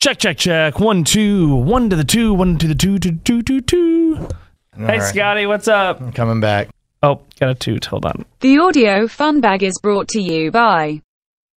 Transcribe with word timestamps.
Check, 0.00 0.16
check, 0.16 0.38
check. 0.38 0.80
One, 0.80 1.04
two, 1.04 1.54
one 1.56 1.90
to 1.90 1.96
the 1.96 2.04
two, 2.04 2.32
one 2.32 2.56
to 2.56 2.66
the 2.66 2.74
two, 2.74 2.98
two, 2.98 3.16
two, 3.16 3.42
two, 3.42 3.60
two. 3.60 4.14
hey, 4.74 4.98
right. 4.98 5.02
Scotty, 5.02 5.44
what's 5.44 5.68
up? 5.68 6.00
I'm 6.00 6.10
coming 6.10 6.40
back. 6.40 6.68
Oh, 7.02 7.20
got 7.38 7.50
a 7.50 7.54
toot. 7.54 7.84
Hold 7.84 8.06
on. 8.06 8.24
The 8.40 8.58
audio 8.60 9.06
fun 9.08 9.42
bag 9.42 9.62
is 9.62 9.78
brought 9.82 10.08
to 10.08 10.22
you 10.22 10.50
by 10.50 11.02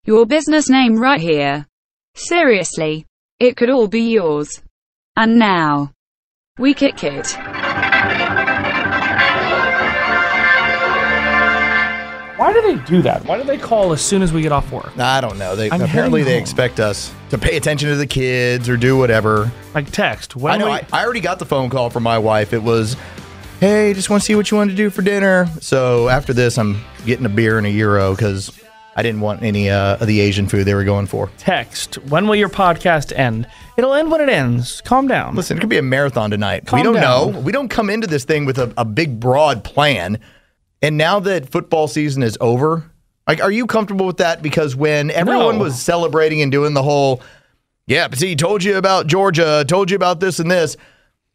your 0.07 0.25
business 0.25 0.71
name 0.71 0.97
right 0.97 1.21
here. 1.21 1.67
Seriously, 2.15 3.05
it 3.39 3.59
could 3.59 3.69
all 3.69 3.89
be 3.89 4.11
yours. 4.11 4.63
And 5.17 5.39
now, 5.39 5.93
we 6.59 6.73
kick 6.73 7.05
it. 7.05 7.37
Why 12.41 12.55
do 12.55 12.63
they 12.63 12.83
do 12.87 13.03
that? 13.03 13.23
Why 13.27 13.37
do 13.37 13.45
they 13.45 13.59
call 13.59 13.93
as 13.93 14.01
soon 14.01 14.23
as 14.23 14.33
we 14.33 14.41
get 14.41 14.51
off 14.51 14.73
work? 14.73 14.97
I 14.99 15.21
don't 15.21 15.37
know. 15.39 15.55
They 15.55 15.71
I'm 15.71 15.83
apparently 15.83 16.23
they 16.23 16.33
home. 16.35 16.41
expect 16.43 16.81
us 16.81 17.13
to 17.29 17.37
pay 17.37 17.59
attention 17.59 17.91
to 17.91 17.97
the 17.97 18.07
kids 18.07 18.67
or 18.67 18.79
do 18.79 18.97
whatever. 18.97 19.53
Like 19.75 19.91
text. 19.91 20.37
When 20.37 20.55
I 20.55 20.57
know. 20.57 20.65
we- 20.65 20.71
I, 20.73 20.87
I 20.91 21.05
already 21.05 21.21
got 21.21 21.39
the 21.39 21.45
phone 21.45 21.69
call 21.69 21.91
from 21.91 22.03
my 22.03 22.17
wife. 22.17 22.55
It 22.55 22.63
was, 22.63 22.97
"Hey, 23.61 23.93
just 23.93 24.09
want 24.09 24.23
to 24.23 24.25
see 24.25 24.35
what 24.37 24.51
you 24.51 24.57
want 24.57 24.71
to 24.71 24.77
do 24.77 24.89
for 24.89 25.03
dinner." 25.03 25.49
So 25.61 26.09
after 26.09 26.33
this, 26.33 26.57
I'm 26.57 26.81
getting 27.05 27.27
a 27.27 27.29
beer 27.29 27.59
and 27.59 27.67
a 27.67 27.71
euro 27.71 28.15
because 28.15 28.59
I 28.97 29.03
didn't 29.03 29.21
want 29.21 29.43
any 29.43 29.69
uh, 29.69 29.99
of 29.99 30.07
the 30.07 30.21
Asian 30.21 30.49
food 30.49 30.65
they 30.65 30.75
were 30.75 30.85
going 30.85 31.09
for. 31.09 31.31
text. 31.37 31.97
When 32.09 32.27
will 32.27 32.37
your 32.37 32.49
podcast 32.49 33.15
end? 33.15 33.47
It'll 33.77 33.93
end 33.93 34.11
when 34.11 34.23
it 34.23 34.31
ends. 34.31 34.81
Calm 34.81 35.07
down. 35.09 35.37
Listen, 35.37 35.59
it 35.59 35.61
could 35.61 35.69
be 35.69 35.77
a 35.77 35.83
marathon 35.83 36.31
tonight. 36.31 36.65
Calm 36.67 36.81
we 36.81 36.85
don't 36.85 36.95
down. 36.95 37.33
know. 37.33 37.41
We 37.41 37.53
don't 37.53 37.69
come 37.69 37.91
into 37.91 38.07
this 38.07 38.25
thing 38.25 38.47
with 38.47 38.59
a, 38.59 38.73
a 38.79 38.85
big, 38.87 39.21
broad 39.21 39.63
plan. 39.63 40.19
And 40.83 40.97
now 40.97 41.21
that 41.21 41.49
football 41.51 41.89
season 41.89 42.23
is 42.23 42.39
over, 42.41 42.91
like, 43.29 43.43
are 43.43 43.51
you 43.51 43.67
comfortable 43.67 44.07
with 44.07 44.17
that? 44.19 44.43
Because 44.43 44.75
when 44.75 45.11
everyone 45.11 45.59
No. 45.59 45.65
was 45.65 45.81
celebrating 45.81 46.41
and 46.43 46.51
doing 46.51 46.75
the 46.75 46.83
whole, 46.83 47.23
yeah, 47.87 48.09
but 48.09 48.19
see, 48.19 48.35
told 48.35 48.65
you 48.65 48.77
about 48.77 49.07
Georgia, 49.07 49.65
told 49.69 49.91
you 49.91 49.97
about 49.97 50.21
this 50.21 50.39
and 50.39 50.51
this. 50.51 50.77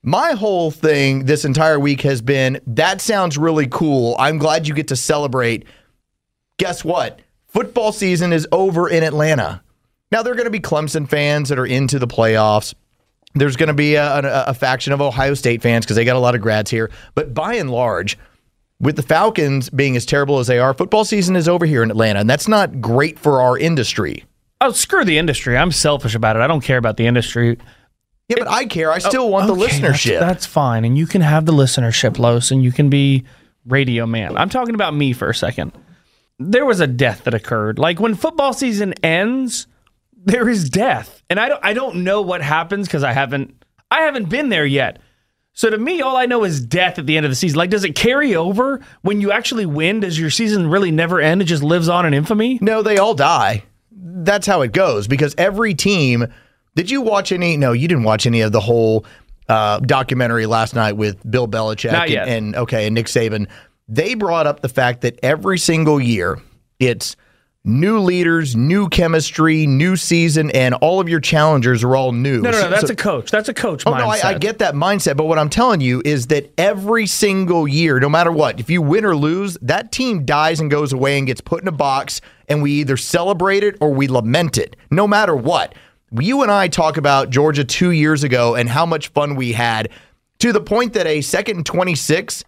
My 0.03 0.33
whole 0.33 0.69
thing 0.71 1.25
this 1.25 1.45
entire 1.45 1.79
week 1.79 2.01
has 2.01 2.21
been 2.21 2.59
that 2.67 3.01
sounds 3.01 3.37
really 3.37 3.67
cool. 3.67 4.15
I'm 4.19 4.37
glad 4.37 4.67
you 4.67 4.73
get 4.73 4.87
to 4.89 4.95
celebrate. 4.95 5.65
Guess 6.57 6.83
what? 6.85 7.19
Football 7.47 7.91
season 7.91 8.31
is 8.33 8.47
over 8.51 8.87
in 8.89 9.03
Atlanta. 9.03 9.61
Now, 10.11 10.21
there 10.21 10.33
are 10.33 10.35
going 10.35 10.45
to 10.45 10.51
be 10.51 10.59
Clemson 10.59 11.09
fans 11.09 11.49
that 11.49 11.57
are 11.57 11.65
into 11.65 11.97
the 11.99 12.07
playoffs. 12.07 12.73
There's 13.33 13.55
going 13.55 13.67
to 13.67 13.73
be 13.73 13.95
a, 13.95 14.19
a, 14.19 14.43
a 14.49 14.53
faction 14.53 14.93
of 14.93 15.01
Ohio 15.01 15.33
State 15.33 15.61
fans 15.61 15.85
because 15.85 15.95
they 15.95 16.05
got 16.05 16.15
a 16.15 16.19
lot 16.19 16.35
of 16.35 16.41
grads 16.41 16.69
here. 16.69 16.91
But 17.15 17.33
by 17.33 17.55
and 17.55 17.71
large, 17.71 18.17
with 18.79 18.95
the 18.95 19.01
Falcons 19.03 19.69
being 19.69 19.95
as 19.95 20.05
terrible 20.05 20.39
as 20.39 20.47
they 20.47 20.59
are, 20.59 20.73
football 20.73 21.05
season 21.05 21.35
is 21.35 21.47
over 21.47 21.65
here 21.65 21.83
in 21.83 21.91
Atlanta, 21.91 22.19
and 22.19 22.29
that's 22.29 22.47
not 22.47 22.81
great 22.81 23.17
for 23.17 23.41
our 23.41 23.57
industry. 23.57 24.23
Oh, 24.61 24.71
screw 24.71 25.05
the 25.05 25.17
industry. 25.17 25.57
I'm 25.57 25.71
selfish 25.71 26.15
about 26.15 26.35
it. 26.35 26.39
I 26.41 26.47
don't 26.47 26.63
care 26.63 26.77
about 26.77 26.97
the 26.97 27.07
industry. 27.07 27.57
Yeah, 28.29 28.37
but 28.39 28.47
I 28.47 28.65
care. 28.65 28.91
I 28.91 28.97
still 28.99 29.29
want 29.29 29.47
the 29.47 29.53
oh, 29.53 29.63
Okay, 29.63 29.79
that's- 29.79 30.01
listenership. 30.01 30.19
That's, 30.19 30.45
fine. 30.45 30.83
And 30.85 30.97
you 30.97 31.05
can 31.05 31.21
have 31.21 31.45
the 31.45 31.51
listenership, 31.53 32.17
Los, 32.17 32.51
and 32.51 32.63
you 32.63 32.71
can 32.71 32.89
be 32.89 33.23
radio 33.67 34.05
man. 34.05 34.35
I'm 34.37 34.49
talking 34.49 34.75
about 34.75 34.95
me 34.95 35.13
for 35.13 35.29
a 35.29 35.35
second. 35.35 35.71
There 36.39 36.65
was 36.65 36.79
a 36.79 36.87
death 36.87 37.23
that 37.25 37.33
occurred. 37.33 37.79
Like 37.79 37.99
when 37.99 38.15
football 38.15 38.53
season 38.53 38.93
ends, 39.03 39.67
there 40.13 40.49
is 40.49 40.69
death. 40.69 41.21
And 41.29 41.39
I 41.39 41.47
don't 41.49 41.63
I 41.63 41.73
don't 41.73 42.03
know 42.03 42.21
what 42.21 42.41
happens 42.41 42.87
because 42.87 43.03
I 43.03 43.13
haven't 43.13 43.63
I 43.89 44.01
haven't 44.01 44.29
been 44.29 44.49
there 44.49 44.65
yet. 44.65 44.99
So 45.55 45.69
to 45.69 45.77
me, 45.77 46.01
all 46.01 46.17
I 46.17 46.25
know 46.25 46.43
is 46.43 46.59
death 46.59 46.99
at 46.99 47.05
the 47.05 47.15
end 47.15 47.25
of 47.25 47.31
the 47.31 47.35
season. 47.35 47.57
Like, 47.57 47.69
does 47.69 47.85
it 47.85 47.95
carry 47.95 48.35
over 48.35 48.81
when 49.01 49.21
you 49.21 49.31
actually 49.31 49.65
win? 49.65 50.01
Does 50.01 50.19
your 50.19 50.29
season 50.29 50.69
really 50.69 50.91
never 50.91 51.21
end? 51.21 51.41
It 51.41 51.45
just 51.45 51.63
lives 51.63 51.87
on 51.87 52.05
in 52.05 52.13
infamy? 52.13 52.59
No, 52.61 52.81
they 52.83 52.97
all 52.97 53.15
die. 53.15 53.63
That's 53.89 54.45
how 54.45 54.61
it 54.61 54.73
goes 54.73 55.07
because 55.07 55.33
every 55.37 55.73
team. 55.73 56.27
Did 56.75 56.91
you 56.91 57.01
watch 57.01 57.31
any? 57.31 57.55
No, 57.55 57.71
you 57.71 57.87
didn't 57.87 58.03
watch 58.03 58.25
any 58.25 58.41
of 58.41 58.51
the 58.51 58.59
whole 58.59 59.05
uh, 59.47 59.79
documentary 59.79 60.45
last 60.45 60.75
night 60.75 60.93
with 60.93 61.19
Bill 61.29 61.47
Belichick 61.47 61.93
and, 62.23 62.29
and 62.29 62.55
okay 62.57 62.85
and 62.85 62.93
Nick 62.93 63.05
Saban. 63.05 63.47
They 63.87 64.13
brought 64.13 64.47
up 64.47 64.61
the 64.61 64.69
fact 64.69 65.01
that 65.01 65.17
every 65.23 65.57
single 65.57 66.01
year 66.01 66.37
it's 66.79 67.15
new 67.65 67.99
leaders, 67.99 68.55
new 68.55 68.87
chemistry, 68.87 69.65
new 69.65 69.95
season, 69.95 70.51
and 70.51 70.75
all 70.75 70.99
of 70.99 71.09
your 71.09 71.19
challengers 71.19 71.83
are 71.83 71.95
all 71.95 72.11
new. 72.11 72.41
No, 72.41 72.51
no, 72.51 72.61
no. 72.61 72.69
That's 72.69 72.87
so- 72.87 72.93
a 72.93 72.95
coach. 72.95 73.31
That's 73.31 73.49
a 73.49 73.53
coach 73.53 73.83
Oh 73.85 73.91
mindset. 73.91 73.97
no, 73.99 74.09
I, 74.09 74.21
I 74.23 74.37
get 74.37 74.59
that 74.59 74.75
mindset, 74.75 75.17
but 75.17 75.25
what 75.25 75.39
I'm 75.39 75.49
telling 75.49 75.81
you 75.81 76.01
is 76.05 76.27
that 76.27 76.51
every 76.57 77.07
single 77.07 77.67
year, 77.67 77.99
no 77.99 78.07
matter 78.07 78.31
what, 78.31 78.59
if 78.59 78.69
you 78.69 78.81
win 78.81 79.03
or 79.03 79.15
lose, 79.15 79.57
that 79.63 79.91
team 79.91 80.25
dies 80.25 80.59
and 80.59 80.69
goes 80.69 80.93
away 80.93 81.17
and 81.17 81.25
gets 81.27 81.41
put 81.41 81.61
in 81.61 81.67
a 81.67 81.71
box, 81.73 82.21
and 82.47 82.61
we 82.61 82.71
either 82.73 82.97
celebrate 82.97 83.63
it 83.63 83.75
or 83.81 83.91
we 83.91 84.07
lament 84.07 84.57
it, 84.57 84.75
no 84.91 85.07
matter 85.07 85.35
what. 85.35 85.73
You 86.11 86.43
and 86.43 86.51
I 86.51 86.67
talk 86.67 86.97
about 86.97 87.31
Georgia 87.31 87.63
two 87.65 87.89
years 87.91 88.23
ago 88.23 88.53
and 88.55 88.69
how 88.69 88.85
much 88.85 89.07
fun 89.09 89.35
we 89.35 89.53
had, 89.53 89.89
to 90.39 90.53
the 90.53 90.61
point 90.61 90.93
that 90.93 91.07
a 91.07 91.21
second 91.21 91.57
and 91.57 91.65
26 91.65 92.43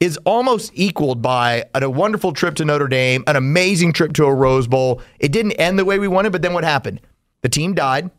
is 0.00 0.16
almost 0.24 0.72
equaled 0.74 1.20
by 1.22 1.64
a, 1.74 1.82
a 1.84 1.90
wonderful 1.90 2.32
trip 2.32 2.54
to 2.56 2.64
Notre 2.64 2.88
Dame, 2.88 3.22
an 3.26 3.36
amazing 3.36 3.92
trip 3.92 4.14
to 4.14 4.24
a 4.24 4.34
Rose 4.34 4.66
Bowl. 4.66 5.00
It 5.18 5.30
didn't 5.30 5.52
end 5.52 5.78
the 5.78 5.84
way 5.84 5.98
we 5.98 6.08
wanted, 6.08 6.32
but 6.32 6.40
then 6.42 6.54
what 6.54 6.64
happened? 6.64 7.00
The 7.42 7.48
team 7.50 7.74
died. 7.74 8.10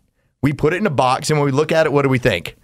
We 0.43 0.53
put 0.53 0.73
it 0.73 0.77
in 0.77 0.85
a 0.87 0.91
box, 0.91 1.29
and 1.29 1.39
when 1.39 1.45
we 1.45 1.51
look 1.51 1.71
at 1.71 1.85
it, 1.85 1.91
what 1.91 2.03
do 2.03 2.09
we 2.09 2.19
think? 2.19 2.55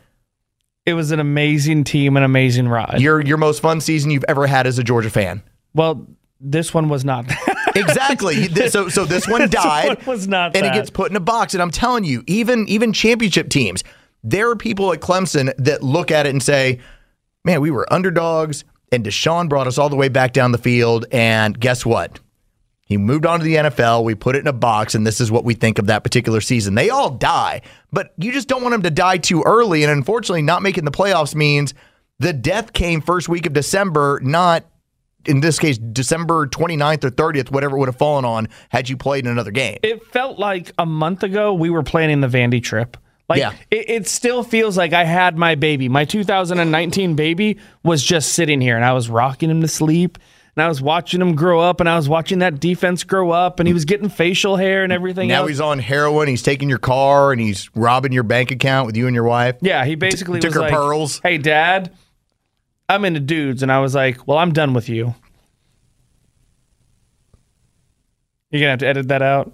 it 0.86 0.94
was 0.94 1.12
an 1.12 1.20
amazing 1.20 1.84
team, 1.84 2.16
an 2.16 2.24
amazing 2.24 2.70
ride. 2.70 3.02
your 3.02 3.20
your 3.20 3.36
most 3.36 3.60
fun 3.62 3.82
season 3.82 4.10
you've 4.10 4.24
ever 4.30 4.48
had 4.48 4.66
as 4.66 4.80
a 4.80 4.84
Georgia 4.86 5.10
fan. 5.10 5.44
well, 5.74 6.08
this 6.40 6.74
one 6.74 6.88
was 6.90 7.04
not. 7.04 7.26
Exactly. 7.76 8.48
This- 8.48 8.74
so 8.74 8.90
so 8.90 9.06
this 9.06 9.28
one 9.28 9.42
This 9.50 9.50
died. 9.52 9.98
one 9.98 10.06
was 10.08 10.28
not 10.28 10.56
and 10.56 10.66
that. 10.66 10.74
it 10.74 10.80
gets 10.80 10.90
put 10.90 11.12
in 11.12 11.16
a 11.18 11.20
box. 11.20 11.54
And 11.54 11.62
I'm 11.62 11.70
telling 11.70 12.04
you, 12.06 12.24
even 12.26 12.68
even 12.70 12.92
championship 12.94 13.50
teams, 13.50 13.84
there 14.24 14.50
are 14.50 14.56
people 14.56 14.92
at 14.94 15.00
Clemson 15.00 15.54
that 15.58 15.84
look 15.84 16.10
at 16.10 16.26
it 16.26 16.30
and 16.32 16.42
say, 16.42 16.80
"Man, 17.46 17.62
we 17.62 17.70
were 17.70 17.86
underdogs, 17.94 18.64
and 18.92 19.04
Deshaun 19.04 19.50
brought 19.50 19.68
us 19.68 19.78
all 19.78 19.90
the 19.90 19.96
way 19.96 20.10
back 20.10 20.34
down 20.34 20.52
the 20.52 20.58
field, 20.58 21.06
and 21.12 21.60
guess 21.60 21.86
what?" 21.86 22.20
He 22.86 22.96
moved 22.96 23.26
on 23.26 23.40
to 23.40 23.44
the 23.44 23.58
NFL. 23.58 24.06
We 24.06 24.16
put 24.16 24.38
it 24.38 24.40
in 24.40 24.48
a 24.48 24.54
box, 24.54 24.96
and 24.96 25.06
this 25.06 25.20
is 25.20 25.30
what 25.30 25.44
we 25.44 25.54
think 25.56 25.78
of 25.78 25.88
that 25.88 26.04
particular 26.06 26.40
season. 26.40 26.76
They 26.76 26.90
all 26.90 27.10
die, 27.10 27.62
but 27.92 28.14
you 28.18 28.32
just 28.32 28.48
don't 28.48 28.62
want 28.62 28.72
them 28.72 28.84
to 28.84 28.90
die 28.90 29.18
too 29.18 29.44
early. 29.46 29.84
And 29.84 29.92
unfortunately, 29.92 30.42
not 30.42 30.62
making 30.62 30.86
the 30.86 30.92
playoffs 30.92 31.36
means 31.36 31.74
the 32.20 32.32
death 32.32 32.72
came 32.72 33.02
first 33.02 33.28
week 33.28 33.46
of 33.46 33.52
December, 33.52 34.22
not 34.24 34.64
in 35.26 35.42
this 35.42 35.60
case, 35.60 35.78
December 35.78 36.48
29th 36.48 37.04
or 37.04 37.10
30th, 37.10 37.52
whatever 37.52 37.76
it 37.76 37.80
would 37.80 37.90
have 37.90 37.98
fallen 37.98 38.24
on 38.24 38.48
had 38.70 38.88
you 38.88 38.96
played 38.96 39.26
in 39.26 39.32
another 39.32 39.52
game. 39.52 39.78
it 39.84 40.06
felt 40.08 40.40
like 40.40 40.72
a 40.78 40.86
month 40.86 41.24
ago 41.24 41.54
we 41.54 41.70
were 41.70 41.84
planning 41.84 42.22
the 42.22 42.28
Vandy 42.28 42.64
trip. 42.64 42.96
Like 43.30 43.40
Yeah. 43.40 43.54
it, 43.72 43.90
it 43.90 44.08
still 44.08 44.44
feels 44.44 44.78
like 44.78 44.94
I 44.94 45.04
had 45.04 45.38
my 45.38 45.56
baby. 45.56 45.90
My 45.90 46.06
2019 46.06 47.16
baby 47.16 47.58
was 47.84 48.02
just 48.04 48.32
sitting 48.34 48.62
here 48.62 48.76
and 48.76 48.86
I 48.86 48.94
was 48.94 49.10
rocking 49.10 49.50
him 49.50 49.62
to 49.62 49.68
sleep. 49.68 50.18
And 50.56 50.64
I 50.64 50.70
was 50.70 50.82
watching 50.82 51.22
him 51.22 51.36
grow 51.36 51.60
up 51.60 51.80
and 51.82 51.88
I 51.88 51.96
was 51.98 52.10
watching 52.10 52.40
that 52.40 52.60
defense 52.60 53.04
grow 53.04 53.30
up 53.30 53.60
and 53.60 53.68
he 53.68 53.74
was 53.76 53.86
getting 53.86 54.10
facial 54.10 54.56
hair 54.56 54.84
and 54.84 54.92
everything 54.92 55.28
Now 55.28 55.42
else. 55.42 55.50
he's 55.50 55.62
on 55.62 55.78
heroin. 55.78 56.28
He's 56.28 56.42
taking 56.42 56.68
your 56.68 56.80
car 56.80 57.32
and 57.32 57.40
he's 57.40 57.70
robbing 57.76 58.12
your 58.12 58.24
bank 58.24 58.50
account 58.50 58.88
with 58.88 58.98
you 58.98 59.06
and 59.06 59.14
your 59.14 59.26
wife. 59.26 59.58
yeah, 59.62 59.86
he 59.86 59.94
basically 59.94 60.40
took 60.40 60.50
was 60.50 60.56
her 60.56 60.62
like, 60.62 60.74
pearls. 60.74 61.20
"Hey 61.22 61.38
dad, 61.38 61.92
I'm 62.90 63.06
into 63.06 63.20
dudes." 63.20 63.62
And 63.62 63.72
I 63.72 63.82
was 63.82 63.94
like, 63.94 64.28
"Well, 64.28 64.40
I'm 64.40 64.52
done 64.52 64.74
with 64.74 64.90
you." 64.90 65.14
You're 68.50 68.62
going 68.62 68.68
to 68.68 68.70
have 68.72 68.80
to 68.80 68.88
edit 68.88 69.08
that 69.10 69.22
out. 69.22 69.54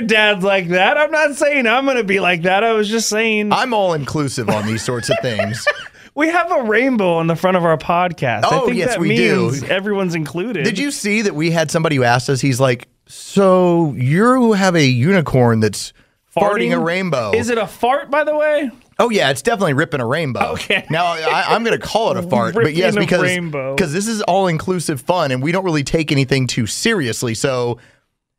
Dads 0.00 0.42
like 0.44 0.68
that. 0.68 0.96
I'm 0.96 1.10
not 1.10 1.34
saying 1.36 1.66
I'm 1.66 1.84
going 1.84 1.96
to 1.98 2.04
be 2.04 2.20
like 2.20 2.42
that. 2.42 2.64
I 2.64 2.72
was 2.72 2.88
just 2.88 3.08
saying 3.08 3.52
I'm 3.52 3.74
all 3.74 3.92
inclusive 3.94 4.48
on 4.48 4.66
these 4.66 4.82
sorts 4.82 5.10
of 5.10 5.16
things. 5.22 5.64
we 6.14 6.28
have 6.28 6.50
a 6.50 6.62
rainbow 6.62 7.14
on 7.14 7.26
the 7.26 7.36
front 7.36 7.56
of 7.56 7.64
our 7.64 7.76
podcast. 7.78 8.44
I 8.44 8.48
Oh, 8.60 8.64
think 8.66 8.78
yes, 8.78 8.90
that 8.90 9.00
we 9.00 9.14
do. 9.16 9.52
everyone's 9.68 10.14
included. 10.14 10.64
Did 10.64 10.78
you 10.78 10.90
see 10.90 11.22
that 11.22 11.34
we 11.34 11.50
had 11.50 11.70
somebody 11.70 11.96
who 11.96 12.04
asked 12.04 12.28
us? 12.30 12.40
He's 12.40 12.60
like, 12.60 12.88
"So 13.06 13.94
you 13.96 14.52
have 14.52 14.74
a 14.76 14.84
unicorn 14.86 15.60
that's 15.60 15.92
farting, 16.34 16.72
a 16.74 16.78
rainbow?" 16.78 17.32
Is 17.32 17.50
it 17.50 17.58
a 17.58 17.66
fart, 17.66 18.10
by 18.10 18.24
the 18.24 18.36
way? 18.36 18.70
Oh 18.98 19.10
yeah, 19.10 19.30
it's 19.30 19.42
definitely 19.42 19.72
ripping 19.72 20.00
a 20.00 20.06
rainbow. 20.06 20.52
Okay. 20.52 20.86
Now 20.90 21.06
I, 21.06 21.44
I'm 21.48 21.64
going 21.64 21.78
to 21.78 21.84
call 21.84 22.10
it 22.10 22.22
a 22.22 22.28
fart, 22.28 22.54
but 22.54 22.74
yes, 22.74 22.94
because 22.94 23.22
because 23.22 23.92
this 23.92 24.06
is 24.06 24.20
all 24.22 24.46
inclusive 24.48 25.00
fun, 25.00 25.32
and 25.32 25.42
we 25.42 25.50
don't 25.50 25.64
really 25.64 25.82
take 25.82 26.12
anything 26.12 26.46
too 26.46 26.66
seriously. 26.66 27.34
So, 27.34 27.78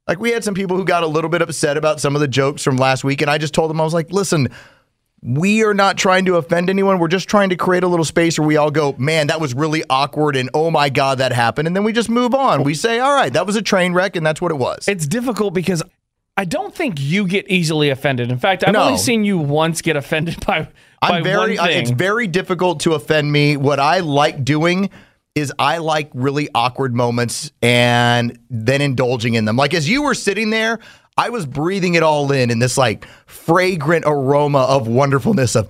like, 0.08 0.20
we 0.20 0.32
had 0.32 0.44
some 0.44 0.54
people 0.54 0.76
who 0.78 0.84
got 0.86 1.04
a 1.04 1.08
little 1.08 1.30
bit 1.30 1.42
upset 1.42 1.78
about 1.78 2.00
some 2.00 2.16
of 2.16 2.22
the 2.22 2.28
jokes 2.28 2.64
from 2.64 2.76
last 2.78 3.04
week, 3.04 3.22
and 3.22 3.30
I 3.32 3.38
just 3.38 3.54
told 3.54 3.70
them 3.70 3.80
I 3.80 3.84
was 3.84 3.94
like, 3.94 4.12
listen. 4.12 4.50
We 5.26 5.64
are 5.64 5.74
not 5.74 5.98
trying 5.98 6.26
to 6.26 6.36
offend 6.36 6.70
anyone. 6.70 7.00
We're 7.00 7.08
just 7.08 7.30
trying 7.30 7.48
to 7.52 7.56
create 7.56 7.84
a 7.84 7.88
little 7.88 8.04
space 8.04 8.38
where 8.38 8.46
we 8.46 8.58
all 8.58 8.70
go, 8.72 8.94
man, 8.98 9.28
that 9.28 9.40
was 9.40 9.54
really 9.54 9.82
awkward, 9.90 10.36
and 10.36 10.50
oh 10.54 10.70
my 10.70 10.90
God, 10.90 11.20
that 11.20 11.32
happened. 11.32 11.66
And 11.66 11.74
then 11.74 11.86
we 11.86 11.94
just 11.94 12.10
move 12.10 12.36
on. 12.36 12.64
We 12.66 12.74
say, 12.74 13.00
all 13.00 13.16
right, 13.16 13.32
that 13.32 13.48
was 13.48 13.56
a 13.56 13.62
train 13.62 13.94
wreck, 13.94 14.18
and 14.18 14.26
that's 14.26 14.42
what 14.42 14.52
it 14.52 14.56
was. 14.58 14.86
It's 14.86 15.08
difficult 15.08 15.54
because 15.54 15.82
I 16.36 16.44
don't 16.44 16.76
think 16.76 17.00
you 17.00 17.26
get 17.26 17.50
easily 17.50 17.90
offended. 17.90 18.32
In 18.34 18.38
fact, 18.38 18.66
I've 18.68 18.74
No. 18.74 18.82
only 18.84 18.98
seen 18.98 19.24
you 19.24 19.38
once 19.38 19.82
get 19.82 19.96
offended 19.96 20.46
by, 20.46 20.64
by 21.02 21.20
I'm 21.20 21.24
very. 21.24 21.58
one 21.58 21.68
I- 21.70 21.72
thing. 21.72 21.82
it's 21.84 21.92
very 21.92 22.28
difficult 22.28 22.82
to 22.82 22.92
offend 22.92 23.32
me. 23.32 23.56
What 23.56 23.80
I 23.80 24.00
like 24.00 24.44
doing 24.44 24.90
is 25.36 25.52
I 25.58 25.80
like 25.80 26.12
really 26.14 26.50
awkward 26.54 26.94
moments 26.94 27.52
and 27.62 28.38
then 28.50 28.82
indulging 28.82 29.34
in 29.34 29.46
them. 29.46 29.56
Like 29.56 29.74
as 29.74 29.90
you 29.90 30.04
were 30.04 30.14
sitting 30.14 30.52
there, 30.52 30.80
I 31.18 31.30
was 31.30 31.46
breathing 31.46 31.96
it 31.96 32.04
all 32.04 32.32
in 32.32 32.52
in 32.52 32.60
this 32.60 32.78
like 32.78 33.06
fragrant 33.26 34.06
aroma 34.06 34.60
of 34.60 34.88
wonderfulness 34.88 35.56
of 35.56 35.70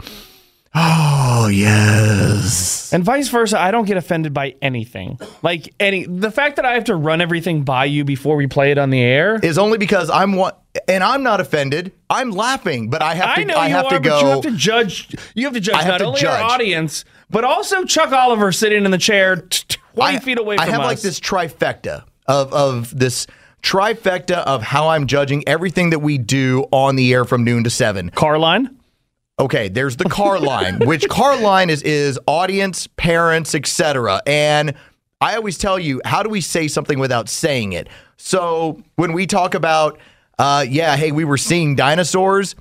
oh 0.76 1.50
yes. 1.52 2.92
And 2.92 3.04
vice 3.04 3.30
versa, 3.30 3.60
I 3.60 3.72
don't 3.72 3.86
get 3.86 3.96
offended 3.96 4.34
by 4.34 4.56
anything. 4.62 5.18
Like 5.42 5.74
any 5.80 6.06
the 6.06 6.32
fact 6.32 6.58
that 6.58 6.66
I 6.66 6.74
have 6.74 6.86
to 6.86 6.96
run 6.96 7.22
everything 7.22 7.64
by 7.64 7.86
you 7.86 8.04
before 8.04 8.36
we 8.36 8.48
play 8.48 8.72
it 8.72 8.78
on 8.78 8.90
the 8.90 9.02
air. 9.02 9.40
Is 9.42 9.58
only 9.58 9.78
because 9.78 10.10
I'm 10.10 10.34
one 10.34 10.54
and 10.90 11.04
I'm 11.04 11.24
not 11.24 11.40
offended. 11.40 11.94
I'm 12.10 12.32
laughing, 12.32 12.90
but 12.90 13.02
I 13.02 13.14
have 13.14 13.36
to 13.36 13.42
I 13.42 13.44
know 13.46 13.56
I 13.56 13.68
you 13.68 13.74
have 13.76 13.86
are, 13.86 13.92
to 13.92 14.00
go 14.00 14.10
but 14.10 14.22
you 14.22 14.28
have 14.28 14.42
to 14.42 14.52
judge. 14.52 15.16
You 15.36 15.46
have 15.46 15.54
to 15.54 15.62
judge 15.62 15.86
not 15.86 16.02
only 16.02 16.20
judge. 16.20 16.42
our 16.42 16.52
audience, 16.52 17.06
but 17.30 17.44
also 17.44 17.84
Chuck 17.86 18.12
Oliver 18.12 18.52
sitting 18.52 18.86
in 18.86 18.92
the 18.92 18.98
chair 18.98 19.38
t- 19.38 19.78
twenty 19.94 20.18
I, 20.18 20.20
feet 20.20 20.40
away 20.40 20.56
I 20.58 20.66
from 20.66 20.72
have 20.72 20.82
us. 20.82 20.86
like 20.88 21.02
this 21.02 21.20
trifecta 21.20 22.04
of 22.28 22.54
of 22.54 22.98
this 22.98 23.28
trifecta 23.62 24.38
of 24.38 24.62
how 24.62 24.90
I'm 24.90 25.08
judging 25.08 25.48
everything 25.48 25.90
that 25.92 26.00
we 26.00 26.18
do 26.18 26.66
on 26.72 26.96
the 26.96 27.14
air 27.14 27.26
from 27.26 27.44
noon 27.44 27.64
to 27.64 27.70
seven. 27.70 28.10
car 28.10 28.38
line. 28.38 28.78
Okay, 29.40 29.68
there's 29.70 29.98
the 29.98 30.04
car 30.10 30.40
line, 30.40 30.80
which 30.86 31.08
car 31.10 31.38
line 31.40 31.70
is 31.70 31.82
is 31.82 32.20
audience, 32.28 32.88
parents, 32.88 33.56
etc. 33.56 34.22
And 34.28 34.74
I 35.22 35.36
always 35.36 35.58
tell 35.58 35.80
you, 35.80 36.02
how 36.06 36.22
do 36.24 36.30
we 36.30 36.42
say 36.42 36.68
something 36.68 37.00
without 37.00 37.30
saying 37.30 37.74
it? 37.74 37.88
So 38.18 38.82
when 38.96 39.14
we 39.14 39.26
talk 39.26 39.54
about, 39.54 39.98
uh, 40.38 40.66
yeah, 40.68 40.96
hey, 40.98 41.12
we 41.12 41.24
were 41.24 41.38
seeing 41.38 41.76
dinosaurs, 41.76 42.56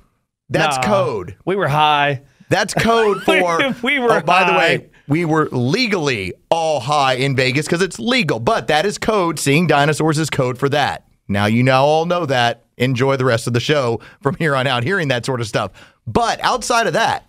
that's 0.49 0.77
Nah, 0.77 0.83
code. 0.83 1.35
We 1.45 1.55
were 1.55 1.67
high. 1.67 2.21
That's 2.53 2.73
code 2.75 3.23
for. 3.25 3.75
We 3.83 3.97
were 3.99 4.11
Oh, 4.13 4.21
by 4.21 4.43
the 4.43 4.53
way, 4.53 4.89
we 5.07 5.25
were 5.25 5.49
legally 5.51 6.33
all 6.49 6.79
high 6.79 7.13
in 7.13 7.35
Vegas 7.35 7.65
because 7.65 7.81
it's 7.81 7.99
legal, 7.99 8.39
but 8.39 8.67
that 8.67 8.85
is 8.85 8.97
code. 8.99 9.39
Seeing 9.39 9.65
dinosaurs 9.65 10.19
is 10.19 10.29
code 10.29 10.59
for 10.59 10.69
that. 10.69 11.07
Now 11.27 11.47
you 11.47 11.63
now 11.63 11.83
all 11.83 12.05
know 12.05 12.25
that. 12.27 12.65
Enjoy 12.77 13.17
the 13.17 13.25
rest 13.25 13.45
of 13.47 13.53
the 13.53 13.59
show 13.59 13.99
from 14.21 14.35
here 14.35 14.55
on 14.55 14.65
out, 14.67 14.83
hearing 14.83 15.07
that 15.09 15.25
sort 15.25 15.41
of 15.41 15.47
stuff. 15.47 15.71
But 16.07 16.43
outside 16.43 16.87
of 16.87 16.93
that, 16.93 17.27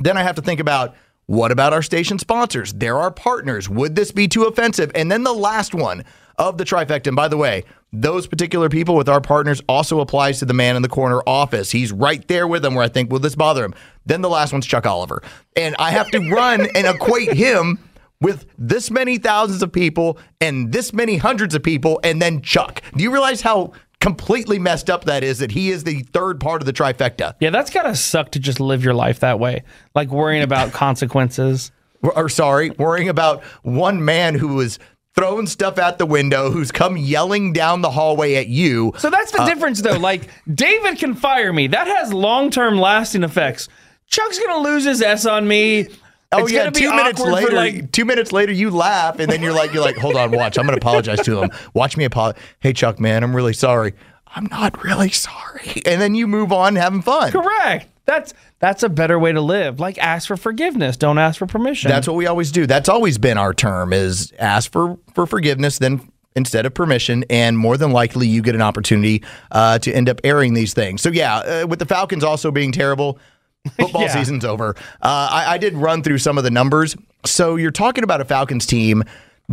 then 0.00 0.16
I 0.16 0.22
have 0.22 0.36
to 0.36 0.42
think 0.42 0.60
about 0.60 0.94
what 1.26 1.52
about 1.52 1.72
our 1.72 1.82
station 1.82 2.18
sponsors? 2.18 2.72
They're 2.72 2.98
our 2.98 3.12
partners. 3.12 3.68
Would 3.68 3.94
this 3.94 4.10
be 4.10 4.26
too 4.26 4.44
offensive? 4.44 4.90
And 4.94 5.10
then 5.10 5.22
the 5.22 5.32
last 5.32 5.74
one 5.74 6.04
of 6.38 6.58
the 6.58 6.64
trifecta. 6.64 7.08
And 7.08 7.16
by 7.16 7.28
the 7.28 7.36
way, 7.36 7.64
those 7.92 8.26
particular 8.26 8.68
people 8.68 8.94
with 8.96 9.08
our 9.08 9.20
partners 9.20 9.60
also 9.68 10.00
applies 10.00 10.38
to 10.38 10.44
the 10.46 10.54
man 10.54 10.76
in 10.76 10.82
the 10.82 10.88
corner 10.88 11.20
office. 11.26 11.70
He's 11.70 11.92
right 11.92 12.26
there 12.28 12.48
with 12.48 12.62
them 12.62 12.74
where 12.74 12.84
I 12.84 12.88
think, 12.88 13.10
will 13.10 13.18
this 13.18 13.34
bother 13.34 13.64
him? 13.64 13.74
Then 14.06 14.22
the 14.22 14.30
last 14.30 14.52
one's 14.52 14.66
Chuck 14.66 14.86
Oliver. 14.86 15.22
And 15.56 15.76
I 15.78 15.90
have 15.90 16.10
to 16.12 16.18
run 16.30 16.66
and 16.74 16.86
equate 16.86 17.32
him 17.34 17.78
with 18.20 18.46
this 18.56 18.90
many 18.90 19.18
thousands 19.18 19.62
of 19.62 19.72
people 19.72 20.16
and 20.40 20.72
this 20.72 20.92
many 20.92 21.16
hundreds 21.16 21.54
of 21.54 21.62
people 21.62 22.00
and 22.02 22.22
then 22.22 22.40
Chuck. 22.40 22.80
Do 22.96 23.02
you 23.02 23.10
realize 23.12 23.42
how 23.42 23.72
completely 24.00 24.58
messed 24.58 24.88
up 24.88 25.04
that 25.04 25.22
is 25.22 25.38
that 25.40 25.50
he 25.52 25.70
is 25.70 25.84
the 25.84 26.02
third 26.12 26.40
part 26.40 26.62
of 26.62 26.66
the 26.66 26.72
trifecta? 26.72 27.34
Yeah, 27.40 27.50
that's 27.50 27.70
gotta 27.70 27.94
suck 27.94 28.30
to 28.32 28.38
just 28.40 28.58
live 28.58 28.82
your 28.82 28.94
life 28.94 29.20
that 29.20 29.38
way, 29.38 29.64
like 29.94 30.08
worrying 30.08 30.42
about 30.42 30.72
consequences. 30.72 31.72
or, 32.02 32.16
or 32.16 32.28
sorry, 32.28 32.70
worrying 32.70 33.08
about 33.08 33.42
one 33.62 34.04
man 34.04 34.34
who 34.34 34.48
was 34.54 34.78
throwing 35.14 35.46
stuff 35.46 35.78
out 35.78 35.98
the 35.98 36.06
window, 36.06 36.50
who's 36.50 36.70
come 36.72 36.96
yelling 36.96 37.52
down 37.52 37.80
the 37.82 37.90
hallway 37.90 38.34
at 38.34 38.48
you. 38.48 38.92
So 38.98 39.10
that's 39.10 39.30
the 39.32 39.42
uh, 39.42 39.46
difference, 39.46 39.80
though. 39.82 39.98
Like 40.02 40.28
David 40.52 40.98
can 40.98 41.14
fire 41.14 41.52
me. 41.52 41.66
That 41.68 41.86
has 41.86 42.12
long-term, 42.12 42.78
lasting 42.78 43.22
effects. 43.22 43.68
Chuck's 44.08 44.38
gonna 44.38 44.62
lose 44.62 44.84
his 44.84 45.00
s 45.00 45.24
on 45.26 45.46
me. 45.46 45.88
Oh 46.32 46.44
It's 46.44 46.52
yeah, 46.52 46.70
two 46.70 46.90
minutes 46.90 47.20
later, 47.20 47.52
like 47.52 47.92
two 47.92 48.04
minutes 48.04 48.32
later, 48.32 48.52
you 48.52 48.70
laugh, 48.70 49.18
and 49.18 49.30
then 49.30 49.42
you're 49.42 49.52
like, 49.52 49.72
you're 49.72 49.82
like, 49.84 49.96
hold 49.96 50.16
on, 50.16 50.30
watch. 50.32 50.58
I'm 50.58 50.64
gonna 50.64 50.78
apologize 50.78 51.20
to 51.22 51.42
him. 51.42 51.50
Watch 51.74 51.96
me 51.96 52.04
apologize. 52.04 52.42
Hey 52.60 52.72
Chuck, 52.72 52.98
man, 52.98 53.22
I'm 53.22 53.36
really 53.36 53.52
sorry. 53.52 53.92
I'm 54.34 54.46
not 54.46 54.82
really 54.82 55.10
sorry. 55.10 55.82
And 55.86 56.00
then 56.00 56.14
you 56.14 56.26
move 56.26 56.52
on, 56.52 56.74
having 56.76 57.02
fun. 57.02 57.32
correct. 57.32 57.86
That's 58.04 58.34
that's 58.58 58.82
a 58.82 58.88
better 58.88 59.18
way 59.18 59.32
to 59.32 59.40
live. 59.40 59.78
Like 59.80 59.98
ask 59.98 60.26
for 60.28 60.36
forgiveness. 60.36 60.96
Don't 60.96 61.18
ask 61.18 61.38
for 61.38 61.46
permission. 61.46 61.88
That's 61.90 62.06
what 62.06 62.16
we 62.16 62.26
always 62.26 62.50
do. 62.50 62.66
That's 62.66 62.88
always 62.88 63.16
been 63.18 63.38
our 63.38 63.54
term: 63.54 63.92
is 63.92 64.32
ask 64.38 64.72
for 64.72 64.98
for 65.14 65.26
forgiveness, 65.26 65.78
then 65.78 66.08
instead 66.34 66.64
of 66.66 66.74
permission, 66.74 67.24
and 67.30 67.56
more 67.58 67.76
than 67.76 67.90
likely 67.92 68.26
you 68.26 68.42
get 68.42 68.54
an 68.54 68.62
opportunity 68.62 69.22
uh, 69.50 69.78
to 69.78 69.92
end 69.92 70.08
up 70.08 70.20
airing 70.24 70.54
these 70.54 70.72
things. 70.74 71.02
So 71.02 71.10
yeah, 71.10 71.36
uh, 71.36 71.66
with 71.66 71.78
the 71.78 71.86
Falcons 71.86 72.24
also 72.24 72.50
being 72.50 72.72
terrible. 72.72 73.18
Football 73.78 74.02
Yeah. 74.02 74.08
season's 74.08 74.44
over. 74.44 74.74
Uh, 75.00 75.28
I, 75.30 75.44
I 75.52 75.58
did 75.58 75.74
run 75.74 76.02
through 76.02 76.18
some 76.18 76.36
of 76.36 76.42
the 76.42 76.50
numbers. 76.50 76.96
So 77.24 77.54
you're 77.54 77.70
talking 77.70 78.02
about 78.02 78.20
a 78.20 78.24
Falcons 78.24 78.66
team 78.66 79.04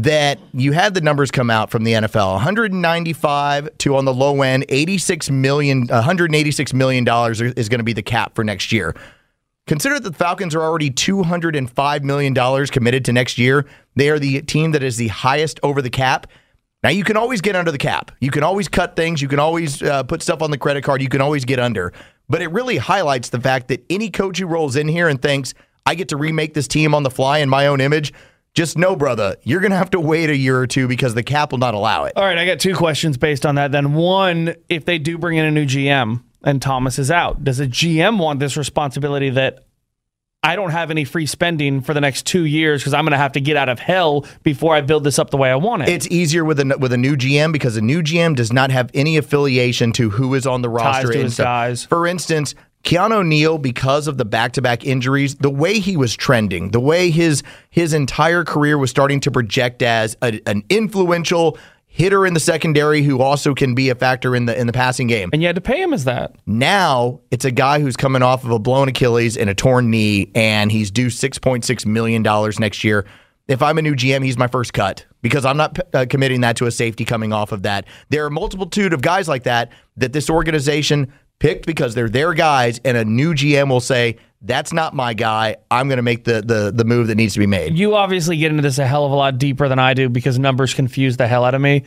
that 0.03 0.39
you 0.53 0.71
had 0.71 0.93
the 0.93 1.01
numbers 1.01 1.31
come 1.31 1.49
out 1.49 1.69
from 1.69 1.83
the 1.83 1.93
NFL 1.93 2.33
195 2.33 3.77
to 3.79 3.95
on 3.95 4.05
the 4.05 4.13
low 4.13 4.41
end 4.41 4.65
86 4.69 5.29
million 5.29 5.87
186 5.87 6.73
million 6.73 7.03
dollars 7.03 7.41
is 7.41 7.69
going 7.69 7.79
to 7.79 7.83
be 7.83 7.93
the 7.93 8.03
cap 8.03 8.35
for 8.35 8.43
next 8.43 8.71
year. 8.71 8.95
Consider 9.67 9.99
that 9.99 10.09
the 10.09 10.17
Falcons 10.17 10.55
are 10.55 10.63
already 10.63 10.89
$205 10.89 12.03
million 12.03 12.65
committed 12.67 13.05
to 13.05 13.13
next 13.13 13.37
year. 13.37 13.67
They 13.95 14.09
are 14.09 14.17
the 14.17 14.41
team 14.41 14.71
that 14.71 14.81
is 14.81 14.97
the 14.97 15.09
highest 15.09 15.59
over 15.61 15.81
the 15.81 15.91
cap. 15.91 16.25
Now, 16.81 16.89
you 16.89 17.03
can 17.03 17.17
always 17.17 17.41
get 17.41 17.55
under 17.55 17.71
the 17.71 17.77
cap. 17.77 18.11
You 18.19 18.31
can 18.31 18.41
always 18.41 18.67
cut 18.67 18.95
things. 18.95 19.21
You 19.21 19.27
can 19.27 19.37
always 19.37 19.83
uh, 19.83 20.03
put 20.03 20.23
stuff 20.23 20.41
on 20.41 20.49
the 20.49 20.57
credit 20.57 20.83
card. 20.83 21.03
You 21.03 21.09
can 21.09 21.21
always 21.21 21.45
get 21.45 21.59
under. 21.59 21.93
But 22.29 22.41
it 22.41 22.47
really 22.47 22.77
highlights 22.77 23.29
the 23.29 23.39
fact 23.39 23.67
that 23.67 23.85
any 23.91 24.09
coach 24.09 24.39
who 24.39 24.47
rolls 24.47 24.75
in 24.75 24.87
here 24.87 25.07
and 25.07 25.21
thinks, 25.21 25.53
I 25.85 25.93
get 25.93 26.09
to 26.09 26.17
remake 26.17 26.53
this 26.55 26.67
team 26.67 26.95
on 26.95 27.03
the 27.03 27.11
fly 27.11 27.39
in 27.39 27.49
my 27.49 27.67
own 27.67 27.81
image, 27.81 28.11
just 28.53 28.77
know, 28.77 28.95
brother, 28.95 29.35
you're 29.43 29.61
going 29.61 29.71
to 29.71 29.77
have 29.77 29.91
to 29.91 29.99
wait 29.99 30.29
a 30.29 30.35
year 30.35 30.59
or 30.59 30.67
two 30.67 30.87
because 30.87 31.13
the 31.13 31.23
cap 31.23 31.51
will 31.51 31.59
not 31.59 31.73
allow 31.73 32.05
it. 32.05 32.13
All 32.15 32.23
right, 32.23 32.37
I 32.37 32.45
got 32.45 32.59
two 32.59 32.75
questions 32.75 33.17
based 33.17 33.45
on 33.45 33.55
that. 33.55 33.71
Then 33.71 33.93
one, 33.93 34.55
if 34.67 34.85
they 34.85 34.97
do 34.97 35.17
bring 35.17 35.37
in 35.37 35.45
a 35.45 35.51
new 35.51 35.65
GM 35.65 36.23
and 36.43 36.61
Thomas 36.61 36.99
is 36.99 37.11
out, 37.11 37.43
does 37.43 37.59
a 37.59 37.67
GM 37.67 38.17
want 38.17 38.39
this 38.39 38.57
responsibility 38.57 39.29
that 39.31 39.65
I 40.41 40.55
don't 40.55 40.71
have 40.71 40.89
any 40.89 41.03
free 41.03 41.25
spending 41.25 41.81
for 41.81 41.93
the 41.93 41.99
next 41.99 42.25
two 42.25 42.45
years 42.45 42.81
because 42.81 42.93
I'm 42.93 43.03
going 43.03 43.11
to 43.11 43.17
have 43.17 43.33
to 43.33 43.41
get 43.41 43.57
out 43.57 43.67
of 43.67 43.77
hell 43.77 44.25
before 44.41 44.73
I 44.73 44.79
build 44.79 45.03
this 45.03 45.19
up 45.19 45.31
the 45.31 45.37
way 45.37 45.51
I 45.51 45.55
want 45.55 45.83
it? 45.83 45.89
It's 45.89 46.07
easier 46.07 46.45
with 46.45 46.61
a 46.61 46.77
with 46.79 46.93
a 46.93 46.97
new 46.97 47.17
GM 47.17 47.51
because 47.51 47.75
a 47.75 47.81
new 47.81 48.01
GM 48.01 48.35
does 48.35 48.53
not 48.53 48.71
have 48.71 48.89
any 48.93 49.17
affiliation 49.17 49.91
to 49.93 50.09
who 50.11 50.33
is 50.35 50.47
on 50.47 50.61
the 50.61 50.69
roster. 50.69 51.07
to 51.07 51.13
and 51.13 51.23
his 51.23 51.33
stuff. 51.33 51.43
guys. 51.43 51.85
For 51.85 52.07
instance, 52.07 52.55
Keanu 52.83 53.11
O'Neal, 53.11 53.57
because 53.57 54.07
of 54.07 54.17
the 54.17 54.25
back 54.25 54.53
to 54.53 54.61
back 54.61 54.85
injuries, 54.85 55.35
the 55.35 55.49
way 55.49 55.79
he 55.79 55.97
was 55.97 56.15
trending, 56.15 56.71
the 56.71 56.79
way 56.79 57.09
his 57.09 57.43
his 57.69 57.93
entire 57.93 58.43
career 58.43 58.77
was 58.77 58.89
starting 58.89 59.19
to 59.21 59.31
project 59.31 59.81
as 59.81 60.15
a, 60.21 60.39
an 60.47 60.63
influential 60.69 61.57
hitter 61.91 62.25
in 62.25 62.33
the 62.33 62.39
secondary 62.39 63.01
who 63.01 63.19
also 63.19 63.53
can 63.53 63.75
be 63.75 63.89
a 63.89 63.95
factor 63.95 64.35
in 64.35 64.45
the 64.45 64.57
in 64.57 64.67
the 64.67 64.73
passing 64.73 65.07
game. 65.07 65.29
and 65.33 65.41
you 65.41 65.47
had 65.47 65.55
to 65.55 65.61
pay 65.61 65.81
him 65.81 65.91
as 65.93 66.05
that. 66.05 66.35
Now 66.45 67.19
it's 67.31 67.45
a 67.45 67.51
guy 67.51 67.81
who's 67.81 67.97
coming 67.97 68.21
off 68.21 68.45
of 68.45 68.51
a 68.51 68.59
blown 68.59 68.87
Achilles 68.87 69.35
and 69.35 69.49
a 69.49 69.55
torn 69.55 69.89
knee, 69.89 70.31
and 70.33 70.71
he's 70.71 70.89
due 70.89 71.09
six 71.09 71.37
point 71.37 71.65
six 71.65 71.85
million 71.85 72.23
dollars 72.23 72.59
next 72.59 72.83
year. 72.83 73.05
If 73.49 73.63
I'm 73.63 73.79
a 73.79 73.81
new 73.81 73.95
GM, 73.95 74.23
he's 74.23 74.37
my 74.37 74.47
first 74.47 74.73
cut 74.73 75.05
because 75.23 75.43
I'm 75.43 75.57
not 75.57 75.79
uh, 75.93 76.05
committing 76.07 76.41
that 76.41 76.55
to 76.57 76.67
a 76.67 76.71
safety 76.71 77.03
coming 77.03 77.33
off 77.33 77.51
of 77.51 77.63
that. 77.63 77.85
There 78.09 78.23
are 78.23 78.27
a 78.27 78.31
multitude 78.31 78.93
of 78.93 79.01
guys 79.01 79.27
like 79.27 79.43
that 79.43 79.71
that 79.97 80.13
this 80.13 80.29
organization 80.29 81.11
picked 81.39 81.65
because 81.65 81.95
they're 81.95 82.09
their 82.09 82.33
guys, 82.33 82.79
and 82.85 82.95
a 82.97 83.05
new 83.05 83.33
GM 83.33 83.69
will 83.69 83.79
say, 83.79 84.17
"That's 84.41 84.71
not 84.71 84.93
my 84.93 85.13
guy. 85.13 85.57
I'm 85.71 85.87
going 85.87 85.97
to 85.97 86.03
make 86.03 86.25
the 86.25 86.41
the 86.41 86.71
the 86.73 86.85
move 86.85 87.07
that 87.07 87.15
needs 87.15 87.33
to 87.33 87.39
be 87.39 87.47
made." 87.47 87.77
You 87.77 87.95
obviously 87.95 88.37
get 88.37 88.51
into 88.51 88.61
this 88.61 88.77
a 88.77 88.85
hell 88.85 89.05
of 89.05 89.11
a 89.11 89.15
lot 89.15 89.37
deeper 89.37 89.67
than 89.67 89.79
I 89.79 89.93
do 89.93 90.09
because 90.09 90.37
numbers 90.37 90.73
confuse 90.73 91.17
the 91.17 91.27
hell 91.27 91.45
out 91.45 91.55
of 91.55 91.61
me. 91.61 91.83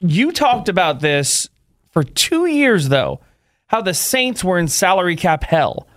You 0.00 0.32
talked 0.32 0.68
about 0.68 1.00
this 1.00 1.48
for 1.90 2.02
two 2.02 2.46
years, 2.46 2.88
though, 2.88 3.20
how 3.68 3.80
the 3.80 3.94
Saints 3.94 4.44
were 4.44 4.58
in 4.58 4.68
salary 4.68 5.16
cap 5.16 5.42
hell. 5.44 5.88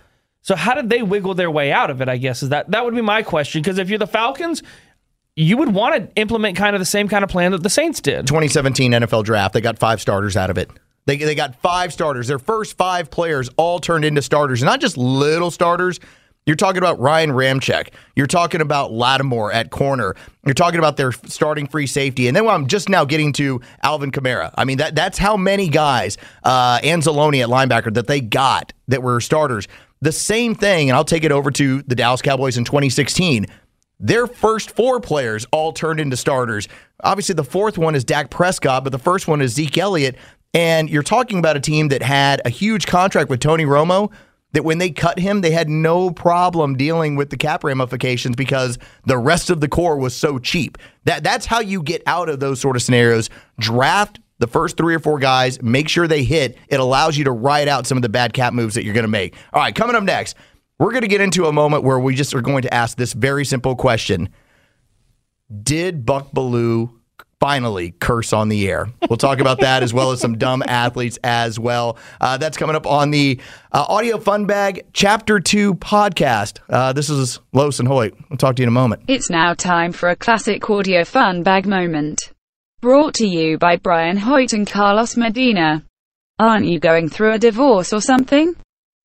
So 0.42 0.56
how 0.56 0.74
did 0.74 0.88
they 0.88 1.02
wiggle 1.02 1.34
their 1.34 1.50
way 1.50 1.70
out 1.70 1.90
of 1.90 2.00
it? 2.00 2.08
I 2.08 2.16
guess 2.16 2.42
is 2.42 2.48
that 2.48 2.70
that 2.70 2.84
would 2.84 2.94
be 2.94 3.02
my 3.02 3.22
question. 3.22 3.60
Because 3.60 3.78
if 3.78 3.90
you're 3.90 3.98
the 3.98 4.06
Falcons, 4.06 4.62
you 5.36 5.56
would 5.58 5.74
want 5.74 5.94
to 5.94 6.20
implement 6.20 6.56
kind 6.56 6.74
of 6.74 6.80
the 6.80 6.86
same 6.86 7.08
kind 7.08 7.22
of 7.22 7.30
plan 7.30 7.52
that 7.52 7.62
the 7.62 7.70
Saints 7.70 8.00
did. 8.00 8.26
2017 8.26 8.92
NFL 8.92 9.24
draft. 9.24 9.54
They 9.54 9.60
got 9.60 9.78
five 9.78 10.00
starters 10.00 10.36
out 10.36 10.50
of 10.50 10.58
it. 10.58 10.70
They, 11.06 11.16
they 11.16 11.34
got 11.34 11.56
five 11.56 11.92
starters. 11.92 12.28
Their 12.28 12.38
first 12.38 12.76
five 12.76 13.10
players 13.10 13.50
all 13.56 13.78
turned 13.78 14.04
into 14.04 14.22
starters, 14.22 14.62
not 14.62 14.80
just 14.80 14.96
little 14.96 15.50
starters. 15.50 15.98
You're 16.46 16.56
talking 16.56 16.78
about 16.78 16.98
Ryan 16.98 17.30
Ramczyk. 17.30 17.90
You're 18.16 18.26
talking 18.26 18.60
about 18.60 18.92
Lattimore 18.92 19.52
at 19.52 19.70
corner. 19.70 20.16
You're 20.44 20.54
talking 20.54 20.78
about 20.78 20.96
their 20.96 21.12
starting 21.12 21.66
free 21.66 21.86
safety. 21.86 22.28
And 22.28 22.36
then 22.36 22.48
I'm 22.48 22.66
just 22.66 22.88
now 22.88 23.04
getting 23.04 23.32
to 23.34 23.60
Alvin 23.82 24.10
Kamara. 24.10 24.52
I 24.56 24.64
mean, 24.64 24.78
that 24.78 24.94
that's 24.94 25.18
how 25.18 25.36
many 25.36 25.68
guys, 25.68 26.16
uh, 26.42 26.78
Anzalone 26.80 27.42
at 27.42 27.48
linebacker, 27.48 27.92
that 27.94 28.06
they 28.06 28.20
got 28.20 28.72
that 28.88 29.02
were 29.02 29.20
starters. 29.20 29.68
The 30.00 30.12
same 30.12 30.54
thing, 30.54 30.88
and 30.88 30.96
I'll 30.96 31.04
take 31.04 31.24
it 31.24 31.32
over 31.32 31.50
to 31.52 31.82
the 31.82 31.94
Dallas 31.94 32.22
Cowboys 32.22 32.56
in 32.56 32.64
2016. 32.64 33.46
Their 34.02 34.26
first 34.26 34.70
four 34.70 34.98
players 34.98 35.46
all 35.52 35.72
turned 35.72 36.00
into 36.00 36.16
starters. 36.16 36.68
Obviously, 37.04 37.34
the 37.34 37.44
fourth 37.44 37.76
one 37.76 37.94
is 37.94 38.02
Dak 38.02 38.30
Prescott, 38.30 38.82
but 38.82 38.90
the 38.90 38.98
first 38.98 39.28
one 39.28 39.42
is 39.42 39.52
Zeke 39.52 39.76
Elliott. 39.76 40.16
And 40.52 40.90
you're 40.90 41.02
talking 41.02 41.38
about 41.38 41.56
a 41.56 41.60
team 41.60 41.88
that 41.88 42.02
had 42.02 42.42
a 42.44 42.50
huge 42.50 42.86
contract 42.86 43.30
with 43.30 43.40
Tony 43.40 43.64
Romo. 43.64 44.12
that 44.52 44.64
when 44.64 44.78
they 44.78 44.90
cut 44.90 45.16
him, 45.18 45.42
they 45.42 45.52
had 45.52 45.68
no 45.68 46.10
problem 46.10 46.76
dealing 46.76 47.14
with 47.14 47.30
the 47.30 47.36
cap 47.36 47.62
ramifications 47.62 48.34
because 48.34 48.78
the 49.06 49.16
rest 49.16 49.48
of 49.48 49.60
the 49.60 49.68
core 49.68 49.96
was 49.96 50.14
so 50.14 50.40
cheap. 50.40 50.76
That 51.04 51.22
that's 51.22 51.46
how 51.46 51.60
you 51.60 51.82
get 51.84 52.02
out 52.04 52.28
of 52.28 52.40
those 52.40 52.60
sort 52.60 52.74
of 52.74 52.82
scenarios. 52.82 53.30
Draft 53.60 54.18
the 54.40 54.48
first 54.48 54.76
three 54.76 54.94
or 54.94 54.98
four 54.98 55.18
guys, 55.18 55.62
make 55.62 55.88
sure 55.88 56.08
they 56.08 56.24
hit. 56.24 56.58
It 56.68 56.80
allows 56.80 57.16
you 57.16 57.24
to 57.24 57.30
ride 57.30 57.68
out 57.68 57.86
some 57.86 57.96
of 57.98 58.02
the 58.02 58.08
bad 58.08 58.32
cap 58.32 58.52
moves 58.52 58.74
that 58.74 58.84
you're 58.84 58.94
going 58.94 59.04
to 59.04 59.08
make. 59.08 59.36
All 59.52 59.60
right, 59.60 59.74
coming 59.74 59.94
up 59.94 60.02
next, 60.02 60.34
we're 60.78 60.92
going 60.92 61.02
to 61.02 61.08
get 61.08 61.20
into 61.20 61.44
a 61.44 61.52
moment 61.52 61.84
where 61.84 62.00
we 62.00 62.14
just 62.14 62.34
are 62.34 62.40
going 62.40 62.62
to 62.62 62.74
ask 62.74 62.96
this 62.96 63.12
very 63.12 63.44
simple 63.44 63.76
question: 63.76 64.30
Did 65.62 66.04
Buck 66.04 66.32
Belue 66.32 66.90
finally 67.40 67.92
curse 67.98 68.32
on 68.32 68.50
the 68.50 68.68
air. 68.68 68.86
We'll 69.08 69.16
talk 69.16 69.40
about 69.40 69.60
that 69.60 69.82
as 69.82 69.92
well 69.92 70.12
as 70.12 70.20
some 70.20 70.36
dumb 70.38 70.62
athletes 70.66 71.18
as 71.24 71.58
well. 71.58 71.96
Uh, 72.20 72.36
that's 72.36 72.56
coming 72.56 72.76
up 72.76 72.86
on 72.86 73.10
the 73.10 73.40
uh, 73.72 73.86
Audio 73.88 74.18
Fun 74.18 74.46
Bag 74.46 74.86
Chapter 74.92 75.40
2 75.40 75.74
podcast. 75.74 76.58
Uh, 76.68 76.92
this 76.92 77.08
is 77.08 77.40
Los 77.52 77.80
and 77.80 77.88
Hoyt. 77.88 78.14
We'll 78.28 78.36
talk 78.36 78.56
to 78.56 78.62
you 78.62 78.64
in 78.64 78.68
a 78.68 78.72
moment. 78.72 79.02
It's 79.08 79.30
now 79.30 79.54
time 79.54 79.92
for 79.92 80.10
a 80.10 80.16
classic 80.16 80.68
audio 80.68 81.04
fun 81.04 81.42
bag 81.42 81.66
moment. 81.66 82.30
Brought 82.80 83.14
to 83.14 83.26
you 83.26 83.58
by 83.58 83.76
Brian 83.76 84.18
Hoyt 84.18 84.52
and 84.52 84.66
Carlos 84.66 85.16
Medina. 85.16 85.84
Aren't 86.38 86.66
you 86.66 86.78
going 86.78 87.08
through 87.08 87.32
a 87.32 87.38
divorce 87.38 87.92
or 87.92 88.00
something? 88.00 88.54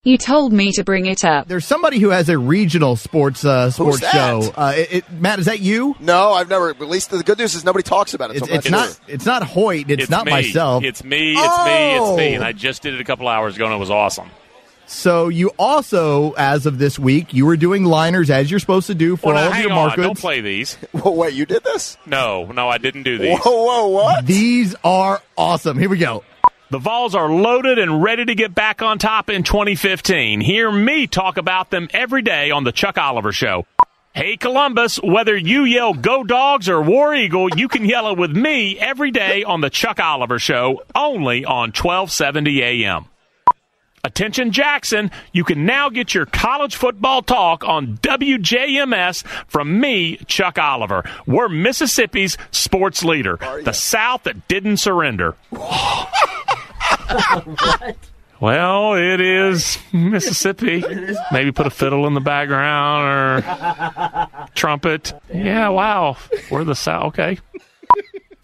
You 0.05 0.19
told 0.19 0.53
me 0.53 0.71
to 0.73 0.83
bring 0.83 1.07
it 1.07 1.25
up. 1.25 1.47
There's 1.47 1.65
somebody 1.65 1.97
who 1.97 2.09
has 2.11 2.29
a 2.29 2.37
regional 2.37 2.95
sports 2.95 3.43
uh, 3.43 3.71
sports 3.71 4.01
that? 4.01 4.11
show. 4.13 4.53
Uh, 4.55 4.73
it, 4.77 4.93
it- 4.93 5.11
Matt, 5.11 5.39
is 5.39 5.47
that 5.47 5.59
you? 5.61 5.95
No, 5.99 6.31
I've 6.31 6.47
never. 6.47 6.69
At 6.69 6.79
least 6.79 7.09
the 7.09 7.23
good 7.23 7.39
news 7.39 7.55
is 7.55 7.65
nobody 7.65 7.81
talks 7.81 8.13
about 8.13 8.29
it. 8.29 8.37
It's, 8.37 8.47
so 8.47 8.53
it's 8.53 8.69
not 8.69 8.77
not. 8.77 8.87
sure. 8.89 8.95
It's 9.07 9.25
not 9.25 9.43
Hoyt. 9.43 9.89
It's, 9.89 10.09
not 10.09 10.25
me. 10.27 10.31
myself. 10.31 10.83
It's 10.83 11.03
me. 11.03 11.33
It's 11.33 11.65
me. 11.65 11.95
It's 11.95 12.17
me. 12.17 12.31
Oh. 12.33 12.35
And 12.35 12.43
I 12.43 12.51
just 12.51 12.83
did 12.83 12.93
it 12.93 13.01
a 13.01 13.03
couple 13.03 13.27
hours 13.27 13.55
ago, 13.55 13.65
and 13.65 13.73
it 13.73 13.77
was 13.77 13.89
awesome. 13.89 14.29
so 14.85 15.27
you 15.29 15.49
also, 15.57 16.33
as 16.33 16.67
of 16.67 16.77
this 16.77 16.99
week, 16.99 17.33
you 17.33 17.47
were 17.47 17.57
doing 17.57 17.83
liners 17.83 18.29
as 18.29 18.51
you're 18.51 18.59
supposed 18.59 18.85
to 18.85 18.93
do 18.95 19.15
for 19.15 19.33
Well, 19.33 19.35
now, 19.35 19.41
all 19.41 19.47
of 19.47 19.53
hang 19.53 19.63
your 19.63 19.71
on. 19.71 19.77
markets. 19.87 20.05
Don't 20.05 20.19
play 20.19 20.41
these. 20.41 20.75
Whoa, 20.91 21.11
wait, 21.13 21.33
you 21.33 21.47
did 21.47 21.63
this? 21.63 21.97
No, 22.05 22.45
no, 22.45 22.69
I 22.69 22.77
didn't 22.77 23.03
do 23.03 23.17
these. 23.17 23.39
Whoa, 23.39 23.63
whoa, 23.65 23.87
what? 23.87 24.23
These 24.27 24.75
are 24.83 25.19
awesome. 25.35 25.79
Here 25.79 25.89
we 25.89 25.97
go. 25.97 26.23
The 26.71 26.79
Vols 26.79 27.13
are 27.13 27.29
loaded 27.29 27.77
and 27.77 28.01
ready 28.01 28.25
to 28.25 28.33
get 28.33 28.55
back 28.55 28.81
on 28.81 28.97
top 28.97 29.29
in 29.29 29.43
2015. 29.43 30.41
Hear 30.41 30.71
me 30.71 31.05
talk 31.05 31.37
about 31.37 31.69
them 31.69 31.87
every 31.93 32.23
day 32.23 32.49
on 32.49 32.63
the 32.63 32.71
Chuck 32.71 32.97
Oliver 32.97 33.31
Show. 33.31 33.67
Hey, 34.13 34.35
Columbus, 34.35 34.95
whether 35.03 35.37
you 35.37 35.63
yell 35.63 35.93
Go 35.93 36.23
Dogs 36.23 36.67
or 36.67 36.81
War 36.81 37.13
Eagle, 37.13 37.55
you 37.55 37.67
can 37.67 37.85
yell 37.85 38.09
it 38.09 38.17
with 38.17 38.35
me 38.35 38.79
every 38.79 39.11
day 39.11 39.43
on 39.43 39.61
the 39.61 39.69
Chuck 39.69 39.99
Oliver 39.99 40.39
Show, 40.39 40.81
only 40.95 41.45
on 41.45 41.69
1270 41.69 42.63
AM. 42.63 43.05
Attention 44.05 44.51
Jackson, 44.51 45.09
you 45.33 45.43
can 45.43 45.65
now 45.65 45.89
get 45.89 46.13
your 46.13 46.27
college 46.27 46.75
football 46.75 47.23
talk 47.23 47.63
on 47.63 47.97
WJMS 48.03 49.25
from 49.47 49.79
me, 49.79 50.17
Chuck 50.27 50.59
Oliver. 50.59 51.03
We're 51.25 51.49
Mississippi's 51.49 52.37
sports 52.51 53.03
leader, 53.03 53.39
the 53.63 53.73
South 53.73 54.21
that 54.23 54.47
didn't 54.47 54.77
surrender. 54.77 55.35
Well, 58.41 58.95
it 58.95 59.21
is 59.21 59.77
Mississippi. 59.93 60.83
Maybe 61.31 61.53
put 61.53 61.67
a 61.67 61.69
fiddle 61.69 62.05
in 62.05 62.15
the 62.15 62.19
background 62.19 63.43
or 63.43 64.47
trumpet. 64.55 65.13
Yeah, 65.33 65.69
wow. 65.69 66.17
We're 66.51 66.65
the 66.65 66.75
South. 66.75 67.17
Okay. 67.17 67.39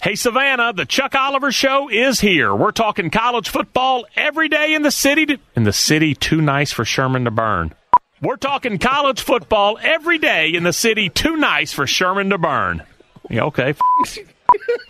Hey, 0.02 0.16
Savannah, 0.16 0.74
the 0.74 0.88
Chuck 0.88 1.14
Oliver 1.14 1.52
Show 1.52 1.88
is 1.88 2.20
here. 2.20 2.56
We're 2.56 2.72
talking 2.72 3.12
college 3.12 3.50
football 3.50 4.06
every 4.16 4.50
day 4.50 4.74
in 4.74 4.82
the 4.82 4.90
city. 4.90 5.28
To, 5.28 5.38
in 5.56 5.64
the 5.64 5.72
city, 5.72 6.16
too 6.16 6.42
nice 6.42 6.72
for 6.72 6.84
Sherman 6.84 7.26
to 7.26 7.32
burn. 7.32 7.76
We're 8.20 8.38
talking 8.38 8.80
college 8.80 9.22
football 9.22 9.78
every 9.80 10.18
day 10.18 10.56
in 10.56 10.64
the 10.64 10.74
city, 10.74 11.10
too 11.10 11.38
nice 11.38 11.72
for 11.72 11.86
Sherman 11.86 12.32
to 12.32 12.40
burn. 12.40 12.82
Yeah, 13.30 13.44
okay. 13.44 13.76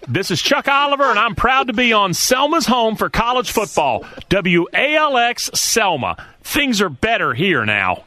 This 0.08 0.32
is 0.32 0.41
Chuck 0.41 0.68
Oliver, 0.68 1.03
and 1.03 1.20
I'm 1.20 1.36
proud 1.36 1.68
to 1.68 1.74
be 1.74 1.94
on 1.94 2.15
Selma's 2.15 2.65
home 2.65 2.96
for 2.96 3.10
college 3.10 3.51
football. 3.51 4.03
WALX 4.30 5.56
Selma. 5.56 6.18
Things 6.41 6.82
are 6.82 6.89
better 6.89 7.36
here 7.36 7.63
now. 7.63 8.03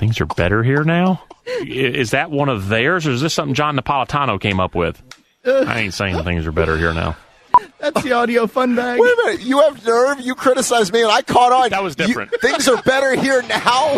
Things 0.00 0.20
are 0.20 0.26
better 0.26 0.64
here 0.64 0.82
now? 0.82 1.22
Is 1.46 2.10
that 2.10 2.32
one 2.32 2.48
of 2.48 2.68
theirs, 2.68 3.06
or 3.06 3.12
is 3.12 3.20
this 3.20 3.34
something 3.34 3.54
John 3.54 3.76
Napolitano 3.78 4.40
came 4.40 4.58
up 4.58 4.74
with? 4.74 5.00
I 5.68 5.80
ain't 5.80 5.94
saying 5.94 6.22
things 6.24 6.46
are 6.46 6.52
better 6.52 6.76
here 6.76 6.92
now. 6.92 7.16
That's 7.78 8.02
the 8.02 8.12
audio 8.12 8.46
fun 8.46 8.74
bag. 8.74 8.98
Wait 9.00 9.12
a 9.12 9.16
minute. 9.26 9.40
You 9.46 9.60
have 9.60 9.84
nerve. 9.86 10.20
You 10.20 10.34
criticize 10.34 10.92
me, 10.92 11.02
and 11.02 11.10
I 11.10 11.22
caught 11.22 11.52
on. 11.52 11.70
That 11.70 11.82
was 11.82 11.96
You- 11.98 12.06
different. 12.06 12.32
things 12.40 12.68
are 12.68 12.82
better 12.82 13.14
here 13.14 13.42
now. 13.42 13.92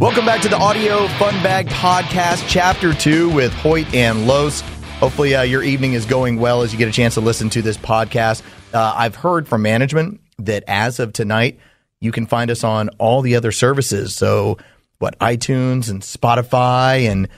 Welcome 0.00 0.24
back 0.24 0.40
to 0.42 0.48
the 0.48 0.56
Audio 0.56 1.08
Fun 1.18 1.34
Bag 1.42 1.66
Podcast, 1.68 2.44
Chapter 2.48 2.94
2 2.94 3.30
with 3.34 3.52
Hoyt 3.52 3.92
and 3.92 4.26
Los. 4.26 4.60
Hopefully, 5.00 5.34
uh, 5.34 5.42
your 5.42 5.62
evening 5.62 5.92
is 5.94 6.06
going 6.06 6.38
well 6.38 6.62
as 6.62 6.72
you 6.72 6.78
get 6.78 6.88
a 6.88 6.92
chance 6.92 7.14
to 7.14 7.20
listen 7.20 7.50
to 7.50 7.62
this 7.62 7.76
podcast. 7.76 8.42
Uh, 8.72 8.92
I've 8.96 9.16
heard 9.16 9.48
from 9.48 9.62
management 9.62 10.20
that 10.38 10.62
as 10.68 11.00
of 11.00 11.12
tonight, 11.12 11.58
you 12.00 12.12
can 12.12 12.26
find 12.26 12.50
us 12.50 12.62
on 12.64 12.90
all 12.98 13.22
the 13.22 13.34
other 13.36 13.50
services. 13.52 14.14
So, 14.14 14.58
what, 14.98 15.18
iTunes 15.18 15.90
and 15.90 16.00
Spotify 16.00 17.08
and 17.10 17.28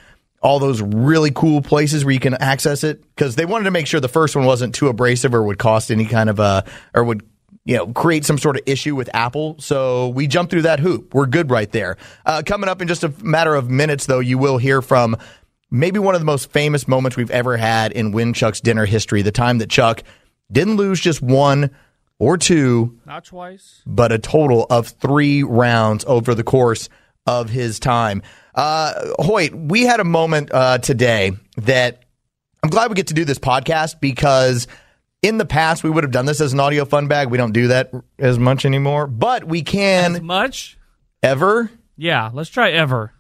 all 0.43 0.59
those 0.59 0.81
really 0.81 1.31
cool 1.31 1.61
places 1.63 2.05
where 2.05 2.15
you 2.15 2.21
can 2.21 2.35
access 2.35 2.83
it 2.85 3.03
because 3.15 3.37
they 3.37 3.45
wanted 3.45 3.65
to 3.65 3.71
make 3.71 3.87
sure 3.87 4.01
the 4.01 4.09
first 4.09 4.35
one 4.35 4.45
wasn't 4.47 4.75
too 4.75 4.89
abrasive 4.89 5.35
or 5.35 5.43
would 5.43 5.59
cost 5.59 5.91
any 5.91 6.07
kind 6.07 6.31
of 6.31 6.41
uh 6.41 6.63
or 6.95 7.05
would 7.05 7.23
you 7.67 7.77
know 7.77 7.87
create 7.89 8.25
some 8.25 8.39
sort 8.39 8.57
of 8.57 8.63
issue 8.67 8.95
with 8.97 9.11
Apple. 9.15 9.57
So 9.59 10.09
we 10.09 10.27
jumped 10.27 10.51
through 10.51 10.63
that 10.63 10.81
hoop. 10.81 11.13
We're 11.15 11.27
good 11.27 11.51
right 11.51 11.71
there. 11.71 11.99
Uh, 12.25 12.43
coming 12.45 12.69
up 12.71 12.81
in 12.81 12.89
just 12.89 13.05
a 13.05 13.13
matter 13.23 13.55
of 13.55 13.69
minutes, 13.69 14.07
though, 14.07 14.21
you 14.21 14.39
will 14.39 14.57
hear 14.57 14.81
from 14.81 15.17
maybe 15.71 15.99
one 15.99 16.15
of 16.15 16.21
the 16.23 16.25
most 16.25 16.51
famous 16.51 16.89
moments 16.89 17.17
we've 17.19 17.31
ever 17.31 17.57
had 17.59 17.93
in 17.93 18.13
Win 18.13 18.33
Chuck's 18.33 18.61
dinner 18.63 18.87
history. 18.87 19.21
The 19.23 19.31
time 19.33 19.59
that 19.59 19.69
Chuck 19.69 20.03
didn't 20.51 20.77
lose 20.77 21.01
just 21.01 21.21
one 21.21 21.71
or 22.19 22.37
two, 22.39 22.99
Not 23.07 23.25
twice. 23.25 23.83
but 23.87 24.11
a 24.11 24.19
total 24.19 24.67
of 24.71 24.89
three 24.89 25.43
rounds 25.43 26.05
over 26.07 26.35
the 26.35 26.43
course 26.45 26.89
of 27.27 27.51
his 27.51 27.79
time. 27.79 28.23
Uh, 28.55 28.93
Hoyt, 29.19 29.55
we 29.55 29.83
had 29.83 30.01
a 30.01 30.05
moment 30.05 30.51
uh, 30.53 30.79
today 30.79 31.33
that 31.59 32.05
I'm 32.63 32.71
glad 32.71 32.91
we 32.91 32.95
get 32.95 33.09
to 33.09 33.15
do 33.15 33.25
this 33.25 33.39
podcast 33.39 34.01
because 34.01 34.67
in 35.23 35.39
the 35.39 35.45
past 35.47 35.85
we 35.85 35.91
would 35.91 36.05
have 36.05 36.11
done 36.13 36.27
this 36.27 36.41
as 36.41 36.53
an 36.53 36.61
audio 36.61 36.85
fun 36.85 37.09
bag. 37.09 37.29
We 37.31 37.39
don't 37.39 37.53
do 37.53 37.69
that 37.69 37.93
as 38.19 38.39
much 38.39 38.65
anymore, 38.65 39.07
but 39.07 39.45
we 39.45 39.63
can 39.63 40.25
Much? 40.25 40.79
ever. 41.23 41.71
Yeah, 41.97 42.31
let's 42.33 42.51
try 42.51 42.71
ever. 42.71 43.13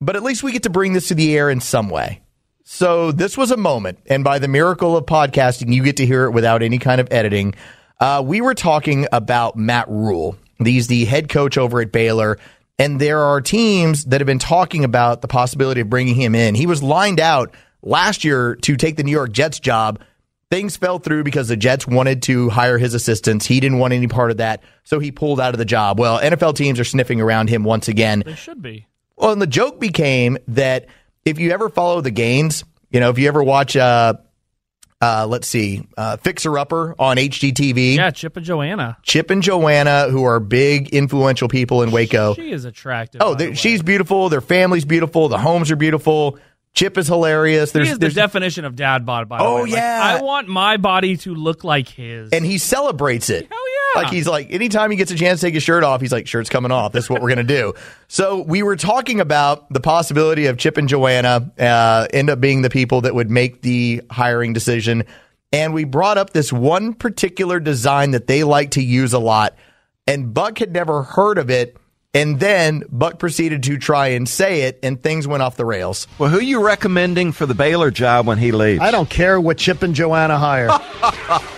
But 0.00 0.16
at 0.16 0.22
least 0.22 0.42
we 0.42 0.52
get 0.52 0.64
to 0.64 0.70
bring 0.70 0.92
this 0.92 1.08
to 1.08 1.14
the 1.14 1.36
air 1.36 1.48
in 1.48 1.60
some 1.60 1.88
way. 1.88 2.22
So 2.64 3.10
this 3.12 3.36
was 3.36 3.50
a 3.50 3.56
moment, 3.56 3.98
and 4.06 4.22
by 4.22 4.38
the 4.38 4.48
miracle 4.48 4.96
of 4.96 5.04
podcasting, 5.04 5.72
you 5.72 5.82
get 5.82 5.96
to 5.96 6.06
hear 6.06 6.24
it 6.24 6.30
without 6.30 6.62
any 6.62 6.78
kind 6.78 7.00
of 7.00 7.08
editing. 7.10 7.54
Uh, 8.00 8.22
we 8.24 8.40
were 8.40 8.54
talking 8.54 9.06
about 9.12 9.56
Matt 9.56 9.88
Rhule. 9.88 10.36
He's 10.62 10.86
the 10.86 11.04
head 11.04 11.28
coach 11.28 11.58
over 11.58 11.80
at 11.80 11.90
Baylor, 11.92 12.38
and 12.82 13.00
there 13.00 13.20
are 13.20 13.40
teams 13.40 14.06
that 14.06 14.20
have 14.20 14.26
been 14.26 14.40
talking 14.40 14.82
about 14.82 15.22
the 15.22 15.28
possibility 15.28 15.80
of 15.80 15.88
bringing 15.88 16.16
him 16.16 16.34
in. 16.34 16.56
He 16.56 16.66
was 16.66 16.82
lined 16.82 17.20
out 17.20 17.54
last 17.80 18.24
year 18.24 18.56
to 18.56 18.76
take 18.76 18.96
the 18.96 19.04
New 19.04 19.12
York 19.12 19.30
Jets 19.30 19.60
job. 19.60 20.00
Things 20.50 20.76
fell 20.76 20.98
through 20.98 21.22
because 21.22 21.46
the 21.46 21.56
Jets 21.56 21.86
wanted 21.86 22.22
to 22.22 22.48
hire 22.50 22.78
his 22.78 22.92
assistants. 22.92 23.46
He 23.46 23.60
didn't 23.60 23.78
want 23.78 23.92
any 23.92 24.08
part 24.08 24.32
of 24.32 24.38
that, 24.38 24.64
so 24.82 24.98
he 24.98 25.12
pulled 25.12 25.40
out 25.40 25.54
of 25.54 25.58
the 25.58 25.64
job. 25.64 26.00
Well, 26.00 26.18
NFL 26.18 26.56
teams 26.56 26.80
are 26.80 26.84
sniffing 26.84 27.20
around 27.20 27.50
him 27.50 27.62
once 27.62 27.86
again. 27.86 28.24
They 28.26 28.34
should 28.34 28.60
be. 28.60 28.88
Well, 29.16 29.30
and 29.30 29.40
the 29.40 29.46
joke 29.46 29.78
became 29.78 30.36
that 30.48 30.86
if 31.24 31.38
you 31.38 31.52
ever 31.52 31.68
follow 31.68 32.00
the 32.00 32.10
Gaines, 32.10 32.64
you 32.90 32.98
know, 32.98 33.10
if 33.10 33.18
you 33.18 33.28
ever 33.28 33.44
watch, 33.44 33.76
uh, 33.76 34.14
uh, 35.02 35.26
let's 35.28 35.48
see, 35.48 35.86
uh, 35.98 36.16
Fixer 36.18 36.56
Upper 36.58 36.94
on 36.98 37.16
HGTV, 37.16 37.96
Yeah, 37.96 38.10
Chip 38.12 38.36
and 38.36 38.46
Joanna. 38.46 38.96
Chip 39.02 39.30
and 39.30 39.42
Joanna, 39.42 40.08
who 40.10 40.24
are 40.24 40.38
big, 40.40 40.88
influential 40.90 41.48
people 41.48 41.82
in 41.82 41.90
Waco. 41.90 42.34
She 42.34 42.52
is 42.52 42.64
attractive. 42.64 43.20
Oh, 43.20 43.32
by 43.34 43.38
the 43.38 43.48
way. 43.50 43.54
she's 43.54 43.82
beautiful. 43.82 44.28
Their 44.28 44.40
family's 44.40 44.84
beautiful. 44.84 45.28
The 45.28 45.38
homes 45.38 45.70
are 45.72 45.76
beautiful. 45.76 46.38
Chip 46.74 46.96
is 46.96 47.06
hilarious. 47.06 47.72
He 47.72 47.78
There's, 47.80 47.90
is 47.92 47.98
the 47.98 48.08
definition 48.10 48.64
of 48.64 48.76
dad 48.76 49.04
bod. 49.04 49.28
By 49.28 49.38
the 49.38 49.44
Oh, 49.44 49.54
way, 49.56 49.60
Like, 49.62 49.72
yeah. 49.72 50.16
I 50.18 50.22
want 50.22 50.48
my 50.48 50.78
body 50.78 51.16
to 51.18 51.34
look 51.34 51.64
like 51.64 51.86
his. 51.88 52.30
and 52.30 52.44
he 52.46 52.56
celebrates 52.58 53.28
it. 53.28 53.46
Hell 53.50 53.58
yeah. 53.94 54.02
Like 54.02 54.10
he's 54.10 54.26
like, 54.26 54.50
anytime 54.50 54.90
he 54.90 54.96
gets 54.96 55.10
a 55.10 55.14
chance 55.16 55.40
to 55.40 55.46
take 55.46 55.54
his 55.54 55.62
shirt 55.62 55.84
off, 55.84 56.00
he's 56.00 56.12
like, 56.12 56.26
shirt's 56.26 56.48
coming 56.48 56.72
off. 56.72 56.92
This 56.92 57.04
is 57.04 57.10
what 57.10 57.20
we're 57.20 57.28
gonna 57.28 57.42
do. 57.44 57.74
So 58.08 58.40
we 58.42 58.62
were 58.62 58.76
talking 58.76 59.20
about 59.20 59.70
the 59.70 59.80
possibility 59.80 60.46
of 60.46 60.56
Chip 60.56 60.78
and 60.78 60.88
Joanna 60.88 61.52
uh, 61.58 62.06
end 62.10 62.30
up 62.30 62.40
being 62.40 62.62
the 62.62 62.70
people 62.70 63.02
that 63.02 63.14
would 63.14 63.30
make 63.30 63.60
the 63.60 64.00
hiring 64.10 64.54
decision, 64.54 65.04
and 65.52 65.74
we 65.74 65.84
brought 65.84 66.16
up 66.16 66.32
this 66.32 66.50
one 66.50 66.94
particular 66.94 67.60
design 67.60 68.12
that 68.12 68.26
they 68.28 68.44
like 68.44 68.70
to 68.72 68.82
use 68.82 69.12
a 69.12 69.18
lot, 69.18 69.56
and 70.06 70.32
Buck 70.32 70.56
had 70.58 70.72
never 70.72 71.02
heard 71.02 71.36
of 71.36 71.50
it. 71.50 71.76
And 72.14 72.38
then 72.38 72.84
Buck 72.90 73.18
proceeded 73.18 73.62
to 73.62 73.78
try 73.78 74.08
and 74.08 74.28
say 74.28 74.62
it, 74.62 74.78
and 74.82 75.02
things 75.02 75.26
went 75.26 75.42
off 75.42 75.56
the 75.56 75.64
rails. 75.64 76.06
Well, 76.18 76.28
who 76.28 76.40
you 76.40 76.62
recommending 76.62 77.32
for 77.32 77.46
the 77.46 77.54
Baylor 77.54 77.90
job 77.90 78.26
when 78.26 78.36
he 78.36 78.52
leaves? 78.52 78.82
I 78.82 78.90
don't 78.90 79.08
care 79.08 79.40
what 79.40 79.56
Chip 79.56 79.82
and 79.82 79.94
Joanna 79.94 80.36
hire. 80.36 80.68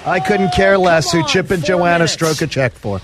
I 0.06 0.22
couldn't 0.24 0.52
care 0.52 0.78
less 0.78 1.10
who 1.10 1.24
Chip 1.24 1.50
and 1.50 1.64
Joanna 1.64 2.06
stroke 2.06 2.40
a 2.40 2.46
check 2.46 2.72
for. 2.72 3.00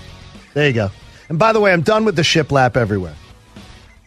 There 0.53 0.65
you 0.65 0.73
go. 0.73 0.91
And 1.27 1.37
by 1.37 1.51
the 1.51 1.59
way, 1.59 1.73
I'm 1.73 1.81
done 1.81 2.05
with 2.05 2.15
the 2.15 2.21
shiplap 2.21 2.77
everywhere. 2.77 3.15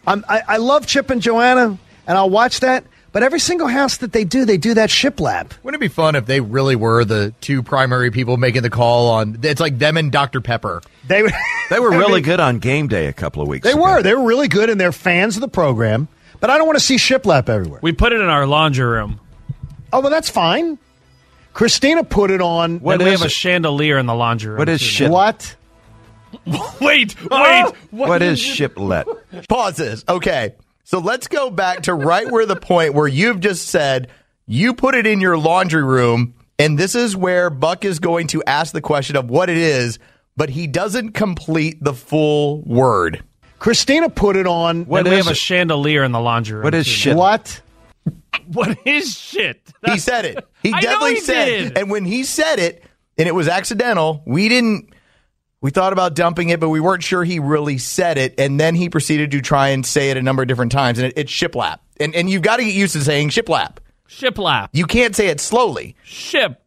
I'm, 0.07 0.25
I, 0.27 0.41
I 0.47 0.57
love 0.57 0.87
Chip 0.87 1.11
and 1.11 1.21
Joanna, 1.21 1.77
and 2.07 2.17
I'll 2.17 2.31
watch 2.31 2.61
that. 2.61 2.83
But 3.15 3.23
every 3.23 3.39
single 3.39 3.67
house 3.67 3.95
that 3.99 4.11
they 4.11 4.25
do, 4.25 4.43
they 4.43 4.57
do 4.57 4.73
that 4.73 4.89
shiplap. 4.89 5.51
Wouldn't 5.63 5.81
it 5.81 5.85
be 5.85 5.87
fun 5.87 6.15
if 6.15 6.25
they 6.25 6.41
really 6.41 6.75
were 6.75 7.05
the 7.05 7.33
two 7.39 7.63
primary 7.63 8.11
people 8.11 8.35
making 8.35 8.61
the 8.63 8.69
call 8.69 9.09
on? 9.11 9.39
It's 9.41 9.61
like 9.61 9.79
them 9.79 9.95
and 9.95 10.11
Dr. 10.11 10.41
Pepper. 10.41 10.81
They 11.07 11.23
They 11.69 11.79
were 11.79 11.91
really 11.97 12.19
good 12.19 12.41
on 12.41 12.59
game 12.59 12.89
day 12.89 13.07
a 13.07 13.13
couple 13.13 13.41
of 13.41 13.47
weeks 13.47 13.63
They 13.63 13.71
ago. 13.71 13.81
were. 13.83 14.03
They 14.03 14.13
were 14.13 14.27
really 14.27 14.49
good, 14.49 14.69
and 14.69 14.77
they're 14.81 14.91
fans 14.91 15.37
of 15.37 15.41
the 15.41 15.47
program. 15.47 16.09
But 16.41 16.49
I 16.49 16.57
don't 16.57 16.67
want 16.67 16.77
to 16.77 16.83
see 16.83 16.97
shiplap 16.97 17.47
everywhere. 17.47 17.79
We 17.81 17.93
put 17.93 18.11
it 18.11 18.19
in 18.19 18.27
our 18.27 18.45
laundry 18.45 18.85
room. 18.85 19.21
Oh, 19.93 20.01
well, 20.01 20.11
that's 20.11 20.29
fine. 20.29 20.77
Christina 21.53 22.03
put 22.03 22.31
it 22.31 22.41
on. 22.41 22.81
What 22.81 22.95
and 22.95 23.03
we 23.03 23.11
is 23.11 23.21
have 23.21 23.27
a 23.27 23.29
chandelier 23.29 23.97
in 23.97 24.07
the 24.07 24.13
laundry 24.13 24.49
room. 24.49 24.59
What 24.59 24.67
is 24.67 24.81
too. 24.81 24.87
ship? 24.87 25.09
What? 25.09 25.55
Wait, 26.81 27.15
wait. 27.31 27.73
What 27.91 28.21
is 28.21 28.41
shiplet? 28.41 29.07
Pause 29.47 29.77
this. 29.77 30.05
Okay. 30.09 30.53
So 30.85 30.99
let's 30.99 31.27
go 31.27 31.49
back 31.49 31.81
to 31.83 31.95
right 31.95 32.31
where 32.31 32.45
the 32.45 32.55
point 32.55 32.93
where 32.93 33.07
you've 33.07 33.39
just 33.39 33.69
said 33.69 34.07
you 34.45 34.75
put 34.75 34.93
it 34.93 35.07
in 35.07 35.19
your 35.19 35.35
laundry 35.35 35.83
room, 35.83 36.35
and 36.59 36.77
this 36.77 36.93
is 36.93 37.15
where 37.15 37.49
Buck 37.49 37.83
is 37.83 37.97
going 37.99 38.27
to 38.27 38.43
ask 38.45 38.71
the 38.71 38.81
question 38.81 39.15
of 39.15 39.27
what 39.27 39.49
it 39.49 39.57
is, 39.57 39.97
but 40.37 40.51
he 40.51 40.67
doesn't 40.67 41.13
complete 41.13 41.83
the 41.83 41.93
full 41.93 42.61
word. 42.61 43.23
Christina 43.57 44.11
put 44.11 44.35
it 44.35 44.45
on. 44.45 44.85
What 44.85 44.99
and 44.99 45.09
we 45.09 45.15
is 45.15 45.25
have 45.25 45.31
a 45.31 45.35
chandelier 45.35 46.03
in 46.03 46.11
the 46.11 46.19
laundry 46.19 46.57
room. 46.57 46.65
What 46.65 46.75
is 46.75 46.85
too. 46.85 46.91
ship? 46.91 47.17
What? 47.17 47.61
What 48.51 48.77
is 48.85 49.17
shit? 49.17 49.59
He 49.85 49.97
said 49.97 50.25
it. 50.25 50.47
He 50.61 50.69
I 50.73 50.75
know 50.75 50.81
definitely 50.81 51.13
he 51.15 51.21
said 51.21 51.45
did. 51.45 51.77
And 51.79 51.89
when 51.89 52.05
he 52.05 52.23
said 52.23 52.59
it, 52.59 52.83
and 53.17 53.27
it 53.27 53.33
was 53.33 53.47
accidental, 53.47 54.21
we 54.27 54.49
didn't. 54.49 54.89
We 55.65 55.71
thought 55.71 55.93
about 55.93 56.13
dumping 56.13 56.49
it, 56.49 56.59
but 56.59 56.69
we 56.69 56.79
weren't 56.79 57.01
sure 57.01 57.23
he 57.23 57.39
really 57.39 57.79
said 57.79 58.19
it. 58.19 58.39
And 58.39 58.59
then 58.59 58.75
he 58.75 58.87
proceeded 58.87 59.31
to 59.31 59.41
try 59.41 59.69
and 59.69 59.83
say 59.83 60.11
it 60.11 60.15
a 60.15 60.21
number 60.21 60.43
of 60.43 60.47
different 60.47 60.71
times, 60.71 60.99
and 60.99 61.07
it, 61.07 61.13
it's 61.17 61.31
shiplap. 61.31 61.79
And 61.99 62.13
and 62.13 62.29
you've 62.29 62.43
got 62.43 62.57
to 62.57 62.63
get 62.63 62.75
used 62.75 62.93
to 62.93 63.01
saying 63.01 63.29
shiplap. 63.29 63.77
Shiplap. 64.07 64.69
You 64.73 64.85
can't 64.85 65.15
say 65.15 65.29
it 65.29 65.39
slowly. 65.39 65.95
Ship 66.03 66.61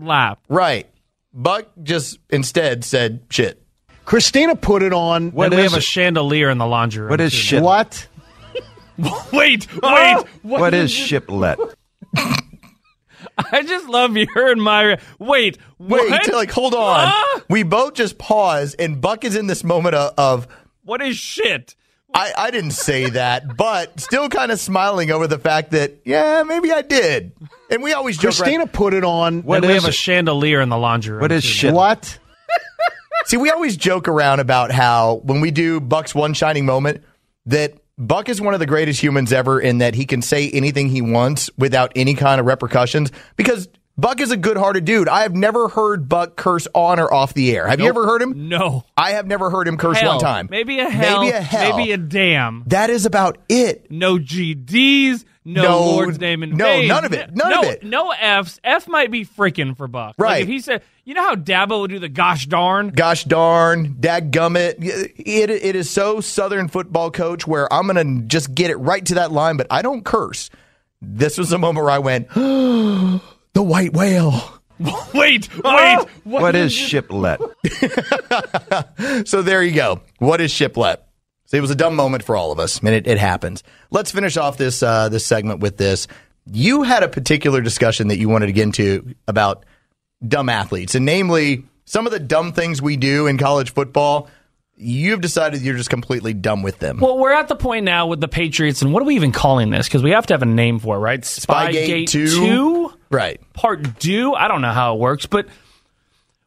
lap. 0.00 0.40
Right. 0.48 0.88
Buck 1.34 1.66
just 1.82 2.18
instead 2.30 2.86
said 2.86 3.20
shit. 3.28 3.62
Christina 4.06 4.56
put 4.56 4.82
it 4.82 4.94
on. 4.94 5.32
What 5.32 5.48
and 5.48 5.56
we 5.56 5.60
is 5.60 5.72
have 5.72 5.76
a 5.76 5.80
it? 5.80 5.84
chandelier 5.84 6.48
in 6.48 6.56
the 6.56 6.66
laundry 6.66 7.02
room. 7.02 7.10
What 7.10 7.20
is 7.20 7.32
too. 7.32 7.36
ship? 7.36 7.62
What? 7.62 8.08
Wait, 9.30 9.68
wait. 9.82 10.24
What 10.42 10.72
is 10.72 10.90
shiplet? 10.90 11.58
I 13.52 13.62
just 13.62 13.88
love 13.88 14.16
you 14.16 14.26
and 14.34 14.62
my. 14.62 14.98
Wait, 15.18 15.58
Wait, 15.78 16.10
what? 16.10 16.32
like 16.32 16.50
hold 16.50 16.74
on. 16.74 17.08
Huh? 17.10 17.40
We 17.48 17.62
both 17.62 17.94
just 17.94 18.18
pause, 18.18 18.74
and 18.74 19.00
Buck 19.00 19.24
is 19.24 19.36
in 19.36 19.46
this 19.46 19.64
moment 19.64 19.94
of, 19.94 20.14
of 20.18 20.48
What 20.84 21.02
is 21.02 21.16
shit? 21.16 21.74
I, 22.12 22.32
I 22.36 22.50
didn't 22.50 22.72
say 22.72 23.08
that, 23.10 23.56
but 23.56 24.00
still 24.00 24.28
kind 24.28 24.50
of 24.50 24.58
smiling 24.58 25.10
over 25.10 25.26
the 25.26 25.38
fact 25.38 25.70
that 25.70 26.00
yeah, 26.04 26.42
maybe 26.42 26.72
I 26.72 26.82
did. 26.82 27.32
And 27.70 27.82
we 27.82 27.92
always 27.92 28.16
joke. 28.16 28.34
Christina 28.34 28.64
Right? 28.64 28.72
put 28.72 28.94
it 28.94 29.04
on. 29.04 29.42
What 29.42 29.62
we 29.62 29.68
have 29.74 29.84
a 29.84 29.92
chandelier 29.92 30.60
in 30.60 30.68
the 30.68 30.78
laundry 30.78 31.12
room. 31.12 31.22
What 31.22 31.32
is 31.32 31.44
shit? 31.44 31.72
What? 31.72 32.18
See, 33.26 33.36
we 33.36 33.50
always 33.50 33.76
joke 33.76 34.08
around 34.08 34.40
about 34.40 34.72
how 34.72 35.20
when 35.24 35.40
we 35.40 35.50
do 35.50 35.78
Buck's 35.78 36.14
one 36.14 36.34
shining 36.34 36.66
moment, 36.66 37.04
that 37.46 37.74
Buck 38.00 38.30
is 38.30 38.40
one 38.40 38.54
of 38.54 38.60
the 38.60 38.66
greatest 38.66 39.02
humans 39.02 39.30
ever 39.30 39.60
in 39.60 39.78
that 39.78 39.94
he 39.94 40.06
can 40.06 40.22
say 40.22 40.48
anything 40.50 40.88
he 40.88 41.02
wants 41.02 41.50
without 41.58 41.92
any 41.94 42.14
kind 42.14 42.40
of 42.40 42.46
repercussions 42.46 43.12
because 43.36 43.68
Buck 43.98 44.20
is 44.20 44.30
a 44.30 44.38
good 44.38 44.56
hearted 44.56 44.86
dude. 44.86 45.06
I 45.06 45.20
have 45.22 45.34
never 45.34 45.68
heard 45.68 46.08
Buck 46.08 46.34
curse 46.34 46.66
on 46.74 46.98
or 46.98 47.12
off 47.12 47.34
the 47.34 47.54
air. 47.54 47.68
Have 47.68 47.78
you 47.80 47.88
ever 47.88 48.06
heard 48.06 48.22
him? 48.22 48.48
No. 48.48 48.84
I 48.96 49.10
have 49.12 49.26
never 49.26 49.50
heard 49.50 49.68
him 49.68 49.76
curse 49.76 49.98
Hell. 49.98 50.12
one 50.12 50.20
time. 50.20 50.48
Maybe 50.50 50.78
a 50.80 50.88
hell. 50.88 51.20
Maybe 51.20 51.36
a 51.36 51.40
hell. 51.42 51.76
Maybe 51.76 51.92
a 51.92 51.98
damn. 51.98 52.62
that 52.68 52.88
is 52.88 53.04
about 53.04 53.36
it. 53.50 53.90
No 53.90 54.16
GDs. 54.18 55.24
No, 55.44 55.62
No, 55.62 55.78
Lord's 55.84 56.18
name 56.20 56.42
in 56.42 56.50
no, 56.56 56.64
vain. 56.64 56.88
none 56.88 57.04
of 57.04 57.12
it, 57.12 57.34
none 57.34 57.50
no, 57.50 57.60
of 57.60 57.64
it. 57.66 57.82
No 57.82 58.10
Fs. 58.12 58.60
F 58.62 58.86
might 58.88 59.10
be 59.10 59.24
freaking 59.24 59.74
for 59.76 59.88
Buck. 59.88 60.14
Like 60.18 60.24
Right. 60.24 60.42
if 60.42 60.48
he 60.48 60.60
said, 60.60 60.82
you 61.10 61.14
know 61.14 61.24
how 61.24 61.34
Dabo 61.34 61.80
would 61.80 61.90
do 61.90 61.98
the 61.98 62.08
gosh 62.08 62.46
darn? 62.46 62.90
Gosh 62.90 63.24
darn, 63.24 63.94
dadgummit. 63.94 64.76
It, 64.78 65.50
it 65.50 65.74
is 65.74 65.90
so 65.90 66.20
Southern 66.20 66.68
football 66.68 67.10
coach 67.10 67.48
where 67.48 67.70
I'm 67.72 67.88
going 67.88 68.20
to 68.20 68.28
just 68.28 68.54
get 68.54 68.70
it 68.70 68.76
right 68.76 69.04
to 69.06 69.16
that 69.16 69.32
line, 69.32 69.56
but 69.56 69.66
I 69.72 69.82
don't 69.82 70.04
curse. 70.04 70.50
This 71.02 71.36
was 71.36 71.50
a 71.50 71.58
moment 71.58 71.84
where 71.84 71.92
I 71.92 71.98
went, 71.98 72.28
the 72.34 73.20
white 73.54 73.92
whale. 73.92 74.60
Wait, 75.12 75.48
wait. 75.62 75.98
What 76.24 76.54
is 76.54 76.72
shiplet? 76.72 77.40
So 79.26 79.42
there 79.42 79.62
you 79.62 79.74
go. 79.74 80.00
What 80.20 80.40
is 80.40 80.52
shiplet? 80.52 81.02
So 81.46 81.56
it 81.56 81.60
was 81.60 81.70
a 81.70 81.74
dumb 81.74 81.96
moment 81.96 82.22
for 82.22 82.36
all 82.36 82.52
of 82.52 82.58
us, 82.60 82.78
and 82.78 82.88
it, 82.88 83.06
it 83.06 83.18
happens. 83.18 83.62
Let's 83.90 84.12
finish 84.12 84.38
off 84.38 84.56
this 84.56 84.82
uh, 84.82 85.10
this 85.10 85.26
segment 85.26 85.60
with 85.60 85.76
this. 85.76 86.06
You 86.46 86.84
had 86.84 87.02
a 87.02 87.08
particular 87.08 87.60
discussion 87.60 88.08
that 88.08 88.18
you 88.18 88.30
wanted 88.30 88.46
to 88.46 88.52
get 88.52 88.62
into 88.62 89.14
about 89.28 89.66
dumb 90.26 90.48
athletes, 90.48 90.94
and 90.94 91.04
namely 91.04 91.64
some 91.84 92.06
of 92.06 92.12
the 92.12 92.20
dumb 92.20 92.52
things 92.52 92.80
we 92.80 92.96
do 92.96 93.26
in 93.26 93.38
college 93.38 93.72
football. 93.72 94.28
You've 94.82 95.20
decided 95.20 95.60
you're 95.60 95.76
just 95.76 95.90
completely 95.90 96.32
dumb 96.32 96.62
with 96.62 96.78
them. 96.78 97.00
Well, 97.00 97.18
we're 97.18 97.32
at 97.34 97.48
the 97.48 97.56
point 97.56 97.84
now 97.84 98.06
with 98.06 98.18
the 98.18 98.28
Patriots, 98.28 98.80
and 98.80 98.94
what 98.94 99.02
are 99.02 99.06
we 99.06 99.14
even 99.16 99.30
calling 99.30 99.68
this? 99.68 99.86
Because 99.86 100.02
we 100.02 100.12
have 100.12 100.24
to 100.28 100.34
have 100.34 100.40
a 100.40 100.46
name 100.46 100.78
for 100.78 100.96
it, 100.96 101.00
right? 101.00 101.20
Spygate 101.20 102.08
2? 102.08 102.26
2? 102.26 102.92
right. 103.10 103.40
Part 103.52 103.98
deux? 103.98 104.32
I 104.32 104.48
don't 104.48 104.62
know 104.62 104.72
how 104.72 104.94
it 104.94 105.00
works, 105.00 105.26
but 105.26 105.48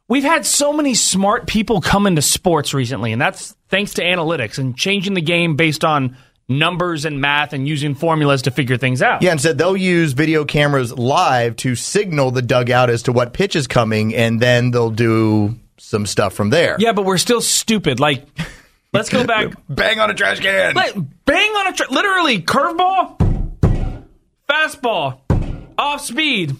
we've 0.08 0.24
had 0.24 0.44
so 0.46 0.72
many 0.72 0.94
smart 0.94 1.46
people 1.46 1.80
come 1.80 2.08
into 2.08 2.22
sports 2.22 2.74
recently, 2.74 3.12
and 3.12 3.20
that's 3.20 3.54
thanks 3.68 3.94
to 3.94 4.02
analytics 4.02 4.58
and 4.58 4.76
changing 4.76 5.14
the 5.14 5.22
game 5.22 5.54
based 5.54 5.84
on 5.84 6.16
numbers 6.48 7.04
and 7.04 7.20
math 7.20 7.52
and 7.52 7.66
using 7.66 7.94
formulas 7.94 8.42
to 8.42 8.50
figure 8.50 8.76
things 8.76 9.02
out. 9.02 9.22
Yeah, 9.22 9.30
and 9.30 9.40
said 9.40 9.58
they'll 9.58 9.76
use 9.76 10.12
video 10.12 10.44
cameras 10.44 10.92
live 10.96 11.56
to 11.56 11.74
signal 11.74 12.30
the 12.30 12.42
dugout 12.42 12.90
as 12.90 13.02
to 13.04 13.12
what 13.12 13.32
pitch 13.32 13.56
is 13.56 13.66
coming, 13.66 14.14
and 14.14 14.40
then 14.40 14.70
they'll 14.70 14.90
do 14.90 15.58
some 15.78 16.06
stuff 16.06 16.34
from 16.34 16.50
there. 16.50 16.76
Yeah, 16.78 16.92
but 16.92 17.04
we're 17.04 17.18
still 17.18 17.40
stupid. 17.40 18.00
Like, 18.00 18.26
let's 18.92 19.08
go 19.08 19.24
back. 19.26 19.54
Bang 19.68 20.00
on 20.00 20.10
a 20.10 20.14
trash 20.14 20.40
can. 20.40 20.74
Like, 20.74 20.94
bang 21.24 21.50
on 21.50 21.68
a 21.68 21.72
tra- 21.72 21.90
literally 21.90 22.40
curveball, 22.40 24.02
fastball, 24.48 25.18
off 25.78 26.00
speed. 26.00 26.56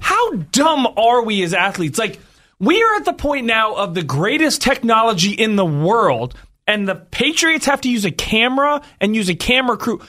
How 0.00 0.32
dumb 0.34 0.86
are 0.96 1.24
we 1.24 1.42
as 1.42 1.52
athletes? 1.52 1.98
Like, 1.98 2.20
we 2.58 2.82
are 2.82 2.94
at 2.94 3.04
the 3.04 3.12
point 3.12 3.46
now 3.46 3.74
of 3.74 3.94
the 3.94 4.02
greatest 4.02 4.62
technology 4.62 5.32
in 5.32 5.56
the 5.56 5.64
world, 5.66 6.34
and 6.66 6.88
the 6.88 6.94
Patriots 6.94 7.66
have 7.66 7.80
to 7.82 7.90
use 7.90 8.04
a 8.04 8.10
camera 8.10 8.82
and 9.00 9.14
use 9.14 9.28
a 9.28 9.34
camera 9.34 9.76
crew. 9.76 10.00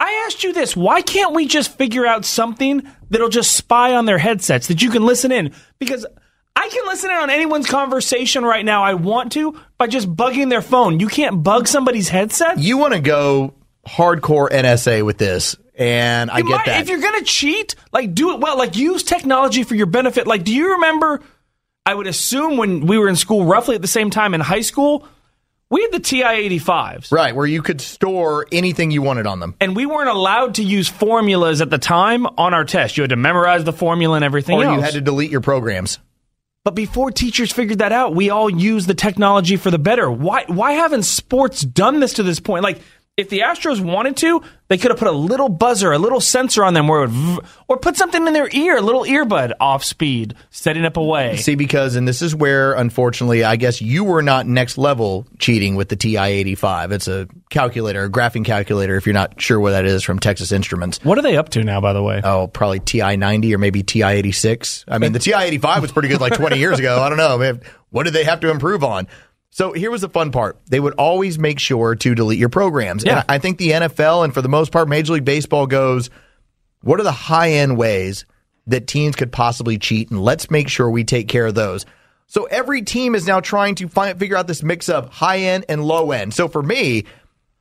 I 0.00 0.24
asked 0.26 0.44
you 0.44 0.52
this 0.52 0.76
why 0.76 1.02
can't 1.02 1.34
we 1.34 1.46
just 1.46 1.76
figure 1.76 2.06
out 2.06 2.24
something 2.24 2.88
that'll 3.10 3.28
just 3.28 3.54
spy 3.56 3.94
on 3.94 4.04
their 4.06 4.18
headsets 4.18 4.68
that 4.68 4.80
you 4.82 4.90
can 4.90 5.04
listen 5.04 5.32
in? 5.32 5.52
Because 5.78 6.06
I 6.54 6.68
can 6.68 6.86
listen 6.86 7.10
in 7.10 7.16
on 7.16 7.30
anyone's 7.30 7.66
conversation 7.66 8.44
right 8.44 8.64
now 8.64 8.82
I 8.84 8.94
want 8.94 9.32
to 9.32 9.58
by 9.76 9.86
just 9.86 10.14
bugging 10.14 10.50
their 10.50 10.62
phone. 10.62 11.00
You 11.00 11.08
can't 11.08 11.42
bug 11.42 11.66
somebody's 11.68 12.08
headset? 12.08 12.58
You 12.58 12.78
want 12.78 12.94
to 12.94 13.00
go 13.00 13.54
hardcore 13.86 14.50
NSA 14.50 15.04
with 15.04 15.18
this, 15.18 15.56
and 15.76 16.30
I 16.30 16.38
You 16.38 16.44
get 16.44 16.50
might- 16.50 16.66
that. 16.66 16.80
If 16.82 16.88
you're 16.88 17.00
gonna 17.00 17.22
cheat, 17.22 17.74
like 17.92 18.14
do 18.14 18.32
it 18.34 18.40
well. 18.40 18.56
Like 18.58 18.76
use 18.76 19.02
technology 19.02 19.62
for 19.64 19.74
your 19.74 19.86
benefit. 19.86 20.26
Like, 20.26 20.44
do 20.44 20.54
you 20.54 20.72
remember? 20.74 21.20
I 21.86 21.94
would 21.94 22.06
assume 22.06 22.56
when 22.58 22.86
we 22.86 22.98
were 22.98 23.08
in 23.08 23.16
school, 23.16 23.44
roughly 23.46 23.74
at 23.74 23.80
the 23.82 23.88
same 23.88 24.10
time 24.10 24.34
in 24.34 24.40
high 24.42 24.60
school, 24.60 25.08
we 25.70 25.82
had 25.82 25.92
the 25.92 26.00
TI 26.00 26.22
85s, 26.58 27.12
right, 27.12 27.34
where 27.34 27.46
you 27.46 27.60
could 27.62 27.80
store 27.80 28.46
anything 28.52 28.90
you 28.90 29.02
wanted 29.02 29.26
on 29.26 29.38
them. 29.40 29.54
and 29.60 29.76
we 29.76 29.84
weren't 29.86 30.08
allowed 30.08 30.54
to 30.56 30.62
use 30.64 30.88
formulas 30.88 31.60
at 31.60 31.68
the 31.70 31.78
time 31.78 32.26
on 32.38 32.54
our 32.54 32.64
test. 32.64 32.96
You 32.96 33.02
had 33.02 33.10
to 33.10 33.16
memorize 33.16 33.64
the 33.64 33.72
formula 33.72 34.16
and 34.16 34.24
everything 34.24 34.58
Or 34.58 34.64
else. 34.64 34.76
you 34.76 34.80
had 34.82 34.94
to 34.94 35.00
delete 35.00 35.30
your 35.30 35.40
programs. 35.42 35.98
But 36.64 36.74
before 36.74 37.10
teachers 37.10 37.50
figured 37.52 37.78
that 37.78 37.92
out, 37.92 38.14
we 38.14 38.28
all 38.30 38.50
used 38.50 38.88
the 38.88 38.94
technology 38.94 39.56
for 39.56 39.70
the 39.70 39.78
better. 39.78 40.10
Why 40.10 40.44
why 40.48 40.72
haven't 40.72 41.04
sports 41.04 41.62
done 41.62 42.00
this 42.00 42.14
to 42.14 42.22
this 42.22 42.40
point? 42.40 42.62
Like 42.62 42.80
if 43.18 43.28
the 43.28 43.40
Astros 43.40 43.80
wanted 43.80 44.16
to, 44.18 44.42
they 44.68 44.78
could 44.78 44.92
have 44.92 44.98
put 44.98 45.08
a 45.08 45.12
little 45.12 45.48
buzzer, 45.48 45.90
a 45.90 45.98
little 45.98 46.20
sensor 46.20 46.62
on 46.62 46.72
them 46.72 46.86
where 46.86 47.02
it 47.02 47.10
would 47.10 47.44
or 47.66 47.76
put 47.76 47.96
something 47.96 48.24
in 48.24 48.32
their 48.32 48.48
ear, 48.52 48.76
a 48.76 48.80
little 48.80 49.02
earbud 49.02 49.54
off 49.58 49.82
speed, 49.82 50.36
setting 50.50 50.84
up 50.84 50.96
away. 50.96 51.36
See, 51.36 51.56
because, 51.56 51.96
and 51.96 52.06
this 52.06 52.22
is 52.22 52.32
where, 52.32 52.74
unfortunately, 52.74 53.42
I 53.42 53.56
guess 53.56 53.80
you 53.80 54.04
were 54.04 54.22
not 54.22 54.46
next 54.46 54.78
level 54.78 55.26
cheating 55.40 55.74
with 55.74 55.88
the 55.88 55.96
TI 55.96 56.16
85. 56.16 56.92
It's 56.92 57.08
a 57.08 57.26
calculator, 57.50 58.04
a 58.04 58.10
graphing 58.10 58.44
calculator, 58.44 58.94
if 58.94 59.04
you're 59.04 59.14
not 59.14 59.40
sure 59.40 59.58
what 59.58 59.72
that 59.72 59.84
is 59.84 60.04
from 60.04 60.20
Texas 60.20 60.52
Instruments. 60.52 61.00
What 61.02 61.18
are 61.18 61.22
they 61.22 61.36
up 61.36 61.48
to 61.50 61.64
now, 61.64 61.80
by 61.80 61.94
the 61.94 62.02
way? 62.02 62.20
Oh, 62.22 62.46
probably 62.46 62.78
TI 62.78 63.16
90 63.16 63.52
or 63.52 63.58
maybe 63.58 63.82
TI 63.82 64.04
86. 64.04 64.84
I 64.86 64.98
mean, 64.98 65.12
the 65.12 65.18
TI 65.18 65.34
85 65.34 65.82
was 65.82 65.90
pretty 65.90 66.08
good 66.08 66.20
like 66.20 66.34
20 66.34 66.56
years 66.56 66.78
ago. 66.78 67.02
I 67.02 67.08
don't 67.08 67.18
know. 67.18 67.58
What 67.90 68.04
did 68.04 68.12
they 68.12 68.24
have 68.24 68.40
to 68.40 68.50
improve 68.50 68.84
on? 68.84 69.08
So 69.50 69.72
here 69.72 69.90
was 69.90 70.02
the 70.02 70.08
fun 70.08 70.30
part. 70.30 70.58
They 70.68 70.78
would 70.80 70.94
always 70.94 71.38
make 71.38 71.58
sure 71.58 71.94
to 71.94 72.14
delete 72.14 72.38
your 72.38 72.48
programs. 72.48 73.04
Yeah. 73.04 73.18
And 73.18 73.24
I 73.28 73.38
think 73.38 73.58
the 73.58 73.70
NFL 73.70 74.24
and 74.24 74.32
for 74.34 74.42
the 74.42 74.48
most 74.48 74.70
part, 74.72 74.88
Major 74.88 75.14
League 75.14 75.24
Baseball 75.24 75.66
goes, 75.66 76.10
what 76.82 77.00
are 77.00 77.04
the 77.04 77.12
high 77.12 77.52
end 77.52 77.76
ways 77.76 78.24
that 78.66 78.86
teams 78.86 79.16
could 79.16 79.32
possibly 79.32 79.78
cheat? 79.78 80.10
And 80.10 80.22
let's 80.22 80.50
make 80.50 80.68
sure 80.68 80.88
we 80.90 81.02
take 81.04 81.28
care 81.28 81.46
of 81.46 81.54
those. 81.54 81.86
So 82.26 82.44
every 82.44 82.82
team 82.82 83.14
is 83.14 83.26
now 83.26 83.40
trying 83.40 83.74
to 83.76 83.88
find 83.88 84.18
figure 84.18 84.36
out 84.36 84.46
this 84.46 84.62
mix 84.62 84.88
of 84.90 85.08
high 85.08 85.38
end 85.38 85.64
and 85.68 85.82
low 85.82 86.12
end. 86.12 86.34
So 86.34 86.46
for 86.46 86.62
me, 86.62 87.04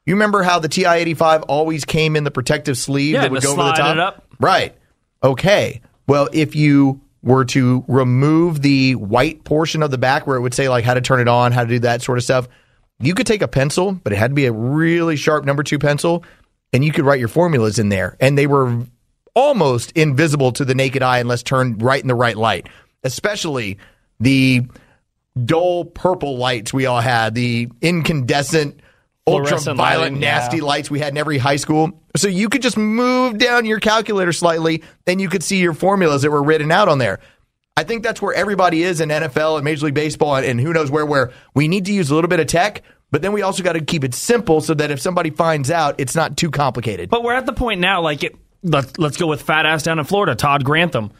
you 0.06 0.13
remember 0.13 0.43
how 0.43 0.60
the 0.60 0.67
TI 0.69 0.86
85 0.86 1.43
always 1.43 1.86
came 1.86 2.15
in 2.15 2.26
the 2.26 2.32
protective 2.32 2.78
sleeve 2.78 3.13
Yeah, 3.13 3.21
that 3.21 3.32
would 3.32 3.41
go 3.41 3.54
over 3.54 3.63
the 3.63 3.71
top? 3.71 3.91
it 3.95 4.00
up. 4.00 4.28
Right. 4.39 4.76
Okay. 5.23 5.82
Well, 6.06 6.30
if 6.34 6.56
you 6.56 7.02
were 7.28 7.44
to 7.44 7.84
remove 7.90 8.62
the 8.62 8.96
white 8.96 9.44
portion 9.44 9.84
of 9.84 9.92
the 9.92 9.98
back 9.98 10.26
where 10.26 10.38
it 10.38 10.42
would 10.42 10.54
say 10.54 10.70
like 10.70 10.86
how 10.86 10.94
to 10.94 11.02
turn 11.02 11.20
it 11.20 11.28
on, 11.28 11.52
how 11.52 11.62
to 11.62 11.70
do 11.70 11.80
that 11.80 12.02
sort 12.02 12.18
of 12.18 12.24
stuff, 12.24 12.48
you 13.02 13.13
could 13.13 13.28
take 13.28 13.42
a 13.42 13.50
pencil, 13.50 13.92
but 13.92 14.13
it 14.13 14.16
had 14.16 14.32
to 14.32 14.36
be 14.36 14.46
a 14.46 14.52
really 14.52 15.18
sharp 15.18 15.44
number 15.44 15.62
two 15.62 15.78
pencil, 15.78 16.24
and 16.72 16.86
you 16.86 16.92
could 16.94 17.04
write 17.04 17.20
your 17.20 17.28
formulas 17.28 17.80
in 17.80 17.90
there. 17.90 18.16
And 18.22 18.38
they 18.38 18.48
were 18.48 18.86
almost 19.36 19.92
invisible 19.92 20.54
to 20.54 20.63
the 20.63 20.74
naked 20.74 21.04
eye 21.04 21.20
unless 21.20 21.44
turned 21.44 21.82
right 21.82 22.02
in 22.02 22.08
the 22.08 22.16
right 22.16 22.38
light, 22.38 22.70
especially 23.04 23.78
the 24.22 24.62
dull 25.44 25.84
purple 25.84 26.38
lights 26.38 26.74
we 26.74 26.86
all 26.86 27.02
had, 27.02 27.36
the 27.36 27.68
incandescent, 27.82 28.80
ultraviolet, 29.28 29.78
lighting, 29.78 30.20
nasty 30.20 30.58
yeah. 30.58 30.63
lights 30.63 30.90
we 30.90 31.00
had 31.00 31.10
in 31.10 31.18
every 31.18 31.38
high 31.38 31.56
school. 31.58 32.02
So 32.16 32.28
you 32.28 32.50
could 32.50 32.62
just 32.62 32.78
move 32.78 33.38
down 33.38 33.66
your 33.66 33.80
calculator 33.80 34.32
slightly 34.32 34.84
and 35.06 35.20
you 35.20 35.30
could 35.30 35.44
see 35.44 35.60
your 35.60 35.74
formulas 35.74 36.22
that 36.22 36.32
were 36.32 36.44
written 36.44 36.72
out 36.72 36.88
on 36.88 36.98
there. 36.98 37.20
I 37.76 37.84
think 37.84 38.02
that's 38.02 38.22
where 38.22 38.34
everybody 38.34 38.82
is 38.82 39.02
in 39.02 39.10
NFL 39.10 39.58
and 39.58 39.63
Major 39.63 39.86
League 39.86 39.94
Baseball 39.94 40.36
and, 40.38 40.46
and 40.46 40.60
who 40.60 40.74
knows 40.74 40.90
where, 40.90 41.06
where 41.06 41.32
we 41.54 41.68
need 41.68 41.86
to 41.86 41.94
use 41.94 42.10
a 42.10 42.16
little 42.16 42.28
bit 42.28 42.40
of 42.40 42.48
tech, 42.48 42.82
but 43.12 43.22
then 43.22 43.34
we 43.34 43.44
also 43.44 43.63
got 43.63 43.74
to 43.74 43.82
keep 43.82 44.04
it 44.04 44.16
simple 44.16 44.62
so 44.62 44.74
that 44.74 44.90
if 44.90 45.00
somebody 45.00 45.30
finds 45.30 45.70
out, 45.70 45.96
it's 46.00 46.16
not 46.16 46.38
too 46.38 46.50
complicated. 46.50 47.10
But 47.10 47.24
we're 47.24 47.36
at 47.36 47.46
the 47.46 47.54
point 47.54 47.80
now, 47.80 48.02
like, 48.02 48.24
it, 48.24 48.36
let, 48.63 48.98
let's 48.98 49.18
go 49.18 49.28
with 49.28 49.44
fat 49.44 49.66
ass 49.66 49.84
down 49.84 50.00
in 50.00 50.06
Florida, 50.06 50.36
Todd 50.36 50.63
Grantham. 50.63 51.12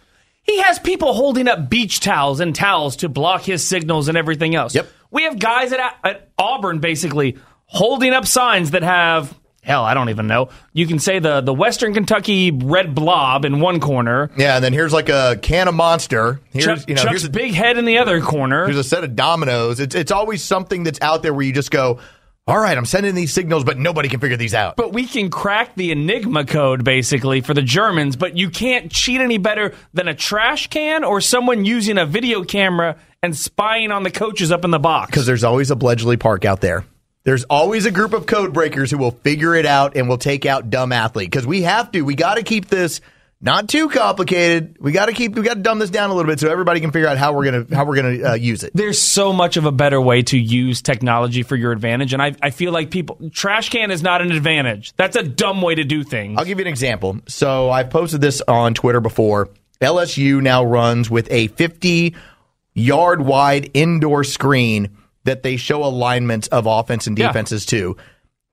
He 0.42 0.60
has 0.62 0.80
people 0.80 1.14
holding 1.14 1.48
up 1.48 1.70
beach 1.70 2.00
towels 2.00 2.40
and 2.40 2.56
towels 2.56 2.98
to 2.98 3.10
block 3.10 3.44
his 3.44 3.66
signals 3.66 4.08
and 4.08 4.18
everything 4.18 4.56
else. 4.56 4.74
Yep. 4.74 4.88
We 5.12 5.24
have 5.24 5.38
guys 5.38 5.72
at, 5.74 5.80
at 6.04 6.30
Auburn 6.38 6.80
basically 6.80 7.38
holding 7.68 8.14
up 8.14 8.26
signs 8.26 8.72
that 8.72 8.84
have, 8.84 9.38
hell, 9.62 9.84
I 9.84 9.94
don't 9.94 10.10
even 10.10 10.28
know. 10.28 10.50
You 10.74 10.88
can 10.88 11.00
say 11.00 11.20
the, 11.20 11.42
the 11.42 11.54
Western 11.54 11.94
Kentucky 11.94 12.52
red 12.52 12.96
blob 12.96 13.46
in 13.46 13.60
one 13.60 13.80
corner, 13.80 14.32
yeah, 14.38 14.56
and 14.56 14.64
then 14.64 14.74
here's 14.74 14.94
like 14.94 15.10
a 15.10 15.38
can 15.42 15.68
of 15.68 15.76
Monster. 15.76 16.42
Here's 16.52 16.66
Chuck, 16.66 16.80
you 16.88 16.96
know 16.96 17.02
Chuck's 17.04 17.12
here's 17.12 17.26
a, 17.26 17.30
big 17.30 17.54
head 17.54 17.78
in 17.78 17.86
the 17.86 18.00
other 18.00 18.22
corner. 18.22 18.66
here's 18.66 18.78
a 18.78 18.84
set 18.84 19.04
of 19.04 19.16
dominoes. 19.16 19.80
It's 19.80 19.96
it's 19.96 20.12
always 20.12 20.44
something 20.44 20.84
that's 20.84 21.00
out 21.02 21.22
there 21.22 21.34
where 21.34 21.46
you 21.46 21.54
just 21.54 21.72
go, 21.72 22.00
all 22.48 22.58
right, 22.58 22.78
I'm 22.78 22.86
sending 22.86 23.14
these 23.14 23.34
signals, 23.34 23.66
but 23.66 23.78
nobody 23.78 24.08
can 24.08 24.22
figure 24.22 24.38
these 24.38 24.54
out. 24.54 24.78
But 24.78 24.94
we 24.94 25.06
can 25.06 25.30
crack 25.30 25.76
the 25.76 25.92
Enigma 25.92 26.46
code 26.46 26.86
basically 26.86 27.42
for 27.42 27.54
the 27.54 27.62
Germans, 27.62 28.16
but 28.16 28.38
you 28.38 28.50
can't 28.50 28.90
cheat 28.90 29.20
any 29.20 29.38
better 29.38 29.74
than 29.94 30.08
a 30.08 30.14
trash 30.14 30.68
can 30.68 31.04
or 31.04 31.20
someone 31.20 31.66
using 31.66 31.98
a 31.98 32.06
video 32.06 32.46
camera 32.46 32.96
and 33.22 33.36
spying 33.36 33.92
on 33.92 34.04
the 34.04 34.12
coaches 34.12 34.50
up 34.50 34.64
in 34.64 34.72
the 34.72 34.80
box. 34.80 35.12
because 35.12 35.26
there's 35.26 35.44
always 35.44 35.72
a 35.72 35.76
Bletchley 35.76 36.16
Park 36.16 36.46
out 36.46 36.62
there. 36.62 36.86
There's 37.28 37.44
always 37.44 37.86
a 37.86 37.92
group 37.92 38.14
of 38.14 38.26
code 38.26 38.54
breakers 38.54 38.90
who 38.90 38.98
will 38.98 39.12
figure 39.12 39.54
it 39.54 39.66
out 39.66 39.98
and 39.98 40.08
will 40.08 40.18
take 40.18 40.46
out 40.46 40.70
dumb 40.70 40.94
athlete. 40.94 41.30
Because 41.30 41.46
we 41.46 41.64
have 41.64 41.92
to. 41.92 42.04
We 42.04 42.16
got 42.16 42.36
to 42.36 42.42
keep 42.42 42.70
this 42.70 43.02
not 43.42 43.68
too 43.68 43.90
complicated. 43.90 44.78
We 44.80 44.94
got 44.94 45.08
to 45.08 45.12
keep. 45.12 45.36
We 45.36 45.42
got 45.42 45.56
to 45.56 45.60
dumb 45.60 45.78
this 45.78 45.90
down 45.90 46.10
a 46.10 46.14
little 46.14 46.32
bit 46.32 46.40
so 46.40 46.50
everybody 46.50 46.80
can 46.80 46.92
figure 46.92 47.10
out 47.10 47.18
how 47.18 47.34
we're 47.34 47.44
gonna 47.44 47.76
how 47.76 47.84
we're 47.84 47.98
gonna 47.98 48.30
uh, 48.30 48.34
use 48.36 48.64
it. 48.64 48.72
There's 48.74 49.02
so 49.02 49.34
much 49.34 49.58
of 49.58 49.66
a 49.66 49.74
better 49.74 50.00
way 50.00 50.22
to 50.22 50.40
use 50.40 50.82
technology 50.82 51.44
for 51.44 51.58
your 51.58 51.74
advantage, 51.74 52.14
and 52.14 52.22
I, 52.22 52.34
I 52.42 52.52
feel 52.52 52.72
like 52.72 52.92
people 52.92 53.20
trash 53.34 53.72
can 53.72 53.92
is 53.92 54.02
not 54.02 54.22
an 54.22 54.32
advantage. 54.32 54.94
That's 54.96 55.18
a 55.18 55.24
dumb 55.24 55.62
way 55.62 55.76
to 55.76 55.84
do 55.84 56.06
things. 56.06 56.38
I'll 56.40 56.46
give 56.46 56.60
you 56.60 56.64
an 56.64 56.70
example. 56.70 57.20
So 57.28 57.70
I've 57.70 57.90
posted 57.90 58.22
this 58.22 58.42
on 58.48 58.74
Twitter 58.74 59.02
before. 59.02 59.50
LSU 59.82 60.42
now 60.42 60.64
runs 60.64 61.10
with 61.10 61.30
a 61.30 61.48
50 61.48 62.16
yard 62.74 63.22
wide 63.22 63.70
indoor 63.74 64.24
screen 64.24 64.97
that 65.28 65.44
they 65.44 65.58
show 65.58 65.84
alignments 65.84 66.48
of 66.48 66.66
offense 66.66 67.06
and 67.06 67.18
Yeah. 67.20 67.28
defenses 67.28 67.66
to. 67.68 67.96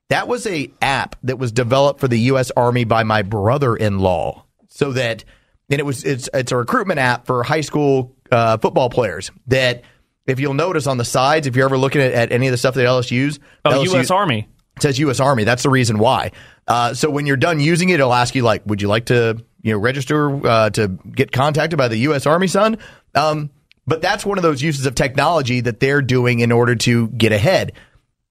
That 0.09 0.27
was 0.27 0.45
a 0.45 0.69
app 0.81 1.15
that 1.23 1.39
was 1.39 1.51
developed 1.51 1.99
for 1.99 2.07
the 2.07 2.19
U.S. 2.31 2.51
Army 2.55 2.83
by 2.83 3.03
my 3.03 3.23
brother-in-law, 3.23 4.43
so 4.69 4.91
that 4.91 5.23
and 5.69 5.79
it 5.79 5.83
was 5.85 6.03
it's 6.03 6.29
it's 6.33 6.51
a 6.51 6.57
recruitment 6.57 6.99
app 6.99 7.25
for 7.25 7.41
high 7.43 7.61
school 7.61 8.15
uh, 8.31 8.57
football 8.57 8.89
players. 8.91 9.31
That 9.47 9.81
if 10.27 10.39
you'll 10.39 10.53
notice 10.53 10.85
on 10.85 10.97
the 10.97 11.05
sides, 11.05 11.47
if 11.47 11.55
you're 11.55 11.65
ever 11.65 11.77
looking 11.77 12.01
at, 12.01 12.11
at 12.13 12.31
any 12.31 12.47
of 12.47 12.51
the 12.51 12.57
stuff 12.57 12.75
that 12.75 12.85
LSU's, 12.85 13.39
oh, 13.63 13.71
LSU 13.71 13.93
U.S. 13.93 14.11
Army. 14.11 14.47
it 14.75 14.81
says 14.83 14.99
U.S. 14.99 15.19
Army. 15.19 15.43
That's 15.43 15.63
the 15.63 15.69
reason 15.71 15.97
why. 15.97 16.31
Uh, 16.67 16.93
so 16.93 17.09
when 17.09 17.25
you're 17.25 17.37
done 17.37 17.59
using 17.59 17.89
it, 17.89 17.95
it'll 17.95 18.13
ask 18.13 18.35
you 18.35 18.43
like, 18.43 18.63
would 18.67 18.81
you 18.81 18.87
like 18.87 19.05
to 19.05 19.43
you 19.63 19.71
know 19.73 19.79
register 19.79 20.45
uh, 20.47 20.69
to 20.71 20.89
get 20.89 21.31
contacted 21.31 21.77
by 21.77 21.87
the 21.87 21.97
U.S. 21.97 22.27
Army, 22.27 22.47
son? 22.47 22.77
Um, 23.15 23.49
but 23.87 24.01
that's 24.01 24.25
one 24.25 24.37
of 24.37 24.43
those 24.43 24.61
uses 24.61 24.85
of 24.85 24.95
technology 24.95 25.61
that 25.61 25.79
they're 25.79 26.01
doing 26.01 26.39
in 26.39 26.51
order 26.51 26.75
to 26.75 27.07
get 27.09 27.31
ahead. 27.31 27.73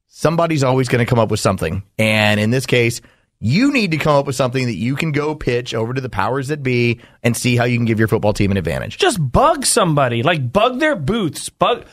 Somebody's 0.09 0.63
always 0.63 0.89
going 0.89 1.05
to 1.05 1.09
come 1.09 1.19
up 1.19 1.31
with 1.31 1.41
something, 1.41 1.83
and 1.99 2.41
in 2.41 2.51
this 2.51 2.67
case. 2.67 3.01
You 3.41 3.73
need 3.73 3.91
to 3.91 3.99
come 3.99 4.17
up 4.17 4.27
with 4.27 4.37
something 4.37 4.65
that 4.67 4.77
you 4.77 4.97
can 4.97 5.13
go 5.13 5.35
pitch 5.35 5.75
over 5.75 5.93
to 5.93 6.01
the 6.01 6.09
powers 6.09 6.49
that 6.49 6.63
be 6.63 7.01
and 7.23 7.37
see 7.37 7.57
how 7.57 7.65
you 7.65 7.77
can 7.77 7.85
give 7.85 7.99
your 7.99 8.09
football 8.09 8.33
team 8.33 8.51
an 8.53 8.57
advantage. 8.57 8.97
Just 8.97 9.19
bug 9.21 9.67
somebody, 9.67 10.23
like 10.23 10.51
bug 10.51 10.79
their 10.79 10.97
booths, 10.97 11.51
bug 11.51 11.85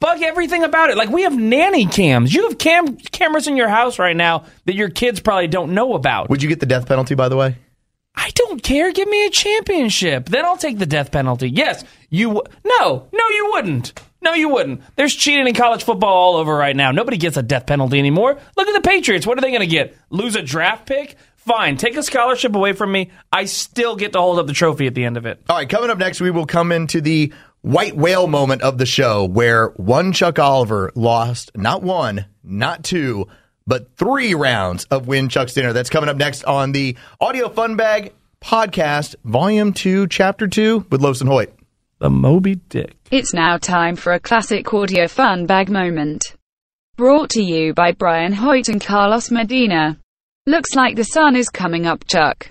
bug 0.00 0.22
everything 0.22 0.64
about 0.64 0.90
it. 0.90 0.96
Like 0.96 1.10
we 1.10 1.22
have 1.22 1.38
nanny 1.38 1.86
cams. 1.86 2.34
You 2.34 2.48
have 2.48 2.58
cam 2.58 2.96
cameras 2.96 3.46
in 3.46 3.56
your 3.56 3.68
house 3.68 3.98
right 3.98 4.16
now 4.16 4.44
that 4.64 4.74
your 4.74 4.88
kids 4.88 5.20
probably 5.20 5.46
don't 5.46 5.72
know 5.72 5.94
about. 5.94 6.30
Would 6.30 6.42
you 6.42 6.48
get 6.48 6.60
the 6.60 6.66
death 6.66 6.86
penalty, 6.86 7.14
by 7.14 7.28
the 7.28 7.36
way? 7.36 7.56
I 8.14 8.30
don't 8.34 8.62
care. 8.62 8.92
Give 8.92 9.08
me 9.08 9.26
a 9.26 9.30
championship. 9.30 10.28
Then 10.28 10.44
I'll 10.44 10.56
take 10.56 10.78
the 10.78 10.86
death 10.86 11.10
penalty. 11.12 11.48
Yes, 11.48 11.84
you. 12.10 12.28
W- 12.28 12.42
no, 12.64 13.08
no, 13.12 13.28
you 13.28 13.50
wouldn't. 13.52 13.92
No, 14.22 14.34
you 14.34 14.50
wouldn't. 14.50 14.82
There's 14.96 15.14
cheating 15.14 15.46
in 15.46 15.54
college 15.54 15.84
football 15.84 16.12
all 16.12 16.36
over 16.36 16.54
right 16.54 16.76
now. 16.76 16.90
Nobody 16.90 17.16
gets 17.16 17.36
a 17.38 17.42
death 17.42 17.66
penalty 17.66 17.98
anymore. 17.98 18.38
Look 18.56 18.68
at 18.68 18.74
the 18.74 18.86
Patriots. 18.86 19.26
What 19.26 19.38
are 19.38 19.40
they 19.40 19.48
going 19.50 19.60
to 19.60 19.66
get? 19.66 19.96
Lose 20.10 20.36
a 20.36 20.42
draft 20.42 20.86
pick? 20.86 21.16
Fine. 21.36 21.78
Take 21.78 21.96
a 21.96 22.02
scholarship 22.02 22.54
away 22.54 22.74
from 22.74 22.92
me. 22.92 23.10
I 23.32 23.46
still 23.46 23.96
get 23.96 24.12
to 24.12 24.20
hold 24.20 24.38
up 24.38 24.46
the 24.46 24.52
trophy 24.52 24.86
at 24.86 24.94
the 24.94 25.04
end 25.04 25.16
of 25.16 25.24
it. 25.24 25.42
All 25.48 25.56
right, 25.56 25.68
coming 25.68 25.88
up 25.88 25.96
next, 25.96 26.20
we 26.20 26.30
will 26.30 26.44
come 26.44 26.70
into 26.70 27.00
the 27.00 27.32
white 27.62 27.96
whale 27.96 28.26
moment 28.26 28.60
of 28.60 28.76
the 28.76 28.84
show 28.84 29.24
where 29.24 29.68
one 29.76 30.12
Chuck 30.12 30.38
Oliver 30.38 30.92
lost 30.94 31.50
not 31.56 31.82
one, 31.82 32.26
not 32.44 32.84
two, 32.84 33.26
but 33.70 33.96
three 33.96 34.34
rounds 34.34 34.84
of 34.86 35.06
Win 35.06 35.28
Chuck's 35.28 35.54
Dinner. 35.54 35.72
That's 35.72 35.90
coming 35.90 36.10
up 36.10 36.16
next 36.16 36.42
on 36.42 36.72
the 36.72 36.96
Audio 37.20 37.48
Fun 37.48 37.76
Bag 37.76 38.12
podcast, 38.42 39.14
Volume 39.24 39.72
2, 39.72 40.08
Chapter 40.08 40.48
2 40.48 40.86
with 40.90 41.00
Los 41.00 41.20
and 41.20 41.30
Hoyt. 41.30 41.54
The 42.00 42.10
Moby 42.10 42.56
Dick. 42.56 42.96
It's 43.12 43.32
now 43.32 43.58
time 43.58 43.94
for 43.94 44.12
a 44.12 44.18
classic 44.18 44.74
audio 44.74 45.06
fun 45.06 45.46
bag 45.46 45.70
moment. 45.70 46.34
Brought 46.96 47.30
to 47.30 47.42
you 47.42 47.72
by 47.72 47.92
Brian 47.92 48.32
Hoyt 48.32 48.68
and 48.68 48.80
Carlos 48.80 49.30
Medina. 49.30 49.98
Looks 50.46 50.74
like 50.74 50.96
the 50.96 51.04
sun 51.04 51.36
is 51.36 51.48
coming 51.48 51.86
up, 51.86 52.04
Chuck. 52.08 52.50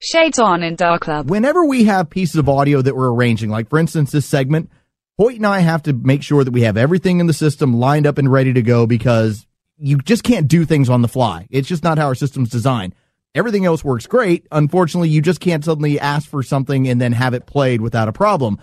Shades 0.00 0.38
on 0.38 0.62
in 0.62 0.76
Dark 0.76 1.00
Club. 1.00 1.30
Whenever 1.30 1.64
we 1.64 1.84
have 1.84 2.10
pieces 2.10 2.36
of 2.36 2.48
audio 2.48 2.82
that 2.82 2.94
we're 2.94 3.10
arranging, 3.10 3.48
like 3.48 3.70
for 3.70 3.78
instance 3.78 4.10
this 4.10 4.26
segment, 4.26 4.70
Hoyt 5.16 5.36
and 5.36 5.46
I 5.46 5.60
have 5.60 5.84
to 5.84 5.94
make 5.94 6.22
sure 6.22 6.44
that 6.44 6.52
we 6.52 6.62
have 6.62 6.76
everything 6.76 7.20
in 7.20 7.26
the 7.26 7.32
system 7.32 7.72
lined 7.72 8.06
up 8.06 8.18
and 8.18 8.30
ready 8.30 8.52
to 8.52 8.62
go 8.62 8.86
because 8.86 9.46
you 9.78 9.98
just 9.98 10.24
can't 10.24 10.48
do 10.48 10.64
things 10.64 10.88
on 10.88 11.02
the 11.02 11.08
fly. 11.08 11.46
It's 11.50 11.68
just 11.68 11.84
not 11.84 11.98
how 11.98 12.06
our 12.06 12.14
system's 12.14 12.50
designed. 12.50 12.94
Everything 13.34 13.64
else 13.64 13.84
works 13.84 14.06
great. 14.06 14.46
Unfortunately, 14.50 15.08
you 15.08 15.20
just 15.20 15.40
can't 15.40 15.64
suddenly 15.64 16.00
ask 16.00 16.28
for 16.28 16.42
something 16.42 16.88
and 16.88 17.00
then 17.00 17.12
have 17.12 17.34
it 17.34 17.46
played 17.46 17.80
without 17.80 18.08
a 18.08 18.12
problem. 18.12 18.58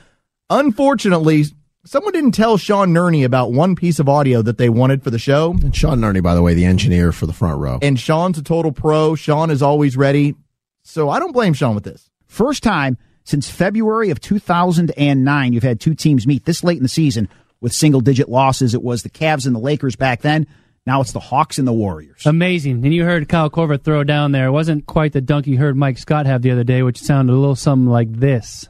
Unfortunately, 0.50 1.46
someone 1.86 2.14
didn't 2.14 2.32
tell 2.32 2.58
Sean 2.58 2.90
Nerney 2.90 3.24
about 3.24 3.54
one 3.54 3.76
piece 3.76 4.00
of 4.00 4.10
audio 4.10 4.42
that 4.42 4.58
they 4.58 4.70
wanted 4.70 5.04
for 5.04 5.12
the 5.12 5.20
show. 5.20 5.52
And 5.52 5.76
Sean 5.76 6.00
Nerney, 6.00 6.22
by 6.22 6.36
the 6.36 6.42
way, 6.42 6.54
the 6.54 6.66
engineer 6.66 7.12
for 7.12 7.26
the 7.26 7.34
front 7.34 7.60
row. 7.60 7.80
And 7.82 8.00
Sean's 8.00 8.38
a 8.38 8.44
total 8.44 8.72
pro. 8.72 9.16
Sean 9.16 9.50
is 9.50 9.62
always 9.62 9.96
ready. 9.96 10.36
So 10.84 11.10
I 11.10 11.20
don't 11.20 11.32
blame 11.32 11.54
Sean 11.54 11.76
with 11.76 11.84
this. 11.84 12.10
First 12.28 12.64
time 12.64 12.98
since 13.24 13.50
February 13.50 14.10
of 14.10 14.20
2009, 14.20 15.54
you've 15.54 15.64
had 15.64 15.80
two 15.80 15.96
teams 15.96 16.28
meet 16.28 16.46
this 16.46 16.64
late 16.64 16.78
in 16.78 16.84
the 16.84 16.90
season 16.90 17.30
with 17.62 17.72
single 17.72 18.02
digit 18.02 18.30
losses. 18.30 18.74
It 18.74 18.84
was 18.84 19.04
the 19.04 19.10
Cavs 19.10 19.46
and 19.46 19.56
the 19.56 19.60
Lakers 19.60 19.96
back 19.96 20.22
then. 20.22 20.48
Now 20.86 21.02
it's 21.02 21.14
the 21.14 21.20
Hawks 21.20 21.58
and 21.58 21.68
the 21.68 21.74
Warriors. 21.74 22.28
Amazing. 22.28 22.86
And 22.86 22.94
you 22.94 23.04
heard 23.06 23.28
Kyle 23.28 23.50
Korver 23.50 23.82
throw 23.82 24.04
down 24.04 24.32
there. 24.32 24.46
It 24.48 24.52
wasn't 24.52 24.86
quite 24.86 25.14
the 25.14 25.22
dunk 25.22 25.48
you 25.48 25.58
heard 25.58 25.76
Mike 25.76 25.98
Scott 25.98 26.28
have 26.28 26.44
the 26.44 26.52
other 26.52 26.64
day, 26.64 26.84
which 26.84 27.00
sounded 27.00 27.34
a 27.34 27.36
little 27.36 27.56
something 27.56 27.90
like 27.90 28.14
this. 28.14 28.70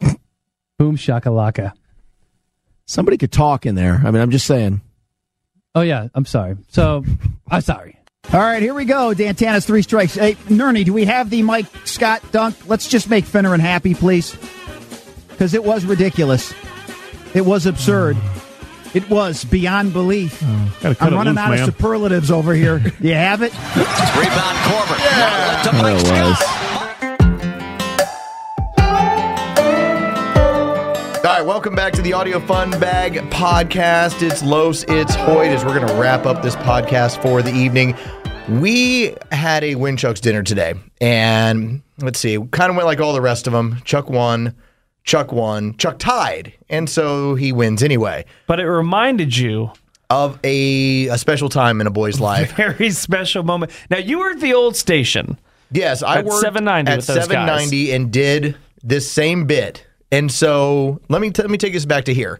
Boom 0.78 0.96
shakalaka. 0.96 1.72
Somebody 2.84 3.16
could 3.16 3.32
talk 3.32 3.64
in 3.64 3.74
there. 3.74 4.02
I 4.04 4.10
mean, 4.10 4.20
I'm 4.20 4.30
just 4.30 4.46
saying. 4.46 4.82
Oh 5.74 5.80
yeah, 5.80 6.08
I'm 6.14 6.26
sorry. 6.26 6.58
So 6.68 7.02
I'm 7.50 7.62
sorry. 7.62 7.96
All 8.30 8.40
right, 8.40 8.62
here 8.62 8.74
we 8.74 8.84
go. 8.84 9.14
Dantana's 9.14 9.64
three 9.64 9.80
strikes. 9.82 10.14
Hey, 10.14 10.34
Nerney, 10.34 10.84
do 10.84 10.92
we 10.92 11.06
have 11.06 11.30
the 11.30 11.42
Mike 11.42 11.66
Scott 11.84 12.22
dunk? 12.30 12.68
Let's 12.68 12.88
just 12.88 13.10
make 13.10 13.24
Finneran 13.24 13.58
happy, 13.58 13.94
please 13.94 14.36
because 15.42 15.54
it 15.54 15.64
was 15.64 15.84
ridiculous. 15.84 16.54
It 17.34 17.40
was 17.40 17.66
absurd. 17.66 18.16
It 18.94 19.10
was 19.10 19.44
beyond 19.44 19.92
belief. 19.92 20.40
Oh, 20.40 20.94
I'm 21.00 21.14
running 21.14 21.34
loose, 21.34 21.42
out 21.42 21.50
man. 21.50 21.58
of 21.58 21.64
superlatives 21.64 22.30
over 22.30 22.54
here. 22.54 22.78
you 23.00 23.14
have 23.14 23.42
it? 23.42 23.52
Rebound 23.52 24.58
Korver. 24.68 24.98
Yeah. 25.00 25.62
To 25.64 25.72
Mike 25.72 26.06
All 31.16 31.38
right, 31.38 31.44
welcome 31.44 31.74
back 31.74 31.92
to 31.94 32.02
the 32.02 32.12
Audio 32.12 32.38
Fun 32.38 32.70
Bag 32.78 33.14
podcast. 33.30 34.22
It's 34.22 34.44
Los, 34.44 34.84
it's 34.84 35.16
Hoyt, 35.16 35.48
as 35.48 35.64
we're 35.64 35.76
going 35.76 35.88
to 35.88 35.94
wrap 35.94 36.24
up 36.24 36.44
this 36.44 36.54
podcast 36.54 37.20
for 37.20 37.42
the 37.42 37.52
evening. 37.52 37.96
We 38.48 39.16
had 39.32 39.64
a 39.64 39.74
Win 39.74 39.96
Chuck's 39.96 40.20
dinner 40.20 40.44
today, 40.44 40.74
and 41.00 41.82
let's 41.98 42.20
see, 42.20 42.38
kind 42.52 42.70
of 42.70 42.76
went 42.76 42.86
like 42.86 43.00
all 43.00 43.12
the 43.12 43.20
rest 43.20 43.48
of 43.48 43.52
them. 43.52 43.80
Chuck 43.84 44.08
won. 44.08 44.54
Chuck 45.04 45.32
won, 45.32 45.76
Chuck 45.76 45.98
tied, 45.98 46.52
and 46.68 46.88
so 46.88 47.34
he 47.34 47.52
wins 47.52 47.82
anyway. 47.82 48.24
But 48.46 48.60
it 48.60 48.68
reminded 48.70 49.36
you 49.36 49.72
of 50.10 50.38
a, 50.44 51.08
a 51.08 51.18
special 51.18 51.48
time 51.48 51.80
in 51.80 51.86
a 51.86 51.90
boy's 51.90 52.20
life. 52.30 52.52
Very 52.56 52.90
special 52.90 53.42
moment. 53.42 53.72
Now 53.90 53.98
you 53.98 54.18
were 54.18 54.30
at 54.30 54.40
the 54.40 54.54
old 54.54 54.76
station. 54.76 55.38
Yes, 55.70 56.02
I 56.02 56.18
At 56.18 56.24
worked 56.26 56.42
790 56.42 56.90
at 56.90 56.96
with 56.98 57.06
those 57.06 57.16
guys. 57.16 57.24
790 57.28 57.92
and 57.92 58.12
did 58.12 58.56
this 58.82 59.10
same 59.10 59.46
bit. 59.46 59.86
And 60.10 60.30
so 60.30 61.00
let 61.08 61.22
me 61.22 61.30
t- 61.30 61.40
let 61.42 61.50
me 61.50 61.56
take 61.58 61.74
us 61.74 61.86
back 61.86 62.04
to 62.04 62.14
here. 62.14 62.38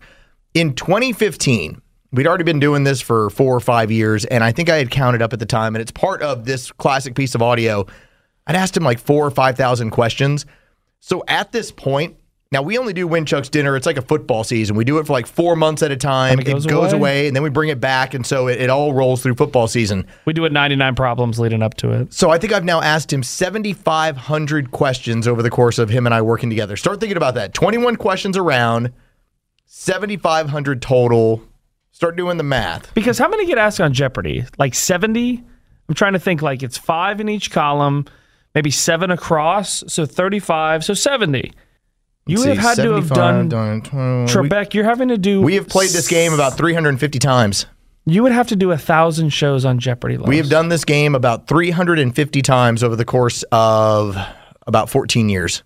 In 0.52 0.74
2015, 0.74 1.80
we'd 2.12 2.26
already 2.26 2.44
been 2.44 2.60
doing 2.60 2.84
this 2.84 3.00
for 3.00 3.30
four 3.30 3.56
or 3.56 3.60
five 3.60 3.90
years, 3.90 4.26
and 4.26 4.44
I 4.44 4.52
think 4.52 4.68
I 4.68 4.76
had 4.76 4.90
counted 4.90 5.22
up 5.22 5.32
at 5.32 5.38
the 5.38 5.46
time, 5.46 5.74
and 5.74 5.80
it's 5.80 5.90
part 5.90 6.20
of 6.20 6.44
this 6.44 6.70
classic 6.72 7.14
piece 7.14 7.34
of 7.34 7.40
audio. 7.40 7.86
I'd 8.46 8.54
asked 8.56 8.76
him 8.76 8.84
like 8.84 8.98
four 8.98 9.26
or 9.26 9.30
five 9.30 9.56
thousand 9.56 9.90
questions. 9.90 10.44
So 11.00 11.24
at 11.26 11.52
this 11.52 11.72
point, 11.72 12.16
now 12.52 12.60
we 12.60 12.76
only 12.76 12.92
do 12.92 13.08
Win 13.08 13.24
Chuck's 13.24 13.48
dinner. 13.48 13.74
It's 13.76 13.86
like 13.86 13.96
a 13.96 14.02
football 14.02 14.44
season. 14.44 14.76
We 14.76 14.84
do 14.84 14.98
it 14.98 15.06
for 15.06 15.14
like 15.14 15.26
four 15.26 15.56
months 15.56 15.82
at 15.82 15.90
a 15.90 15.96
time. 15.96 16.38
And 16.38 16.46
it 16.46 16.50
goes 16.50 16.66
away. 16.66 16.90
away. 16.92 17.26
and 17.26 17.34
then 17.34 17.42
we 17.42 17.48
bring 17.48 17.70
it 17.70 17.80
back, 17.80 18.12
and 18.12 18.26
so 18.26 18.46
it, 18.46 18.60
it 18.60 18.68
all 18.68 18.92
rolls 18.92 19.22
through 19.22 19.34
football 19.34 19.66
season. 19.66 20.06
We 20.26 20.34
do 20.34 20.44
it 20.44 20.52
99 20.52 20.94
problems 20.94 21.40
leading 21.40 21.62
up 21.62 21.74
to 21.78 21.90
it. 21.92 22.12
So 22.12 22.30
I 22.30 22.36
think 22.36 22.52
I've 22.52 22.64
now 22.64 22.82
asked 22.82 23.10
him 23.10 23.22
7,500 23.22 24.70
questions 24.70 25.26
over 25.26 25.42
the 25.42 25.48
course 25.48 25.78
of 25.78 25.88
him 25.88 26.06
and 26.06 26.14
I 26.14 26.20
working 26.20 26.50
together. 26.50 26.76
Start 26.76 27.00
thinking 27.00 27.16
about 27.16 27.34
that. 27.34 27.54
21 27.54 27.96
questions 27.96 28.36
around, 28.36 28.92
7,500 29.64 30.82
total. 30.82 31.42
Start 31.92 32.16
doing 32.16 32.36
the 32.36 32.44
math. 32.44 32.92
Because 32.94 33.18
how 33.18 33.28
many 33.28 33.46
get 33.46 33.56
asked 33.56 33.80
on 33.80 33.94
Jeopardy? 33.94 34.44
Like 34.58 34.74
70? 34.74 35.42
I'm 35.88 35.94
trying 35.94 36.12
to 36.12 36.18
think 36.18 36.42
like 36.42 36.62
it's 36.62 36.76
five 36.76 37.18
in 37.18 37.30
each 37.30 37.50
column, 37.50 38.04
maybe 38.54 38.70
seven 38.70 39.10
across, 39.10 39.84
so 39.88 40.04
35, 40.04 40.84
so 40.84 40.92
70. 40.92 41.52
You 42.26 42.36
Let's 42.36 42.46
have 42.60 42.76
see, 42.76 42.82
had 42.82 42.88
to 42.88 42.94
have 42.94 43.08
done, 43.08 43.48
done- 43.48 43.80
Trebek, 43.82 44.74
you're 44.74 44.84
having 44.84 45.08
to 45.08 45.18
do. 45.18 45.42
We 45.42 45.56
have 45.56 45.68
played 45.68 45.90
this 45.90 46.06
game 46.06 46.32
about 46.32 46.56
350 46.56 47.18
times. 47.18 47.66
You 48.06 48.22
would 48.22 48.32
have 48.32 48.48
to 48.48 48.56
do 48.56 48.70
a 48.70 48.78
thousand 48.78 49.30
shows 49.30 49.64
on 49.64 49.78
Jeopardy. 49.78 50.16
We 50.16 50.36
have 50.36 50.48
done 50.48 50.68
this 50.68 50.84
game 50.84 51.14
about 51.14 51.46
350 51.48 52.42
times 52.42 52.82
over 52.82 52.96
the 52.96 53.04
course 53.04 53.44
of 53.52 54.16
about 54.66 54.90
14 54.90 55.28
years, 55.28 55.62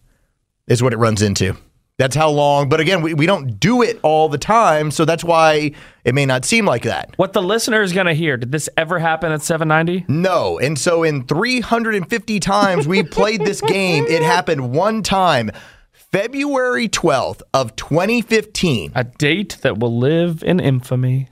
is 0.66 0.82
what 0.82 0.92
it 0.92 0.98
runs 0.98 1.22
into. 1.22 1.56
That's 1.98 2.14
how 2.14 2.28
long. 2.28 2.68
But 2.68 2.80
again, 2.80 3.00
we, 3.00 3.14
we 3.14 3.24
don't 3.24 3.58
do 3.58 3.80
it 3.82 3.98
all 4.02 4.28
the 4.28 4.36
time. 4.38 4.90
So 4.90 5.06
that's 5.06 5.24
why 5.24 5.72
it 6.04 6.14
may 6.14 6.26
not 6.26 6.44
seem 6.44 6.66
like 6.66 6.82
that. 6.82 7.14
What 7.16 7.32
the 7.32 7.42
listener 7.42 7.80
is 7.80 7.94
going 7.94 8.06
to 8.06 8.12
hear, 8.12 8.36
did 8.36 8.52
this 8.52 8.68
ever 8.76 8.98
happen 8.98 9.32
at 9.32 9.40
790? 9.40 10.04
No. 10.12 10.58
And 10.58 10.78
so 10.78 11.02
in 11.04 11.24
350 11.24 12.40
times 12.40 12.86
we 12.86 13.02
played 13.02 13.40
this 13.46 13.60
game, 13.66 14.04
it 14.08 14.22
happened 14.22 14.72
one 14.72 15.02
time. 15.02 15.50
February 16.16 16.88
12th 16.88 17.42
of 17.52 17.76
2015. 17.76 18.92
A 18.94 19.04
date 19.04 19.58
that 19.60 19.76
will 19.78 19.98
live 19.98 20.42
in 20.42 20.58
infamy. 20.58 21.28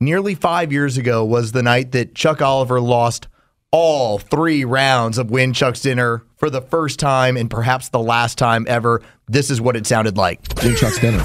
Nearly 0.00 0.34
five 0.34 0.72
years 0.72 0.96
ago 0.96 1.22
was 1.22 1.52
the 1.52 1.62
night 1.62 1.92
that 1.92 2.14
Chuck 2.14 2.40
Oliver 2.40 2.80
lost 2.80 3.28
all 3.70 4.18
three 4.18 4.64
rounds 4.64 5.18
of 5.18 5.30
Win 5.30 5.52
Chuck's 5.52 5.82
Dinner 5.82 6.24
for 6.38 6.48
the 6.48 6.62
first 6.62 6.98
time 6.98 7.36
and 7.36 7.50
perhaps 7.50 7.90
the 7.90 8.00
last 8.00 8.38
time 8.38 8.64
ever. 8.70 9.02
This 9.28 9.50
is 9.50 9.60
what 9.60 9.76
it 9.76 9.86
sounded 9.86 10.16
like. 10.16 10.40
Win 10.62 10.76
Chuck's 10.76 10.98
Dinner. 10.98 11.22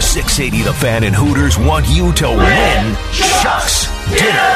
680 0.00 0.62
The 0.62 0.72
Fan 0.72 1.04
and 1.04 1.14
Hooters 1.14 1.58
want 1.58 1.86
you 1.86 2.14
to 2.14 2.28
win 2.28 2.96
Chuck's 3.12 3.95
Dinner. 4.14 4.52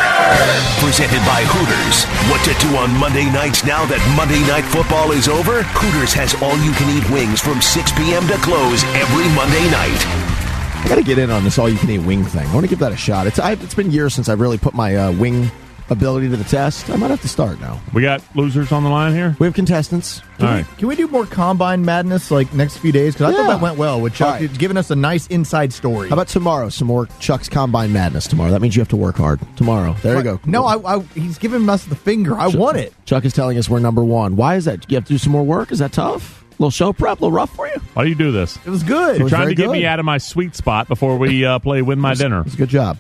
Presented 0.79 1.21
by 1.27 1.43
Hooters. 1.47 2.05
What 2.31 2.43
to 2.47 2.55
do 2.63 2.77
on 2.77 2.91
Monday 2.99 3.27
nights 3.27 3.65
now 3.65 3.85
that 3.87 4.01
Monday 4.17 4.41
Night 4.47 4.65
Football 4.65 5.13
is 5.13 5.29
over? 5.29 5.63
Hooters 5.63 6.13
has 6.15 6.35
all 6.43 6.57
you 6.63 6.73
can 6.73 6.89
eat 6.97 7.09
wings 7.11 7.41
from 7.41 7.61
6 7.61 7.93
p.m. 7.93 8.27
to 8.29 8.39
close 8.39 8.85
every 8.95 9.27
Monday 9.35 9.67
night. 9.71 10.41
I 10.81 10.89
got 10.89 10.95
to 10.97 11.03
get 11.03 11.19
in 11.19 11.31
on 11.31 11.45
this 11.45 11.59
all-you-can-eat 11.59 12.01
wing 12.01 12.25
thing. 12.25 12.47
I 12.47 12.55
want 12.55 12.65
to 12.65 12.71
give 12.71 12.79
that 12.79 12.93
a 12.93 12.97
shot. 12.97 13.27
It's 13.27 13.39
I, 13.39 13.53
it's 13.53 13.75
been 13.75 13.91
years 13.91 14.15
since 14.15 14.29
I've 14.29 14.41
really 14.41 14.57
put 14.57 14.73
my 14.73 14.97
uh, 14.97 15.13
wing 15.13 15.51
ability 15.91 16.29
to 16.31 16.37
the 16.37 16.45
test. 16.45 16.89
I 16.89 16.97
might 16.97 17.11
have 17.11 17.21
to 17.23 17.29
start 17.29 17.61
now. 17.61 17.81
We 17.93 18.03
got 18.03 18.23
losers 18.35 18.73
on 18.73 18.85
the 18.85 18.91
line 18.91 19.13
here. 19.13 19.37
We 19.39 19.47
have 19.47 19.55
contestants. 19.55 20.23
All 20.41 20.47
right. 20.47 20.67
Can 20.79 20.89
we 20.89 20.97
do 20.97 21.07
more 21.09 21.27
combine 21.27 21.85
madness 21.85 22.31
like 22.31 22.55
next 22.55 22.79
few 22.79 22.93
days? 22.93 23.15
Because 23.15 23.35
I 23.35 23.37
thought 23.37 23.49
that 23.49 23.61
went 23.61 23.77
well 23.77 24.01
with 24.01 24.15
Chuck 24.15 24.35
All 24.35 24.41
right. 24.41 24.59
giving 24.59 24.77
us 24.77 24.91
a 24.91 24.97
nice 24.97 25.27
inside 25.27 25.73
story. 25.73 26.09
How 26.09 26.15
about 26.15 26.29
tomorrow? 26.29 26.69
Some 26.71 26.87
more 26.89 27.07
Chuck's 27.19 27.49
Combine 27.49 27.93
Madness 27.93 28.27
tomorrow. 28.27 28.51
That 28.51 28.63
means 28.63 28.75
you 28.77 28.81
have 28.81 28.89
to 28.89 28.97
work 28.97 29.17
hard 29.17 29.41
tomorrow. 29.57 29.95
There 30.03 30.17
you 30.17 30.23
go. 30.23 30.41
No, 30.47 30.65
I, 30.65 30.97
I, 30.97 31.01
he's 31.15 31.37
giving 31.39 31.69
us 31.69 31.85
the 31.85 31.97
finger. 31.97 32.39
I 32.39 32.47
want 32.47 32.79
it. 32.79 32.95
Chuck 33.05 33.25
is 33.25 33.35
telling 33.35 33.59
us 33.59 33.69
we're 33.69 33.81
number 33.81 34.03
one. 34.05 34.37
Why 34.37 34.57
is 34.57 34.65
that? 34.65 34.91
You 34.91 34.97
have 34.97 35.05
to 35.05 35.13
do 35.15 35.19
some 35.19 35.33
more 35.33 35.45
work. 35.45 35.73
Is 35.73 35.81
that 35.81 35.93
tough? 35.93 36.43
A 36.43 36.63
little 36.63 36.71
show 36.71 36.93
prep, 36.93 37.21
a 37.21 37.25
little 37.25 37.33
rough 37.33 37.55
for 37.55 37.67
you. 37.67 37.81
Why 37.95 38.05
do 38.05 38.09
you 38.09 38.15
do 38.15 38.33
this? 38.33 38.57
It 38.67 38.71
was 38.71 38.83
good. 38.83 39.17
You're 39.17 39.25
was 39.25 39.33
trying 39.33 39.49
to 39.49 39.55
get 39.55 39.71
me 39.71 39.87
out 39.87 39.99
of 39.99 40.05
my 40.05 40.19
sweet 40.19 40.55
spot 40.55 40.89
before 40.89 41.17
we 41.17 41.45
uh, 41.45 41.59
play 41.59 41.83
Win 41.83 41.99
My 41.99 42.15
Dinner. 42.15 42.43
It's 42.45 42.55
a 42.55 42.59
good 42.59 42.69
job. 42.69 42.99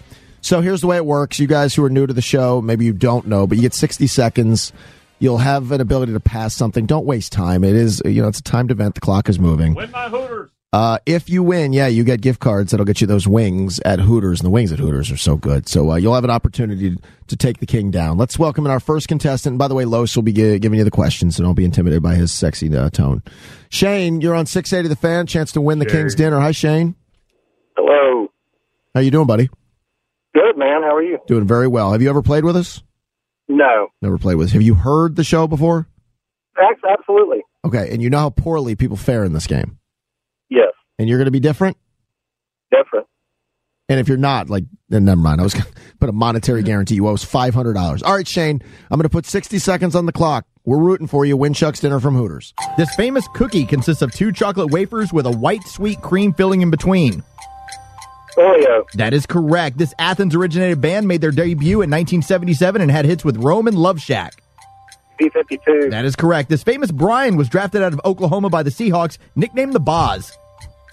So 0.50 0.60
here's 0.60 0.80
the 0.80 0.88
way 0.88 0.96
it 0.96 1.06
works. 1.06 1.38
You 1.38 1.46
guys 1.46 1.76
who 1.76 1.84
are 1.84 1.88
new 1.88 2.08
to 2.08 2.12
the 2.12 2.20
show, 2.20 2.60
maybe 2.60 2.84
you 2.84 2.92
don't 2.92 3.28
know, 3.28 3.46
but 3.46 3.54
you 3.54 3.62
get 3.62 3.72
60 3.72 4.08
seconds. 4.08 4.72
You'll 5.20 5.38
have 5.38 5.70
an 5.70 5.80
ability 5.80 6.12
to 6.12 6.18
pass 6.18 6.54
something. 6.56 6.86
Don't 6.86 7.06
waste 7.06 7.30
time. 7.30 7.62
It 7.62 7.76
is, 7.76 8.02
you 8.04 8.20
know, 8.20 8.26
it's 8.26 8.40
a 8.40 8.42
timed 8.42 8.72
event. 8.72 8.96
The 8.96 9.00
clock 9.00 9.28
is 9.28 9.38
moving. 9.38 9.74
Win 9.74 9.92
my 9.92 10.08
Hooters. 10.08 10.50
Uh, 10.72 10.98
if 11.06 11.30
you 11.30 11.44
win, 11.44 11.72
yeah, 11.72 11.86
you 11.86 12.02
get 12.02 12.20
gift 12.20 12.40
cards 12.40 12.72
that'll 12.72 12.84
get 12.84 13.00
you 13.00 13.06
those 13.06 13.28
wings 13.28 13.78
at 13.84 14.00
Hooters, 14.00 14.40
and 14.40 14.46
the 14.46 14.50
wings 14.50 14.72
at 14.72 14.80
Hooters 14.80 15.12
are 15.12 15.16
so 15.16 15.36
good. 15.36 15.68
So 15.68 15.92
uh, 15.92 15.94
you'll 15.94 16.16
have 16.16 16.24
an 16.24 16.30
opportunity 16.30 16.96
to 17.28 17.36
take 17.36 17.58
the 17.60 17.66
king 17.66 17.92
down. 17.92 18.18
Let's 18.18 18.36
welcome 18.36 18.66
in 18.66 18.72
our 18.72 18.80
first 18.80 19.06
contestant. 19.06 19.52
And 19.52 19.58
by 19.60 19.68
the 19.68 19.76
way, 19.76 19.84
Los 19.84 20.16
will 20.16 20.24
be 20.24 20.32
gi- 20.32 20.58
giving 20.58 20.80
you 20.80 20.84
the 20.84 20.90
questions, 20.90 21.36
so 21.36 21.44
don't 21.44 21.54
be 21.54 21.64
intimidated 21.64 22.02
by 22.02 22.16
his 22.16 22.32
sexy 22.32 22.76
uh, 22.76 22.90
tone. 22.90 23.22
Shane, 23.68 24.20
you're 24.20 24.34
on 24.34 24.46
680 24.46 24.88
The 24.88 24.96
Fan, 24.96 25.28
chance 25.28 25.52
to 25.52 25.60
win 25.60 25.78
the 25.78 25.86
king's 25.86 26.16
dinner. 26.16 26.40
Hi, 26.40 26.50
Shane. 26.50 26.96
Hello. 27.76 28.32
How 28.96 29.00
you 29.00 29.12
doing, 29.12 29.28
buddy? 29.28 29.48
Good, 30.34 30.56
man. 30.56 30.82
How 30.82 30.94
are 30.94 31.02
you? 31.02 31.18
Doing 31.26 31.46
very 31.46 31.66
well. 31.68 31.92
Have 31.92 32.02
you 32.02 32.08
ever 32.10 32.22
played 32.22 32.44
with 32.44 32.56
us? 32.56 32.82
No. 33.48 33.88
Never 34.00 34.16
played 34.18 34.36
with 34.36 34.48
us. 34.48 34.52
Have 34.52 34.62
you 34.62 34.74
heard 34.74 35.16
the 35.16 35.24
show 35.24 35.46
before? 35.48 35.88
Ax- 36.58 36.80
Absolutely. 36.88 37.40
Okay, 37.64 37.90
and 37.92 38.00
you 38.02 38.10
know 38.10 38.18
how 38.18 38.30
poorly 38.30 38.74
people 38.76 38.96
fare 38.96 39.24
in 39.24 39.32
this 39.32 39.46
game, 39.46 39.78
Yes. 40.48 40.72
and 40.98 41.08
you're 41.08 41.18
going 41.18 41.26
to 41.26 41.30
be 41.32 41.40
different. 41.40 41.76
Different. 42.70 43.06
And 43.88 43.98
if 43.98 44.06
you're 44.08 44.16
not, 44.16 44.48
like, 44.48 44.64
then 44.88 45.04
never 45.04 45.20
mind. 45.20 45.40
I 45.40 45.44
was 45.44 45.52
going 45.54 45.64
to 45.74 45.80
put 45.98 46.08
a 46.08 46.12
monetary 46.12 46.62
guarantee. 46.62 46.94
You 46.94 47.08
owe 47.08 47.14
us 47.14 47.24
five 47.24 47.54
hundred 47.54 47.72
dollars. 47.74 48.02
All 48.02 48.14
right, 48.14 48.26
Shane. 48.26 48.62
I'm 48.90 48.96
going 48.98 49.02
to 49.02 49.08
put 49.10 49.26
sixty 49.26 49.58
seconds 49.58 49.94
on 49.96 50.06
the 50.06 50.12
clock. 50.12 50.46
We're 50.64 50.78
rooting 50.78 51.06
for 51.08 51.24
you. 51.24 51.36
Win 51.36 51.54
Chuck's 51.54 51.80
dinner 51.80 51.98
from 52.00 52.14
Hooters. 52.14 52.54
This 52.76 52.94
famous 52.94 53.26
cookie 53.34 53.64
consists 53.64 54.00
of 54.02 54.12
two 54.12 54.30
chocolate 54.30 54.70
wafers 54.70 55.12
with 55.12 55.26
a 55.26 55.30
white 55.32 55.64
sweet 55.64 56.00
cream 56.02 56.32
filling 56.32 56.62
in 56.62 56.70
between. 56.70 57.22
Oh, 58.36 58.40
Oreo. 58.40 58.90
That 58.92 59.12
is 59.12 59.26
correct. 59.26 59.78
This 59.78 59.94
Athens 59.98 60.34
originated 60.34 60.80
band 60.80 61.08
made 61.08 61.20
their 61.20 61.30
debut 61.30 61.82
in 61.82 61.90
1977 61.90 62.80
and 62.80 62.90
had 62.90 63.04
hits 63.04 63.24
with 63.24 63.36
Roman 63.36 63.74
Love 63.74 64.00
Shack. 64.00 64.42
B52. 65.20 65.90
That 65.90 66.04
is 66.04 66.16
correct. 66.16 66.48
This 66.48 66.62
famous 66.62 66.90
Brian 66.90 67.36
was 67.36 67.48
drafted 67.48 67.82
out 67.82 67.92
of 67.92 68.00
Oklahoma 68.04 68.48
by 68.48 68.62
the 68.62 68.70
Seahawks, 68.70 69.18
nicknamed 69.36 69.74
the 69.74 69.80
Boz. 69.80 70.36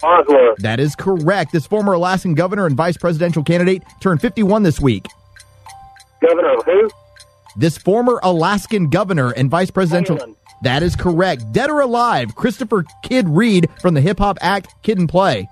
Oslo. 0.02 0.54
That 0.58 0.80
is 0.80 0.94
correct. 0.94 1.52
This 1.52 1.66
former 1.66 1.94
Alaskan 1.94 2.34
governor 2.34 2.66
and 2.66 2.76
vice 2.76 2.96
presidential 2.96 3.42
candidate 3.42 3.82
turned 4.00 4.20
51 4.20 4.62
this 4.62 4.80
week. 4.80 5.06
Governor 6.20 6.54
of 6.58 6.64
who? 6.64 6.90
This 7.56 7.78
former 7.78 8.20
Alaskan 8.22 8.90
governor 8.90 9.30
and 9.30 9.50
vice 9.50 9.70
presidential. 9.70 10.18
That 10.62 10.82
is 10.82 10.94
correct. 10.94 11.52
Dead 11.52 11.70
or 11.70 11.80
alive, 11.80 12.34
Christopher 12.34 12.84
Kid 13.02 13.28
Reid 13.28 13.68
from 13.80 13.94
the 13.94 14.00
hip 14.00 14.18
hop 14.18 14.38
act 14.40 14.74
Kid 14.82 14.98
and 14.98 15.08
Play. 15.08 15.48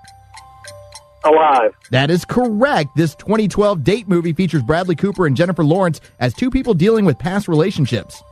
Alive. 1.26 1.72
That 1.90 2.10
is 2.10 2.24
correct. 2.24 2.90
This 2.96 3.14
2012 3.16 3.82
date 3.82 4.08
movie 4.08 4.32
features 4.32 4.62
Bradley 4.62 4.94
Cooper 4.94 5.26
and 5.26 5.36
Jennifer 5.36 5.64
Lawrence 5.64 6.00
as 6.20 6.32
two 6.32 6.50
people 6.50 6.72
dealing 6.72 7.04
with 7.04 7.18
past 7.18 7.48
relationships. 7.48 8.22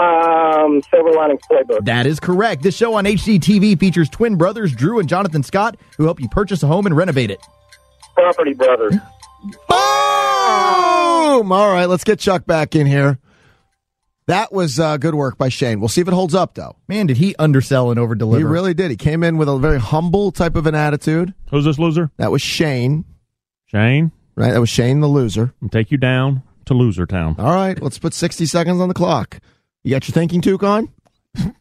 Um, 0.00 0.82
Silver 0.90 1.10
Linings 1.12 1.40
Playbook. 1.50 1.84
That 1.84 2.06
is 2.06 2.18
correct. 2.20 2.62
This 2.62 2.76
show 2.76 2.94
on 2.94 3.04
HGTV 3.04 3.78
features 3.78 4.08
twin 4.08 4.36
brothers 4.36 4.72
Drew 4.72 4.98
and 4.98 5.08
Jonathan 5.08 5.42
Scott 5.42 5.76
who 5.96 6.04
help 6.04 6.20
you 6.20 6.28
purchase 6.28 6.62
a 6.62 6.66
home 6.66 6.86
and 6.86 6.96
renovate 6.96 7.30
it. 7.30 7.40
Property 8.14 8.54
Brothers. 8.54 8.94
Boom! 9.68 11.52
All 11.52 11.72
right, 11.72 11.86
let's 11.86 12.04
get 12.04 12.18
Chuck 12.18 12.46
back 12.46 12.74
in 12.74 12.86
here. 12.86 13.18
That 14.26 14.52
was 14.52 14.80
uh, 14.80 14.96
good 14.96 15.14
work 15.14 15.36
by 15.36 15.50
Shane. 15.50 15.80
We'll 15.80 15.88
see 15.90 16.00
if 16.00 16.08
it 16.08 16.14
holds 16.14 16.34
up, 16.34 16.54
though. 16.54 16.76
Man, 16.88 17.06
did 17.06 17.18
he 17.18 17.36
undersell 17.36 17.90
and 17.90 18.00
over 18.00 18.14
deliver? 18.14 18.38
He 18.38 18.44
really 18.44 18.72
did. 18.72 18.90
He 18.90 18.96
came 18.96 19.22
in 19.22 19.36
with 19.36 19.48
a 19.50 19.58
very 19.58 19.78
humble 19.78 20.32
type 20.32 20.56
of 20.56 20.66
an 20.66 20.74
attitude. 20.74 21.34
Who's 21.50 21.66
this 21.66 21.78
loser? 21.78 22.10
That 22.16 22.30
was 22.30 22.40
Shane, 22.40 23.04
Shane. 23.66 24.12
right? 24.34 24.52
That 24.52 24.60
was 24.60 24.70
Shane, 24.70 25.00
the 25.00 25.08
loser. 25.08 25.52
I'll 25.62 25.68
take 25.68 25.90
you 25.90 25.98
down 25.98 26.42
to 26.64 26.72
Loser 26.74 27.04
Town, 27.04 27.36
All 27.38 27.54
right, 27.54 27.80
let's 27.82 27.98
put 27.98 28.14
60 28.14 28.46
seconds 28.46 28.80
on 28.80 28.88
the 28.88 28.94
clock. 28.94 29.40
You 29.82 29.90
got 29.90 30.08
your 30.08 30.14
thinking 30.14 30.40
toque 30.40 30.62
on? 30.62 30.88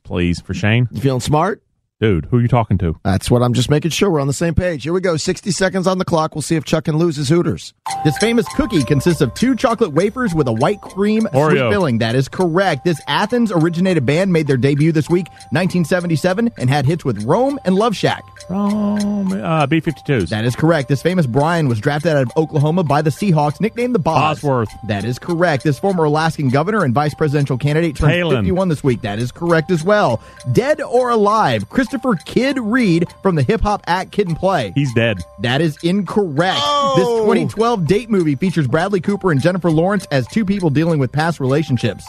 please, 0.04 0.39
for 0.39 0.54
Shane. 0.54 0.88
You 0.91 1.02
feeling 1.02 1.19
smart? 1.19 1.62
Dude, 2.03 2.25
who 2.25 2.39
are 2.39 2.41
you 2.41 2.49
talking 2.49 2.77
to? 2.79 2.99
That's 3.05 3.31
what 3.31 3.41
I'm 3.41 3.53
just 3.53 3.69
making 3.69 3.91
sure 3.91 4.09
we're 4.09 4.19
on 4.19 4.27
the 4.27 4.33
same 4.33 4.55
page. 4.55 4.83
Here 4.83 4.91
we 4.91 4.99
go. 4.99 5.15
60 5.15 5.51
seconds 5.51 5.87
on 5.87 5.99
the 5.99 6.03
clock. 6.03 6.35
We'll 6.35 6.41
see 6.41 6.57
if 6.57 6.65
Chuck 6.65 6.83
can 6.83 6.97
lose 6.97 7.15
his 7.15 7.29
Hooters. 7.29 7.73
This 8.03 8.17
famous 8.17 8.45
cookie 8.55 8.83
consists 8.83 9.21
of 9.21 9.33
two 9.35 9.55
chocolate 9.55 9.93
wafers 9.93 10.35
with 10.35 10.49
a 10.49 10.51
white 10.51 10.81
cream 10.81 11.21
sweet 11.21 11.31
Oreo. 11.31 11.71
filling. 11.71 11.99
That 11.99 12.15
is 12.15 12.27
correct. 12.27 12.83
This 12.83 12.99
Athens 13.07 13.53
originated 13.53 14.05
band 14.05 14.33
made 14.33 14.47
their 14.47 14.57
debut 14.57 14.91
this 14.91 15.09
week, 15.09 15.27
1977, 15.51 16.51
and 16.57 16.69
had 16.69 16.85
hits 16.85 17.05
with 17.05 17.23
Roam 17.23 17.57
and 17.63 17.75
Love 17.75 17.95
Shack. 17.95 18.21
Roam, 18.49 19.31
uh, 19.31 19.65
B-52s. 19.67 20.27
That 20.27 20.43
is 20.43 20.57
correct. 20.57 20.89
This 20.89 21.01
famous 21.01 21.25
Brian 21.25 21.69
was 21.69 21.79
drafted 21.79 22.17
out 22.17 22.23
of 22.23 22.31
Oklahoma 22.35 22.83
by 22.83 23.01
the 23.01 23.11
Seahawks, 23.11 23.61
nicknamed 23.61 23.95
the 23.95 23.99
Boz. 23.99 24.41
Bosworth. 24.41 24.73
That 24.89 25.05
is 25.05 25.17
correct. 25.19 25.63
This 25.63 25.79
former 25.79 26.03
Alaskan 26.03 26.49
governor 26.49 26.83
and 26.83 26.93
vice 26.93 27.13
presidential 27.13 27.57
candidate 27.57 27.95
turned 27.95 28.11
Palin. 28.11 28.39
51 28.39 28.67
this 28.67 28.83
week. 28.83 28.99
That 29.03 29.19
is 29.19 29.31
correct 29.31 29.71
as 29.71 29.85
well. 29.85 30.21
Dead 30.51 30.81
or 30.81 31.09
alive, 31.09 31.69
Christopher 31.69 31.92
Kid 32.25 32.60
Reid 32.60 33.08
from 33.21 33.36
the 33.36 33.43
hip 33.43 33.62
hop 33.62 33.84
act 33.88 34.12
Kid 34.12 34.27
and 34.27 34.38
Play. 34.38 34.71
He's 34.75 34.93
dead. 34.93 35.19
That 35.39 35.62
is 35.62 35.77
incorrect. 35.84 36.60
Oh. 36.62 36.93
This 36.95 37.08
2012 37.08 37.88
date 37.88 38.10
movie 38.10 38.36
features 38.36 38.67
Bradley 38.67 39.01
Cooper 39.01 39.32
and 39.32 39.41
Jennifer 39.41 39.71
Lawrence 39.71 40.06
as 40.12 40.27
two 40.27 40.45
people 40.45 40.69
dealing 40.69 40.99
with 40.99 41.12
past 41.12 41.39
relationships. 41.39 42.06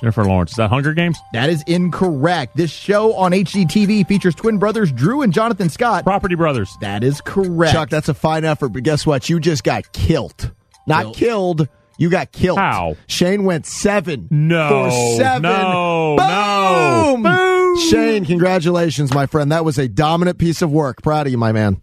Jennifer 0.00 0.24
Lawrence. 0.24 0.52
Is 0.52 0.56
that 0.56 0.70
Hunger 0.70 0.94
Games? 0.94 1.18
That 1.34 1.50
is 1.50 1.62
incorrect. 1.66 2.56
This 2.56 2.70
show 2.70 3.12
on 3.14 3.32
HGTV 3.32 4.06
features 4.08 4.34
twin 4.34 4.58
brothers 4.58 4.90
Drew 4.90 5.22
and 5.22 5.32
Jonathan 5.32 5.68
Scott. 5.68 6.04
Property 6.04 6.34
Brothers. 6.34 6.74
That 6.80 7.04
is 7.04 7.20
correct. 7.20 7.72
Chuck, 7.72 7.90
that's 7.90 8.08
a 8.08 8.14
fine 8.14 8.44
effort, 8.44 8.70
but 8.70 8.82
guess 8.82 9.06
what? 9.06 9.28
You 9.28 9.40
just 9.40 9.62
got 9.62 9.92
killed. 9.92 10.52
Not 10.86 11.14
killed. 11.14 11.68
You 11.98 12.08
got 12.08 12.32
killed. 12.32 12.58
How? 12.58 12.96
Shane 13.08 13.44
went 13.44 13.66
seven. 13.66 14.26
No. 14.30 14.68
For 14.68 15.18
seven. 15.18 15.42
No. 15.42 16.16
Boom! 16.16 17.22
No. 17.22 17.59
Shane, 17.76 18.24
congratulations, 18.24 19.12
my 19.14 19.26
friend. 19.26 19.52
That 19.52 19.64
was 19.64 19.78
a 19.78 19.88
dominant 19.88 20.38
piece 20.38 20.62
of 20.62 20.70
work. 20.70 21.02
Proud 21.02 21.26
of 21.26 21.32
you, 21.32 21.38
my 21.38 21.52
man. 21.52 21.80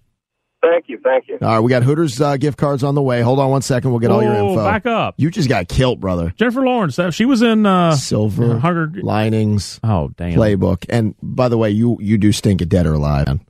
Thank 0.62 0.90
you, 0.90 1.00
thank 1.04 1.28
you. 1.28 1.38
All 1.42 1.48
right, 1.48 1.60
we 1.60 1.70
got 1.70 1.84
Hooters 1.84 2.20
uh, 2.20 2.36
gift 2.38 2.58
cards 2.58 2.84
on 2.84 2.96
the 2.96 3.02
way. 3.02 3.22
Hold 3.22 3.40
on 3.40 3.50
one 3.52 3.62
second. 3.62 3.92
We'll 3.92 4.00
get 4.00 4.10
all 4.12 4.24
your 4.24 4.34
Whoa, 4.34 4.50
info. 4.50 4.66
back 4.66 4.86
up. 4.86 5.16
You 5.18 5.30
just 5.30 5.48
got 5.48 5.68
killed, 5.68 6.00
brother. 6.02 6.34
Jennifer 6.36 6.62
Lawrence. 6.66 6.96
That, 6.96 7.14
she 7.14 7.26
was 7.26 7.42
in 7.42 7.66
uh, 7.66 7.96
Silver 7.96 8.58
Hunger. 8.60 8.92
linings. 9.02 9.80
Oh, 9.84 10.10
damn. 10.18 10.34
Playbook. 10.34 10.86
And 10.90 11.14
by 11.22 11.48
the 11.48 11.58
way, 11.58 11.70
you 11.70 11.98
you 12.02 12.18
do 12.18 12.32
stink 12.32 12.62
at 12.62 12.70
dead 12.70 12.86
or 12.88 12.94
alive. 12.94 13.28
man. 13.28 13.42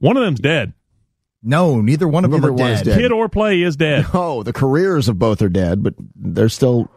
One 0.00 0.16
of 0.16 0.24
them's 0.24 0.40
dead. 0.40 0.74
No, 1.42 1.80
neither 1.80 2.06
one 2.06 2.24
of 2.24 2.30
them 2.30 2.44
are 2.44 2.54
dead. 2.54 2.84
dead. 2.84 2.98
Kid 3.00 3.10
or 3.12 3.28
play 3.28 3.62
is 3.62 3.76
dead. 3.76 4.06
Oh, 4.14 4.42
the 4.42 4.52
careers 4.52 5.08
of 5.08 5.18
both 5.18 5.40
are 5.42 5.48
dead, 5.48 5.82
but 5.82 5.94
they're 6.14 6.48
still 6.48 6.90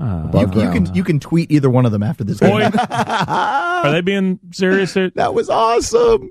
Uh, 0.00 0.22
above 0.24 0.54
You 0.54 0.70
can 0.70 0.94
you 0.94 1.04
can 1.04 1.20
tweet 1.20 1.50
either 1.50 1.68
one 1.68 1.84
of 1.84 1.92
them 1.92 2.02
after 2.02 2.24
this 2.24 2.40
game. 2.40 2.50
Boy, 2.50 2.70
are 2.88 3.92
they 3.92 4.00
being 4.00 4.38
serious? 4.52 4.94
here? 4.94 5.10
That 5.14 5.34
was 5.34 5.50
awesome. 5.50 6.30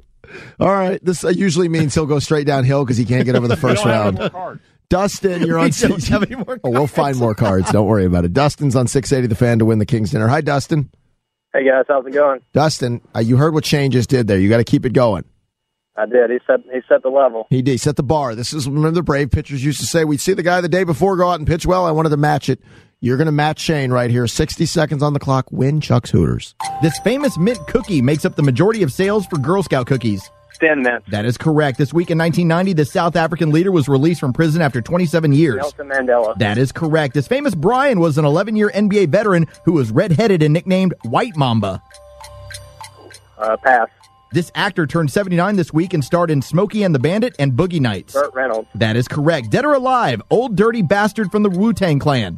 All 0.60 0.69
right, 0.69 1.03
this 1.03 1.23
uh, 1.23 1.29
usually 1.29 1.69
means 1.69 1.93
he'll 1.93 2.05
go 2.05 2.19
straight 2.19 2.47
downhill 2.47 2.84
because 2.84 2.97
he 2.97 3.05
can't 3.05 3.25
get 3.25 3.36
over 3.36 3.47
the 3.47 3.58
first 3.58 3.84
don't 3.84 4.15
round. 4.15 4.34
more. 4.34 4.60
Dustin, 4.89 5.43
you're 5.43 5.60
on. 5.60 5.65
We 5.65 5.69
don't 5.71 5.99
six- 6.01 6.08
have 6.08 6.23
any 6.23 6.36
more 6.36 6.60
Oh, 6.63 6.71
we'll 6.71 6.88
find 6.88 7.17
more 7.17 7.36
cards. 7.36 7.71
Don't 7.71 7.86
worry 7.88 8.05
about 8.05 8.25
it. 8.25 8.34
Dustin's 8.34 8.75
on 8.75 8.88
680 8.88 9.27
the 9.27 9.36
fan 9.36 9.60
to 9.60 9.65
win 9.65 9.77
the 9.79 9.86
King's 9.86 10.12
dinner. 10.12 10.27
Hi, 10.27 10.41
Dustin. 10.41 10.89
Hey 11.53 11.65
guys, 11.65 11.86
how's 11.88 12.05
it 12.05 12.13
going? 12.13 12.41
Dustin, 12.53 13.01
uh, 13.15 13.19
you 13.19 13.38
heard 13.38 13.53
what 13.55 13.65
Shane 13.65 13.89
just 13.91 14.10
did 14.10 14.27
there. 14.27 14.38
You 14.39 14.49
got 14.49 14.58
to 14.58 14.63
keep 14.63 14.86
it 14.86 14.93
going. 14.93 15.25
I 15.95 16.05
did. 16.05 16.29
He 16.29 16.38
set 16.47 16.60
he 16.71 16.79
set 16.88 17.01
the 17.03 17.10
level. 17.10 17.45
He 17.49 17.62
did. 17.62 17.71
He 17.71 17.77
set 17.77 17.95
the 17.97 18.03
bar. 18.03 18.34
This 18.36 18.53
is 18.53 18.67
remember 18.67 18.91
the 18.91 19.03
Brave 19.03 19.32
pitchers 19.32 19.63
used 19.65 19.79
to 19.79 19.86
say 19.86 20.05
we'd 20.05 20.21
see 20.21 20.34
the 20.34 20.43
guy 20.43 20.62
the 20.62 20.69
day 20.69 20.84
before 20.84 21.17
go 21.17 21.29
out 21.29 21.39
and 21.39 21.47
pitch 21.47 21.65
well. 21.65 21.86
I 21.86 21.91
wanted 21.91 22.10
to 22.10 22.17
match 22.17 22.49
it. 22.49 22.62
You're 23.01 23.15
going 23.15 23.27
to 23.27 23.31
match 23.31 23.62
Shane 23.62 23.91
right 23.91 24.12
here. 24.12 24.27
60 24.27 24.65
seconds 24.65 25.01
on 25.01 25.13
the 25.13 25.19
clock. 25.19 25.49
Win 25.51 25.79
Chuck's 25.79 26.12
Hooters. 26.12 26.53
This 26.81 26.99
famous 26.99 27.38
mint 27.38 27.59
cookie 27.67 28.01
makes 28.01 28.25
up 28.25 28.35
the 28.35 28.43
majority 28.43 28.83
of 28.83 28.91
sales 28.91 29.25
for 29.25 29.38
Girl 29.38 29.63
Scout 29.63 29.88
cookies. 29.88 30.29
Thin 30.59 30.81
mints. 30.81 31.09
That 31.09 31.23
is 31.23 31.38
correct. 31.38 31.77
This 31.77 31.93
week 31.93 32.12
in 32.12 32.17
1990, 32.17 32.73
the 32.73 32.83
South 32.83 33.15
African 33.15 33.51
leader 33.51 33.71
was 33.71 33.88
released 33.88 34.19
from 34.19 34.33
prison 34.33 34.62
after 34.62 34.81
27 34.81 35.31
years. 35.31 35.55
Nelson 35.55 35.88
Mandela. 35.88 36.38
That 36.39 36.57
is 36.57 36.73
correct. 36.73 37.13
This 37.13 37.25
famous 37.25 37.55
Brian 37.55 38.01
was 38.01 38.17
an 38.17 38.25
11 38.25 38.57
year 38.57 38.69
NBA 38.75 39.07
veteran 39.07 39.45
who 39.63 39.71
was 39.71 39.91
redheaded 39.91 40.43
and 40.43 40.53
nicknamed 40.53 40.93
White 41.03 41.38
Mamba. 41.38 41.81
Uh, 43.38 43.55
pass. 43.63 43.88
This 44.33 44.51
actor 44.55 44.85
turned 44.85 45.09
79 45.09 45.55
this 45.55 45.71
week 45.71 45.93
and 45.93 46.03
starred 46.03 46.29
in 46.29 46.41
Smokey 46.41 46.83
and 46.83 46.93
the 46.93 46.99
Bandit 46.99 47.33
and 47.39 47.53
Boogie 47.53 47.79
Nights. 47.79 48.12
Burt 48.13 48.33
Reynolds. 48.33 48.67
That 48.75 48.97
is 48.97 49.07
correct. 49.07 49.51
Dead 49.51 49.63
or 49.63 49.73
alive, 49.73 50.21
old 50.29 50.57
dirty 50.57 50.81
bastard 50.81 51.31
from 51.31 51.43
the 51.43 51.49
Wu 51.49 51.71
Tang 51.71 51.97
Clan. 51.99 52.38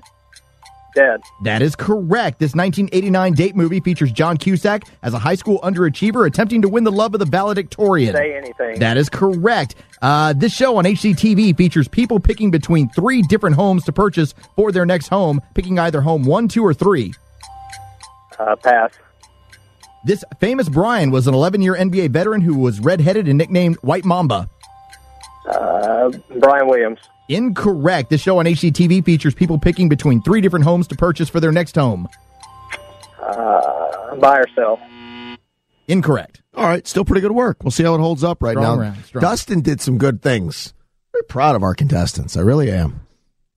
Dead. 0.93 1.21
That 1.43 1.61
is 1.61 1.75
correct. 1.75 2.39
This 2.39 2.53
1989 2.53 3.33
date 3.33 3.55
movie 3.55 3.79
features 3.79 4.11
John 4.11 4.37
Cusack 4.37 4.83
as 5.03 5.13
a 5.13 5.19
high 5.19 5.35
school 5.35 5.59
underachiever 5.61 6.27
attempting 6.27 6.61
to 6.63 6.69
win 6.69 6.83
the 6.83 6.91
love 6.91 7.13
of 7.13 7.19
the 7.19 7.25
valedictorian. 7.25 8.13
Say 8.13 8.35
anything. 8.35 8.79
That 8.79 8.97
is 8.97 9.09
correct. 9.09 9.75
Uh, 10.01 10.33
this 10.33 10.53
show 10.53 10.77
on 10.77 10.85
HGTV 10.85 11.55
features 11.55 11.87
people 11.87 12.19
picking 12.19 12.51
between 12.51 12.89
three 12.89 13.21
different 13.21 13.55
homes 13.55 13.85
to 13.85 13.91
purchase 13.91 14.33
for 14.55 14.71
their 14.71 14.85
next 14.85 15.07
home, 15.07 15.41
picking 15.53 15.79
either 15.79 16.01
home 16.01 16.23
one, 16.23 16.47
two, 16.47 16.65
or 16.65 16.73
three. 16.73 17.13
Uh, 18.37 18.55
pass. 18.55 18.91
This 20.03 20.23
famous 20.39 20.67
Brian 20.67 21.11
was 21.11 21.27
an 21.27 21.33
11 21.33 21.61
year 21.61 21.75
NBA 21.75 22.09
veteran 22.09 22.41
who 22.41 22.57
was 22.57 22.79
redheaded 22.79 23.27
and 23.27 23.37
nicknamed 23.37 23.77
White 23.77 24.03
Mamba. 24.03 24.49
Uh, 25.47 26.11
Brian 26.39 26.67
Williams. 26.67 26.99
Incorrect. 27.35 28.09
This 28.09 28.21
show 28.21 28.39
on 28.39 28.45
HGTV 28.45 29.05
features 29.05 29.33
people 29.33 29.57
picking 29.57 29.87
between 29.89 30.21
three 30.21 30.41
different 30.41 30.65
homes 30.65 30.87
to 30.89 30.95
purchase 30.95 31.29
for 31.29 31.39
their 31.39 31.51
next 31.51 31.75
home. 31.75 32.07
Uh, 33.21 34.15
buy 34.17 34.39
or 34.39 34.47
sell. 34.55 34.79
Incorrect. 35.87 36.41
All 36.55 36.65
right, 36.65 36.85
still 36.85 37.05
pretty 37.05 37.21
good 37.21 37.31
work. 37.31 37.63
We'll 37.63 37.71
see 37.71 37.83
how 37.83 37.95
it 37.95 37.99
holds 37.99 38.23
up 38.23 38.43
right 38.43 38.51
Strong 38.53 38.63
now. 38.77 38.81
round, 38.81 39.05
strong. 39.05 39.21
Dustin 39.21 39.61
did 39.61 39.79
some 39.81 39.97
good 39.97 40.21
things. 40.21 40.73
Very 41.13 41.23
proud 41.23 41.55
of 41.55 41.63
our 41.63 41.73
contestants. 41.73 42.35
I 42.35 42.41
really 42.41 42.69
am. 42.69 43.01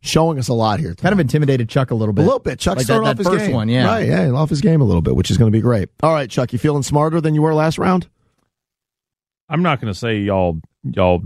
Showing 0.01 0.39
us 0.39 0.49
a 0.49 0.55
lot 0.55 0.81
here. 0.81 0.95
Kind 0.95 1.13
of 1.13 1.19
intimidated 1.19 1.69
Chuck 1.69 1.91
a 1.91 1.95
little 1.95 2.13
bit. 2.13 2.23
A 2.23 2.25
little 2.25 2.39
bit. 2.39 2.59
Chuck 2.59 2.77
Like 2.77 2.85
started 2.85 3.07
that, 3.07 3.11
off 3.11 3.17
that 3.17 3.23
his 3.25 3.27
first 3.33 3.47
game. 3.47 3.55
one, 3.55 3.69
yeah. 3.69 3.87
Right, 3.87 4.07
yeah, 4.07 4.31
off 4.31 4.51
his 4.51 4.61
game 4.61 4.81
a 4.81 4.85
little 4.85 5.03
bit, 5.03 5.17
which 5.17 5.31
is 5.31 5.39
going 5.39 5.51
to 5.51 5.57
be 5.57 5.63
great. 5.63 5.89
All 6.03 6.13
right, 6.13 6.29
Chuck, 6.31 6.53
you 6.53 6.59
feeling 6.59 6.83
smarter 6.83 7.21
than 7.21 7.35
you 7.35 7.43
were 7.43 7.55
last 7.55 7.79
round? 7.79 8.07
I'm 9.49 9.63
not 9.63 9.81
going 9.81 9.93
to 9.93 9.99
say 9.99 10.19
y'all 10.19 10.61
y'all 10.85 11.23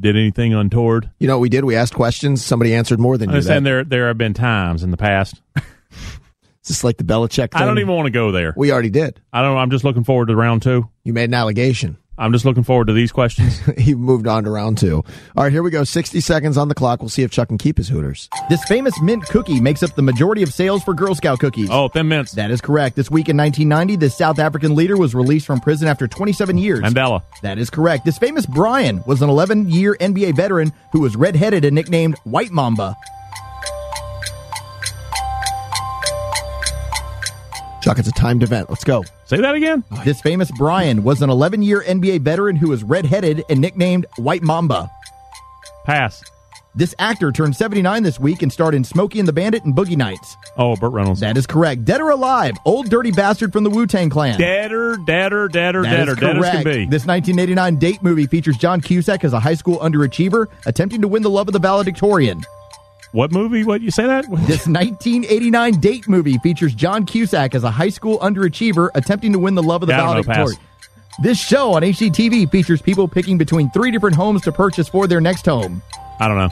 did 0.00 0.16
anything 0.16 0.54
untoward. 0.54 1.10
You 1.18 1.26
know 1.26 1.36
what 1.36 1.42
we 1.42 1.48
did? 1.48 1.64
We 1.64 1.76
asked 1.76 1.94
questions. 1.94 2.44
Somebody 2.44 2.74
answered 2.74 3.00
more 3.00 3.18
than 3.18 3.30
I'm 3.30 3.36
you. 3.36 3.42
That- 3.42 3.64
there 3.64 3.84
there 3.84 4.08
have 4.08 4.18
been 4.18 4.34
times 4.34 4.82
in 4.82 4.90
the 4.90 4.96
past. 4.96 5.40
It's 6.60 6.74
just 6.74 6.84
like 6.84 6.98
the 6.98 7.04
Belichick 7.04 7.52
thing. 7.52 7.62
I 7.62 7.64
don't 7.64 7.78
even 7.78 7.94
want 7.94 8.06
to 8.06 8.10
go 8.10 8.30
there. 8.30 8.52
We 8.54 8.72
already 8.72 8.90
did. 8.90 9.22
I 9.32 9.40
don't. 9.40 9.54
Know. 9.54 9.58
I'm 9.58 9.70
just 9.70 9.84
looking 9.84 10.04
forward 10.04 10.26
to 10.26 10.36
round 10.36 10.60
two. 10.60 10.86
You 11.02 11.14
made 11.14 11.30
an 11.30 11.34
allegation. 11.34 11.96
I'm 12.18 12.32
just 12.32 12.44
looking 12.44 12.64
forward 12.64 12.88
to 12.88 12.92
these 12.92 13.12
questions. 13.12 13.58
he 13.78 13.94
moved 13.94 14.26
on 14.26 14.44
to 14.44 14.50
round 14.50 14.78
two. 14.78 15.04
All 15.36 15.44
right, 15.44 15.52
here 15.52 15.62
we 15.62 15.70
go. 15.70 15.84
60 15.84 16.20
seconds 16.20 16.56
on 16.56 16.68
the 16.68 16.74
clock. 16.74 17.00
We'll 17.00 17.08
see 17.08 17.22
if 17.22 17.30
Chuck 17.30 17.48
can 17.48 17.58
keep 17.58 17.76
his 17.76 17.88
Hooters. 17.88 18.28
This 18.48 18.62
famous 18.64 19.00
mint 19.00 19.24
cookie 19.24 19.60
makes 19.60 19.82
up 19.82 19.94
the 19.94 20.02
majority 20.02 20.42
of 20.42 20.52
sales 20.52 20.82
for 20.82 20.94
Girl 20.94 21.14
Scout 21.14 21.38
cookies. 21.38 21.68
oh, 21.70 21.88
thin 21.88 22.08
mints. 22.08 22.32
That 22.32 22.50
is 22.50 22.60
correct. 22.60 22.96
This 22.96 23.10
week 23.10 23.28
in 23.28 23.36
1990, 23.36 23.96
the 24.04 24.10
South 24.10 24.38
African 24.38 24.74
leader 24.74 24.96
was 24.96 25.14
released 25.14 25.46
from 25.46 25.60
prison 25.60 25.86
after 25.88 26.08
27 26.08 26.58
years. 26.58 26.80
Mandela. 26.80 27.22
That 27.42 27.58
is 27.58 27.70
correct. 27.70 28.04
This 28.04 28.18
famous 28.18 28.46
Brian 28.46 29.02
was 29.06 29.22
an 29.22 29.30
11 29.30 29.70
year 29.70 29.96
NBA 30.00 30.34
veteran 30.34 30.72
who 30.92 31.00
was 31.00 31.14
redheaded 31.16 31.64
and 31.64 31.74
nicknamed 31.74 32.18
White 32.24 32.50
Mamba. 32.50 32.96
Chuck, 37.88 37.98
it's 37.98 38.08
a 38.08 38.12
timed 38.12 38.42
event. 38.42 38.68
Let's 38.68 38.84
go. 38.84 39.02
Say 39.24 39.38
that 39.40 39.54
again. 39.54 39.82
This 40.04 40.20
famous 40.20 40.50
Brian 40.58 41.02
was 41.02 41.22
an 41.22 41.30
11 41.30 41.62
year 41.62 41.82
NBA 41.86 42.20
veteran 42.20 42.54
who 42.54 42.68
was 42.68 42.84
redheaded 42.84 43.44
and 43.48 43.62
nicknamed 43.62 44.04
White 44.18 44.42
Mamba. 44.42 44.90
Pass. 45.86 46.22
This 46.74 46.94
actor 46.98 47.32
turned 47.32 47.56
79 47.56 48.02
this 48.02 48.20
week 48.20 48.42
and 48.42 48.52
starred 48.52 48.74
in 48.74 48.84
Smokey 48.84 49.20
and 49.20 49.26
the 49.26 49.32
Bandit 49.32 49.64
and 49.64 49.74
Boogie 49.74 49.96
Nights. 49.96 50.36
Oh, 50.58 50.76
Burt 50.76 50.92
Reynolds. 50.92 51.20
That 51.20 51.38
is 51.38 51.46
correct. 51.46 51.86
Dead 51.86 52.02
or 52.02 52.10
alive, 52.10 52.56
old 52.66 52.90
dirty 52.90 53.10
bastard 53.10 53.54
from 53.54 53.64
the 53.64 53.70
Wu 53.70 53.86
Tang 53.86 54.10
Clan. 54.10 54.38
Deader, 54.38 54.98
deader, 55.06 55.48
deader, 55.48 55.80
That 55.82 56.00
is 56.00 56.06
deader, 56.08 56.14
dead 56.14 56.36
as 56.36 56.44
can 56.44 56.62
correct. 56.62 56.64
be. 56.66 56.84
This 56.84 57.06
1989 57.06 57.76
date 57.76 58.02
movie 58.02 58.26
features 58.26 58.58
John 58.58 58.82
Cusack 58.82 59.24
as 59.24 59.32
a 59.32 59.40
high 59.40 59.54
school 59.54 59.78
underachiever 59.78 60.48
attempting 60.66 61.00
to 61.00 61.08
win 61.08 61.22
the 61.22 61.30
love 61.30 61.48
of 61.48 61.54
the 61.54 61.58
valedictorian. 61.58 62.42
What 63.12 63.32
movie? 63.32 63.64
What 63.64 63.80
you 63.80 63.90
say 63.90 64.06
that? 64.06 64.24
This 64.46 64.66
1989 64.66 65.80
date 65.80 66.08
movie 66.08 66.38
features 66.38 66.74
John 66.74 67.06
Cusack 67.06 67.54
as 67.54 67.64
a 67.64 67.70
high 67.70 67.88
school 67.88 68.18
underachiever 68.18 68.90
attempting 68.94 69.32
to 69.32 69.38
win 69.38 69.54
the 69.54 69.62
love 69.62 69.82
of 69.82 69.86
the 69.88 69.94
Yeah, 69.94 70.02
I 70.10 70.14
don't 70.14 70.26
know, 70.26 70.32
valedictorian. 70.34 70.60
This 71.22 71.40
show 71.40 71.72
on 71.74 71.82
HGTV 71.82 72.50
features 72.50 72.80
people 72.82 73.08
picking 73.08 73.38
between 73.38 73.70
three 73.70 73.90
different 73.90 74.14
homes 74.14 74.42
to 74.42 74.52
purchase 74.52 74.88
for 74.88 75.06
their 75.06 75.20
next 75.20 75.46
home. 75.46 75.82
I 76.20 76.28
don't 76.28 76.36
know. 76.36 76.50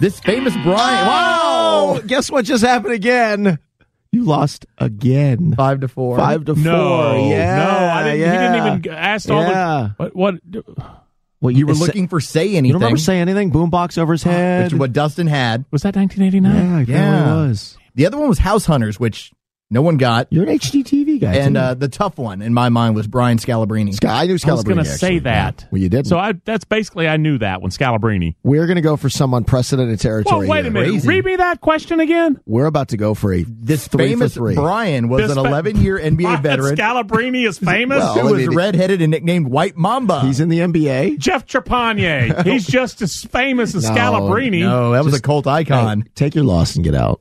This 0.00 0.20
famous 0.20 0.54
Brian. 0.62 1.06
Oh, 1.10 2.00
guess 2.06 2.30
what 2.30 2.44
just 2.44 2.64
happened 2.64 2.94
again? 2.94 3.58
You 4.12 4.24
lost 4.24 4.64
again. 4.78 5.54
Five 5.56 5.80
to 5.80 5.88
four. 5.88 6.16
Five 6.16 6.44
to 6.46 6.54
No, 6.54 7.12
four. 7.14 7.28
Yeah. 7.30 7.56
no, 7.56 7.70
I 7.88 8.02
didn't. 8.04 8.20
yeah. 8.20 8.32
He 8.32 8.38
didn't 8.60 8.78
even 8.84 8.92
ask 8.98 9.28
all 9.30 9.42
Yeah. 9.42 9.90
the. 9.98 10.04
What? 10.04 10.16
What? 10.16 10.34
Well, 11.40 11.50
You 11.50 11.66
were 11.66 11.72
looking 11.74 12.06
for 12.08 12.20
say 12.20 12.46
You 12.46 12.58
anything. 12.58 12.72
don't 12.72 12.82
remember 12.82 12.98
say 12.98 13.18
anything? 13.20 13.50
Boombox 13.50 13.96
over 13.96 14.12
his 14.12 14.22
head. 14.22 14.64
Which 14.64 14.72
is 14.74 14.78
what 14.78 14.92
Dustin 14.92 15.26
had. 15.26 15.64
Was 15.70 15.82
that 15.82 15.96
1989? 15.96 16.54
yeah, 16.54 16.76
I 16.76 16.80
Yeah. 16.82 17.24
yeah. 17.26 17.34
was. 17.46 17.78
The 17.94 18.06
other 18.06 18.18
one 18.18 18.28
was 18.28 18.38
House 18.38 18.66
Hunters, 18.66 19.00
which 19.00 19.32
No 19.72 19.82
one 19.82 19.98
got. 19.98 20.26
You're 20.30 20.42
an 20.42 20.58
HGTV 20.58 21.20
guy. 21.20 21.34
And 21.36 21.56
uh, 21.56 21.74
the 21.74 21.88
tough 21.88 22.18
one 22.18 22.42
in 22.42 22.52
my 22.52 22.70
mind 22.70 22.96
was 22.96 23.06
Brian 23.06 23.38
Scalabrine. 23.38 23.94
Sky, 23.94 24.22
I 24.22 24.26
knew 24.26 24.34
Scalabrini. 24.34 24.48
I 24.48 24.52
was 24.54 24.64
going 24.64 24.78
to 24.78 24.84
say 24.84 25.18
that. 25.20 25.60
Yeah. 25.62 25.68
Well, 25.70 25.80
you 25.80 25.88
did. 25.88 26.08
So 26.08 26.18
I 26.18 26.32
that's 26.44 26.64
basically 26.64 27.06
I 27.06 27.18
knew 27.18 27.38
that 27.38 27.62
when 27.62 27.70
Scalabrini. 27.70 28.34
We're 28.42 28.66
going 28.66 28.76
to 28.76 28.82
go 28.82 28.96
for 28.96 29.08
some 29.08 29.32
unprecedented 29.32 30.00
territory. 30.00 30.48
Well, 30.48 30.56
territory. 30.56 30.70
wait 30.72 30.82
a 30.82 30.84
here. 30.86 30.92
minute. 30.92 31.04
Read 31.06 31.24
me 31.24 31.36
that 31.36 31.60
question 31.60 32.00
again. 32.00 32.40
We're 32.46 32.66
about 32.66 32.88
to 32.88 32.96
go 32.96 33.14
for 33.14 33.32
a 33.32 33.44
This 33.46 33.86
three 33.86 34.08
famous 34.08 34.34
for 34.34 34.40
three. 34.40 34.54
Brian 34.56 35.08
was 35.08 35.22
This 35.28 35.32
an 35.32 35.38
11 35.38 35.76
year 35.76 35.98
NBA 36.02 36.42
veteran 36.42 36.74
Scalabrini 36.74 37.46
is 37.46 37.58
famous. 37.58 37.98
Well, 38.00 38.26
who 38.26 38.34
was 38.34 38.48
redheaded 38.48 39.00
and 39.00 39.12
nicknamed 39.12 39.46
White 39.46 39.76
Mamba. 39.76 40.22
He's 40.22 40.40
in 40.40 40.48
the 40.48 40.58
NBA. 40.58 41.18
Jeff 41.18 41.46
Trepagnier. 41.46 42.44
He's 42.50 42.66
just 42.66 43.02
as 43.02 43.22
famous 43.22 43.76
as 43.76 43.84
No, 43.88 43.94
Scalabrini. 43.94 44.60
no, 44.62 44.92
that 44.92 45.04
was 45.04 45.14
a 45.14 45.22
cult 45.22 45.46
icon. 45.46 46.00
Hey, 46.00 46.08
take 46.16 46.34
your 46.34 46.44
loss 46.44 46.74
and 46.74 46.84
get 46.84 46.96
out. 46.96 47.20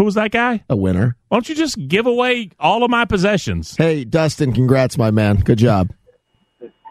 Who 0.00 0.06
was 0.06 0.14
that 0.14 0.30
guy? 0.30 0.64
A 0.70 0.76
winner. 0.76 1.14
Why 1.28 1.36
don't 1.36 1.46
you 1.46 1.54
just 1.54 1.76
give 1.86 2.06
away 2.06 2.48
all 2.58 2.84
of 2.84 2.90
my 2.90 3.04
possessions? 3.04 3.76
Hey, 3.76 4.04
Dustin, 4.04 4.54
congrats, 4.54 4.96
my 4.96 5.10
man. 5.10 5.36
Good 5.36 5.58
job. 5.58 5.90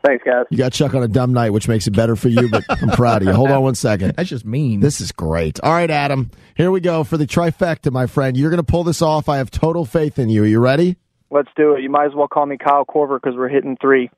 Thanks, 0.06 0.24
guys. 0.24 0.46
You 0.52 0.60
got 0.60 0.74
Chuck 0.74 0.94
on 0.94 1.02
a 1.02 1.08
dumb 1.08 1.34
night, 1.34 1.50
which 1.50 1.68
makes 1.68 1.88
it 1.88 1.96
better 1.96 2.16
for 2.16 2.28
you, 2.28 2.48
but 2.50 2.64
I'm 2.70 2.92
proud 2.92 3.24
of 3.24 3.28
you. 3.28 3.34
Hold 3.34 3.50
on 3.50 3.64
one 3.64 3.74
second. 3.74 4.14
That's 4.16 4.30
just 4.30 4.46
mean. 4.46 4.82
This 4.82 5.02
is 5.02 5.12
great. 5.12 5.60
All 5.62 5.72
right, 5.74 5.90
Adam. 5.90 6.30
Here 6.56 6.70
we 6.70 6.82
go 6.82 7.04
for 7.04 7.18
the 7.18 7.26
trifecta, 7.26 7.92
my 7.92 8.06
friend. 8.06 8.38
You're 8.38 8.52
going 8.52 8.64
to 8.64 8.72
pull 8.72 8.84
this 8.84 9.02
off. 9.02 9.28
I 9.28 9.38
have 9.38 9.50
total 9.50 9.86
faith 9.86 10.20
in 10.20 10.30
you. 10.30 10.44
Are 10.44 10.46
you 10.46 10.60
ready? 10.60 10.96
Let's 11.32 11.50
do 11.58 11.74
it. 11.74 11.82
You 11.82 11.90
might 11.90 12.06
as 12.06 12.14
well 12.14 12.28
call 12.28 12.46
me 12.46 12.58
Kyle 12.64 12.86
Korver 12.86 13.20
because 13.20 13.36
we're 13.36 13.50
hitting 13.50 13.76
three. 13.82 14.12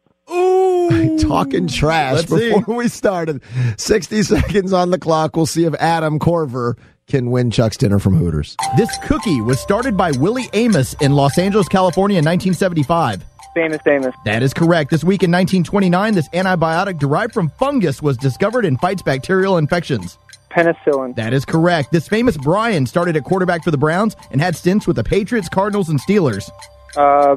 Ooh, 1.11 1.19
talking 1.19 1.67
trash 1.67 2.15
Let's 2.15 2.29
see. 2.29 2.53
before 2.53 2.75
we 2.75 2.87
started. 2.87 3.41
60 3.77 4.23
seconds 4.23 4.73
on 4.73 4.91
the 4.91 4.99
clock. 4.99 5.35
We'll 5.35 5.45
see 5.45 5.65
if 5.65 5.73
Adam 5.75 6.19
Korver 6.19 6.77
can 7.07 7.31
win 7.31 7.51
Chuck's 7.51 7.77
dinner 7.77 7.99
from 7.99 8.15
Hooters. 8.15 8.55
This 8.77 8.89
cookie 9.03 9.41
was 9.41 9.59
started 9.59 9.97
by 9.97 10.11
Willie 10.11 10.49
Amos 10.53 10.93
in 11.01 11.13
Los 11.13 11.37
Angeles, 11.37 11.67
California 11.67 12.17
in 12.19 12.25
1975. 12.25 13.23
Famous, 13.53 13.81
famous. 13.83 14.15
That 14.23 14.43
is 14.43 14.53
correct. 14.53 14.91
This 14.91 15.03
week 15.03 15.23
in 15.23 15.31
1929, 15.31 16.13
this 16.13 16.29
antibiotic 16.29 16.99
derived 16.99 17.33
from 17.33 17.49
fungus 17.59 18.01
was 18.01 18.15
discovered 18.17 18.63
and 18.63 18.79
fights 18.79 19.01
bacterial 19.01 19.57
infections. 19.57 20.17
Penicillin. 20.51 21.15
That 21.15 21.33
is 21.33 21.43
correct. 21.43 21.91
This 21.91 22.07
famous 22.07 22.37
Brian 22.37 22.85
started 22.85 23.15
at 23.15 23.23
quarterback 23.23 23.63
for 23.63 23.71
the 23.71 23.77
Browns 23.77 24.15
and 24.31 24.39
had 24.41 24.55
stints 24.55 24.87
with 24.87 24.95
the 24.95 25.03
Patriots, 25.03 25.49
Cardinals, 25.49 25.89
and 25.89 25.99
Steelers. 25.99 26.49
Uh, 26.95 27.35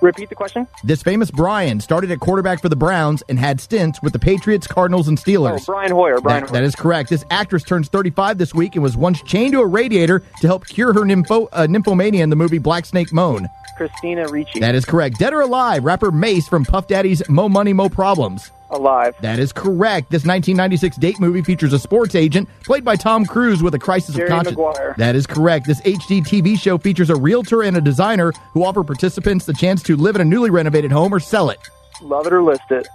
repeat 0.00 0.28
the 0.28 0.34
question. 0.34 0.66
This 0.84 1.02
famous 1.02 1.30
Brian 1.30 1.80
started 1.80 2.10
at 2.10 2.20
quarterback 2.20 2.60
for 2.60 2.68
the 2.68 2.76
Browns 2.76 3.22
and 3.28 3.38
had 3.38 3.60
stints 3.60 4.00
with 4.02 4.12
the 4.12 4.18
Patriots, 4.18 4.66
Cardinals, 4.66 5.08
and 5.08 5.18
Oh, 5.18 5.22
Steelers. 5.22 5.66
Brian 5.66 5.90
Hoyer. 5.92 6.20
Brian 6.20 6.42
That- 6.42 6.50
Hoyer. 6.50 6.60
that 6.60 6.64
is 6.64 6.74
correct. 6.74 7.10
This 7.10 7.24
actress 7.30 7.62
turns 7.62 7.88
35 7.88 8.38
this 8.38 8.54
week 8.54 8.74
and 8.76 8.82
was 8.82 8.96
once 8.96 9.22
chained 9.22 9.52
to 9.52 9.60
a 9.60 9.66
radiator 9.66 10.22
to 10.40 10.46
help 10.46 10.66
cure 10.66 10.92
her 10.92 11.00
nympho, 11.00 11.48
uh, 11.52 11.66
nymphomania 11.66 12.20
in 12.20 12.30
the 12.30 12.36
movie 12.36 12.58
Black 12.58 12.84
Snake 12.86 13.12
Moan. 13.12 13.48
Christina 13.76 14.26
Ricci. 14.28 14.60
That 14.60 14.74
is 14.74 14.84
correct. 14.86 15.18
Dead 15.18 15.34
or 15.34 15.42
alive, 15.42 15.84
rapper 15.84 16.10
Mase 16.10 16.48
from 16.48 16.64
Puff 16.64 16.86
Daddy's 16.88 17.22
Mo 17.28 17.48
Money, 17.48 17.74
Mo 17.74 17.88
Problems. 17.90 18.50
Alive. 18.70 19.14
That 19.20 19.38
is 19.38 19.52
correct. 19.52 20.10
This 20.10 20.24
1996 20.24 20.96
date 20.96 21.20
movie 21.20 21.42
features 21.42 21.72
a 21.72 21.78
sports 21.78 22.14
agent 22.14 22.48
played 22.64 22.84
by 22.84 22.96
Tom 22.96 23.24
Cruise 23.24 23.62
with 23.62 23.74
a 23.74 23.78
crisis 23.78 24.16
Jerry 24.16 24.28
of 24.28 24.30
conscience. 24.30 24.56
Maguire. 24.56 24.94
That 24.98 25.14
is 25.14 25.26
correct. 25.26 25.66
This 25.66 25.80
HGTV 25.82 26.58
show 26.58 26.76
features 26.78 27.10
a 27.10 27.16
realtor 27.16 27.62
and 27.62 27.76
a 27.76 27.80
designer 27.80 28.32
who 28.52 28.64
offer 28.64 28.82
participants 28.82 29.46
the 29.46 29.54
chance 29.54 29.82
to 29.84 29.96
live 29.96 30.16
in 30.16 30.22
a 30.22 30.24
newly 30.24 30.50
renovated 30.50 30.90
home 30.90 31.14
or 31.14 31.20
sell 31.20 31.50
it. 31.50 31.60
Love 32.02 32.26
it 32.26 32.32
or 32.32 32.42
list 32.42 32.62
it. 32.70 32.88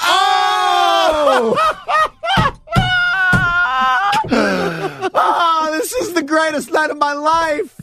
Oh! 0.00 1.56
oh, 4.28 5.68
this 5.78 5.92
is 5.92 6.14
the 6.14 6.22
greatest 6.22 6.72
night 6.72 6.90
of 6.90 6.98
my 6.98 7.12
life. 7.12 7.80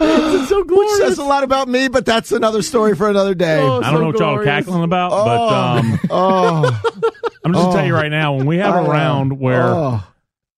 It's 0.00 0.48
so 0.48 0.64
Which 0.64 0.88
says 0.98 1.18
a 1.18 1.24
lot 1.24 1.42
about 1.44 1.68
me, 1.68 1.88
but 1.88 2.04
that's 2.06 2.32
another 2.32 2.62
story 2.62 2.94
for 2.94 3.08
another 3.08 3.34
day. 3.34 3.58
Oh, 3.60 3.80
I 3.80 3.90
don't 3.90 4.00
know 4.00 4.06
what 4.08 4.18
y'all 4.18 4.38
are 4.38 4.44
cackling 4.44 4.82
about, 4.82 5.10
but 5.10 5.52
um, 5.52 6.00
Oh, 6.10 6.80
I'm 7.44 7.52
just 7.52 7.64
gonna 7.64 7.76
tell 7.76 7.86
you 7.86 7.94
Oh. 7.94 7.96
right 7.96 8.10
now 8.10 8.34
when 8.34 8.46
we 8.46 8.58
have 8.58 8.74
I 8.74 8.78
a 8.80 8.84
am. 8.84 8.90
round 8.90 9.38
where 9.40 9.62
oh, 9.64 10.04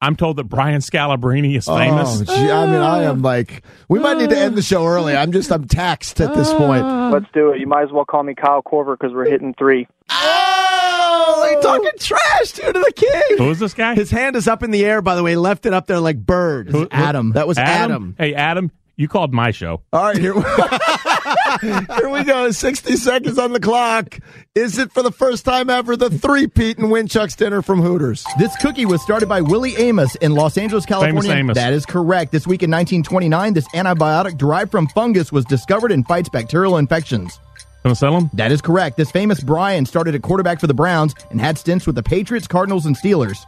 I'm 0.01 0.15
told 0.17 0.37
that 0.37 0.45
Brian 0.45 0.81
Scalabrini 0.81 1.57
is 1.57 1.67
famous. 1.67 2.21
oh, 2.21 2.25
gee, 2.25 2.51
I 2.51 2.67
mean, 2.67 2.77
I 2.81 3.03
am 3.05 3.21
like, 3.23 3.63
we 3.89 3.99
might 3.99 4.17
need 4.19 4.31
to 4.31 4.39
end 4.39 4.57
the 4.57 4.63
show 4.63 4.87
early. 4.87 5.17
I'm 5.17 5.33
just, 5.33 5.51
I'm 5.51 5.67
taxed 5.67 6.21
at 6.21 6.35
this 6.35 6.53
point. 6.55 6.85
Let's 7.13 7.27
do 7.35 7.51
it. 7.53 7.59
You 7.61 7.67
might 7.67 7.83
as 7.85 7.91
well 7.93 8.05
call 8.05 8.23
me 8.23 8.35
Kyle 8.35 8.63
Korver 8.63 8.97
because 8.99 9.13
we're 9.15 9.29
hitting 9.29 9.55
three. 9.59 9.89
Oh, 10.11 11.49
they 11.55 11.61
talking 11.61 11.91
trash 11.99 12.53
to 12.53 12.73
the 12.73 12.93
king. 12.95 13.39
Who 13.39 13.51
is 13.51 13.59
this 13.59 13.75
guy? 13.75 13.95
His 13.95 14.11
hand 14.11 14.37
is 14.37 14.47
up 14.49 14.63
in 14.63 14.71
the 14.71 14.85
air, 14.85 15.03
by 15.03 15.15
the 15.15 15.23
way. 15.23 15.37
Left 15.37 15.67
it 15.67 15.73
up 15.75 15.87
there 15.87 16.01
like 16.01 16.19
bird. 16.25 16.69
Who- 16.71 16.89
Adam. 16.91 17.33
That 17.33 17.47
was 17.49 17.59
Adam. 17.59 18.15
Hey, 18.19 18.35
Adam, 18.35 18.71
you 18.99 19.09
called 19.09 19.33
my 19.33 19.53
show. 19.53 19.81
All 19.93 20.03
right, 20.03 20.19
here, 20.19 20.35
here 22.01 22.11
we 22.11 22.25
go. 22.25 22.51
60 22.51 22.97
seconds 22.97 23.39
on 23.39 23.53
the 23.53 23.61
clock. 23.61 24.19
Is 24.57 24.77
it 24.77 24.93
for 24.93 25.03
the 25.03 25.13
first 25.13 25.45
time 25.45 25.71
ever 25.71 25.97
the 25.97 26.11
three-peat 26.11 26.79
and 26.79 26.91
Win 26.91 27.07
Chuck's 27.07 27.37
dinner 27.37 27.63
from 27.63 27.81
Hooters? 27.81 28.27
This 28.39 28.55
cookie 28.57 28.87
was 28.87 29.01
started 29.01 29.29
by 29.29 29.41
Willie 29.41 29.77
Amos 29.77 30.17
in 30.17 30.35
Los 30.35 30.59
Angeles, 30.59 30.85
California. 30.85 31.23
Famous 31.23 31.39
Amos. 31.39 31.55
That 31.55 31.73
is 31.73 31.87
correct. 31.87 32.33
This 32.33 32.47
week 32.47 32.65
in 32.65 32.71
1929, 32.71 33.55
this 33.55 33.69
antibiotic 33.69 34.37
derived 34.37 34.73
from 34.73 34.89
fungus 34.89 35.31
was 35.31 35.45
discovered 35.45 35.93
and 35.93 36.05
fights 36.07 36.29
bacterial 36.29 36.77
infections. 36.77 37.39
Penicillin? 37.85 38.31
That 38.33 38.51
is 38.51 38.61
correct. 38.61 38.97
This 38.97 39.13
famous 39.13 39.41
Brian 39.41 39.87
started 39.87 40.17
at 40.17 40.23
quarterback 40.23 40.59
for 40.59 40.67
the 40.67 40.75
Browns 40.75 41.15
and 41.31 41.41
had 41.41 41.57
stints 41.57 41.87
with 41.87 41.95
the 41.95 42.03
Patriots, 42.03 42.49
Cardinals, 42.49 42.85
and 42.85 42.97
Steelers. 42.99 43.39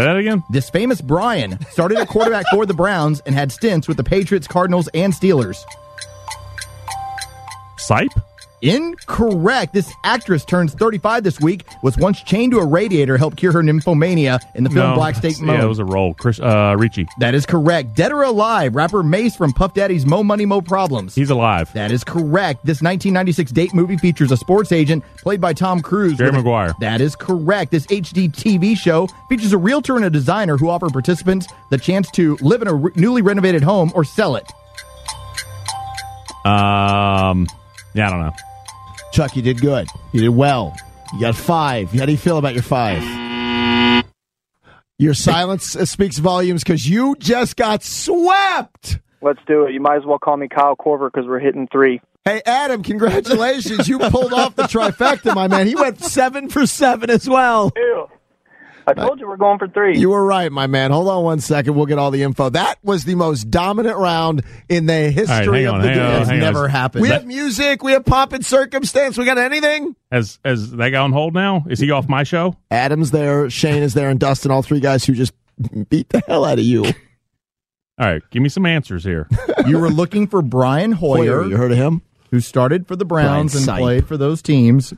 Say 0.00 0.06
that 0.06 0.16
again. 0.16 0.42
This 0.48 0.70
famous 0.70 1.02
Brian 1.02 1.60
started 1.72 1.98
at 1.98 2.08
quarterback 2.08 2.46
for 2.50 2.64
the 2.64 2.72
Browns 2.72 3.20
and 3.26 3.34
had 3.34 3.52
stints 3.52 3.86
with 3.86 3.98
the 3.98 4.02
Patriots, 4.02 4.46
Cardinals, 4.46 4.88
and 4.94 5.12
Steelers. 5.12 5.62
Sipe? 7.76 8.08
Incorrect. 8.62 9.72
This 9.72 9.90
actress 10.04 10.44
turns 10.44 10.74
35 10.74 11.24
this 11.24 11.40
week, 11.40 11.64
was 11.82 11.96
once 11.96 12.22
chained 12.22 12.52
to 12.52 12.58
a 12.58 12.66
radiator 12.66 13.14
to 13.14 13.18
help 13.18 13.36
cure 13.36 13.52
her 13.52 13.62
nymphomania 13.62 14.38
in 14.54 14.64
the 14.64 14.70
film 14.70 14.90
No. 14.90 14.94
Black 14.94 15.14
Snake 15.16 15.40
Moan. 15.40 15.56
Yeah, 15.60 15.64
it 15.64 15.68
was 15.68 15.78
a 15.78 15.84
role. 15.84 16.14
Chris 16.14 16.38
uh, 16.40 16.74
Ricci. 16.78 17.06
That 17.18 17.34
is 17.34 17.46
correct. 17.46 17.94
Dead 17.94 18.12
or 18.12 18.22
alive, 18.22 18.74
rapper 18.74 19.02
Mase 19.02 19.34
from 19.36 19.52
Puff 19.52 19.74
Daddy's 19.74 20.06
Mo 20.06 20.22
Money 20.22 20.46
Mo 20.46 20.60
Problems. 20.60 21.14
He's 21.14 21.30
alive. 21.30 21.72
That 21.72 21.90
is 21.90 22.04
correct. 22.04 22.64
This 22.64 22.82
1996 22.82 23.50
date 23.52 23.74
movie 23.74 23.96
features 23.96 24.30
a 24.30 24.36
sports 24.36 24.72
agent 24.72 25.04
played 25.18 25.40
by 25.40 25.52
Tom 25.52 25.80
Cruise. 25.80 26.18
Jerry 26.18 26.32
Maguire. 26.32 26.72
That 26.80 27.00
is 27.00 27.16
correct. 27.16 27.70
This 27.70 27.86
HGTV 27.86 28.76
show 28.76 29.08
features 29.28 29.52
a 29.52 29.58
realtor 29.58 29.96
and 29.96 30.04
a 30.04 30.10
designer 30.10 30.56
who 30.56 30.68
offer 30.68 30.88
participants 30.88 31.46
the 31.70 31.78
chance 31.78 32.10
to 32.12 32.36
live 32.40 32.62
in 32.62 32.68
a 32.68 32.74
re- 32.74 32.92
newly 32.94 33.22
renovated 33.22 33.62
home 33.62 33.90
or 33.94 34.04
sell 34.04 34.36
it. 34.36 34.44
Um, 36.44 37.46
yeah, 37.94 38.06
I 38.06 38.10
don't 38.10 38.20
know. 38.20 38.32
Chuck, 39.12 39.36
you 39.36 39.42
did 39.42 39.60
good. 39.60 39.86
You 40.12 40.20
did 40.20 40.28
well. 40.30 40.76
You 41.12 41.20
got 41.20 41.34
five. 41.34 41.90
How 41.92 42.06
do 42.06 42.12
you 42.12 42.18
feel 42.18 42.38
about 42.38 42.54
your 42.54 42.62
five? 42.62 43.02
Your 44.98 45.14
silence 45.14 45.64
speaks 45.90 46.18
volumes 46.18 46.62
because 46.62 46.88
you 46.88 47.16
just 47.18 47.56
got 47.56 47.82
swept. 47.82 48.98
Let's 49.22 49.40
do 49.46 49.64
it. 49.64 49.72
You 49.72 49.80
might 49.80 49.96
as 49.96 50.04
well 50.06 50.18
call 50.18 50.36
me 50.36 50.48
Kyle 50.48 50.76
Korver 50.76 51.10
because 51.12 51.28
we're 51.28 51.40
hitting 51.40 51.68
three. 51.70 52.00
Hey, 52.24 52.42
Adam, 52.44 52.82
congratulations. 52.82 53.88
you 53.88 53.98
pulled 53.98 54.32
off 54.34 54.54
the 54.54 54.64
trifecta, 54.64 55.34
my 55.34 55.48
man. 55.48 55.66
He 55.66 55.74
went 55.74 56.00
seven 56.00 56.48
for 56.50 56.66
seven 56.66 57.08
as 57.10 57.28
well. 57.28 57.72
Ew. 57.74 58.06
I 58.90 59.06
told 59.06 59.20
you 59.20 59.28
we're 59.28 59.36
going 59.36 59.58
for 59.58 59.68
three. 59.68 59.98
You 59.98 60.10
were 60.10 60.24
right, 60.24 60.50
my 60.50 60.66
man. 60.66 60.90
Hold 60.90 61.08
on 61.08 61.24
one 61.24 61.40
second. 61.40 61.74
We'll 61.74 61.86
get 61.86 61.98
all 61.98 62.10
the 62.10 62.22
info. 62.22 62.50
That 62.50 62.78
was 62.82 63.04
the 63.04 63.14
most 63.14 63.50
dominant 63.50 63.96
round 63.96 64.42
in 64.68 64.86
the 64.86 65.10
history 65.10 65.64
hang 65.64 65.66
of 65.66 65.74
on, 65.74 65.82
the 65.82 65.88
hang 65.88 65.98
on, 65.98 66.06
game. 66.12 66.20
It's 66.22 66.30
hang 66.30 66.38
on. 66.38 66.44
never 66.44 66.68
happened. 66.68 67.02
We 67.02 67.08
have 67.08 67.26
music. 67.26 67.82
We 67.82 67.92
have 67.92 68.04
pomp 68.04 68.32
and 68.32 68.44
circumstance. 68.44 69.16
We 69.18 69.24
got 69.24 69.38
anything? 69.38 69.94
Has 70.10 70.38
has 70.44 70.70
that 70.72 70.90
guy 70.90 70.98
on 71.00 71.12
hold 71.12 71.34
now? 71.34 71.64
Is 71.68 71.78
he 71.78 71.90
off 71.90 72.08
my 72.08 72.22
show? 72.24 72.56
Adam's 72.70 73.10
there. 73.10 73.48
Shane 73.50 73.82
is 73.82 73.94
there, 73.94 74.10
and 74.10 74.18
Dustin. 74.18 74.50
All 74.50 74.62
three 74.62 74.80
guys 74.80 75.04
who 75.04 75.14
just 75.14 75.32
beat 75.88 76.08
the 76.08 76.22
hell 76.26 76.44
out 76.44 76.58
of 76.58 76.64
you. 76.64 76.84
All 76.86 78.06
right, 78.06 78.22
give 78.30 78.42
me 78.42 78.48
some 78.48 78.64
answers 78.64 79.04
here. 79.04 79.28
you 79.66 79.78
were 79.78 79.90
looking 79.90 80.26
for 80.26 80.40
Brian 80.40 80.92
Hoyer, 80.92 81.44
You 81.46 81.56
heard 81.58 81.70
of 81.72 81.76
him? 81.76 82.00
who 82.30 82.40
started 82.40 82.86
for 82.86 82.96
the 82.96 83.04
Browns 83.04 83.52
Brian 83.52 83.68
and 83.68 83.78
Sipe. 83.78 83.82
played 83.82 84.08
for 84.08 84.16
those 84.16 84.40
teams, 84.40 84.94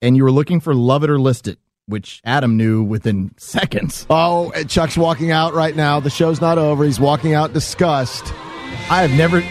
and 0.00 0.16
you 0.16 0.22
were 0.24 0.30
looking 0.30 0.58
for 0.60 0.72
Love 0.74 1.04
It 1.04 1.10
or 1.10 1.18
List 1.20 1.48
It, 1.48 1.58
which 1.90 2.20
Adam 2.24 2.56
knew 2.56 2.82
within 2.82 3.32
seconds. 3.36 4.06
Oh, 4.08 4.50
Chuck's 4.68 4.96
walking 4.96 5.30
out 5.30 5.52
right 5.54 5.76
now. 5.76 6.00
The 6.00 6.10
show's 6.10 6.40
not 6.40 6.56
over. 6.58 6.84
He's 6.84 6.98
walking 7.00 7.34
out 7.34 7.52
disgust. 7.52 8.24
I 8.88 9.02
have 9.02 9.10
never. 9.12 9.42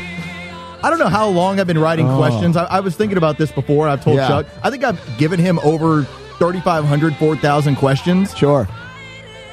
I 0.81 0.89
don't 0.89 0.99
know 0.99 1.07
how 1.09 1.27
long 1.27 1.59
I've 1.59 1.67
been 1.67 1.77
writing 1.79 2.09
Oh. 2.09 2.17
questions. 2.17 2.55
I, 2.55 2.63
I 2.65 2.79
was 2.79 2.95
thinking 2.95 3.17
about 3.17 3.37
this 3.37 3.51
before. 3.51 3.87
I've 3.87 4.03
told 4.03 4.15
Yeah. 4.17 4.27
Chuck. 4.29 4.45
I 4.63 4.69
think 4.69 4.83
I've 4.83 4.99
given 5.17 5.39
him 5.39 5.59
over 5.59 6.03
3,500, 6.37 7.15
4,000 7.17 7.75
questions. 7.75 8.35
Sure. 8.37 8.67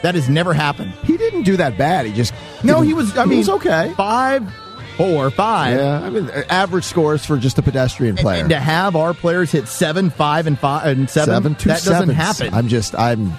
That 0.03 0.15
has 0.15 0.29
never 0.29 0.55
happened. 0.55 0.93
He 1.03 1.17
didn't 1.17 1.43
do 1.43 1.57
that 1.57 1.77
bad. 1.77 2.07
He 2.07 2.13
just 2.13 2.33
No, 2.63 2.81
he 2.81 2.95
was. 2.95 3.17
I 3.17 3.25
he 3.25 3.31
mean, 3.31 3.39
was 3.39 3.49
okay. 3.49 3.93
Five, 3.97 4.45
four, 4.97 5.31
five. 5.31 5.79
Yeah, 5.79 6.01
I 6.01 6.11
mean, 6.11 6.29
uh, 6.31 6.43
average 6.49 6.85
scores 6.85 7.25
for 7.25 7.37
just 7.37 7.59
a 7.59 7.63
pedestrian 7.63 8.17
player. 8.17 8.41
And 8.41 8.51
to 8.51 8.59
have 8.59 8.97
our 8.97 9.15
players 9.15 9.53
hit 9.53 9.69
seven, 9.69 10.11
five, 10.11 10.47
and 10.47 10.59
five, 10.59 10.87
and 10.87 11.09
seven, 11.09 11.53
that 11.55 11.59
doesn't 11.65 11.83
sevens. 11.85 12.13
happen. 12.13 12.55
I'm 12.55 12.69
just, 12.69 12.95
I'm, 12.99 13.33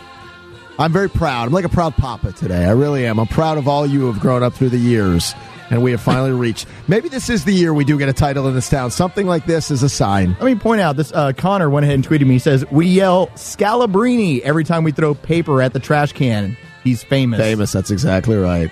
I'm 0.80 0.94
very 0.94 1.10
proud. 1.10 1.48
I'm 1.48 1.54
like 1.54 1.66
a 1.66 1.70
proud 1.70 1.96
papa 1.96 2.32
today. 2.34 2.66
I 2.66 2.72
really 2.72 3.06
am. 3.06 3.20
I'm 3.20 3.28
proud 3.28 3.58
of 3.58 3.68
all 3.68 3.86
you 3.86 4.02
who 4.02 4.12
have 4.12 4.20
grown 4.20 4.44
up 4.44 4.54
through 4.54 4.70
the 4.70 4.78
years. 4.78 5.34
And 5.70 5.84
we 5.84 5.92
have 5.92 6.00
finally 6.00 6.32
reached. 6.40 6.66
Maybe 6.88 7.10
this 7.10 7.30
is 7.30 7.44
the 7.44 7.52
year 7.52 7.74
we 7.74 7.84
do 7.84 7.98
get 7.98 8.08
a 8.08 8.14
title 8.14 8.48
in 8.48 8.54
this 8.54 8.70
town. 8.70 8.90
Something 8.92 9.28
like 9.28 9.46
this 9.46 9.70
is 9.70 9.84
a 9.84 9.90
sign. 9.90 10.30
Let 10.40 10.44
me 10.44 10.56
point 10.56 10.80
out 10.80 10.96
this. 10.96 11.12
Uh, 11.12 11.34
Connor 11.34 11.70
went 11.70 11.84
ahead 11.84 11.96
and 11.96 12.08
tweeted 12.08 12.26
me. 12.26 12.36
He 12.36 12.40
says 12.40 12.64
we 12.72 12.88
yell 12.88 13.28
Scalabrini 13.36 14.40
every 14.42 14.64
time 14.64 14.86
we 14.86 14.94
throw 14.94 15.14
paper 15.14 15.62
at 15.62 15.74
the 15.74 15.80
trash 15.80 16.14
can. 16.14 16.56
He's 16.86 17.04
famous. 17.04 17.40
Famous. 17.40 17.74
That's 17.74 17.92
exactly 17.92 18.38
right. 18.38 18.72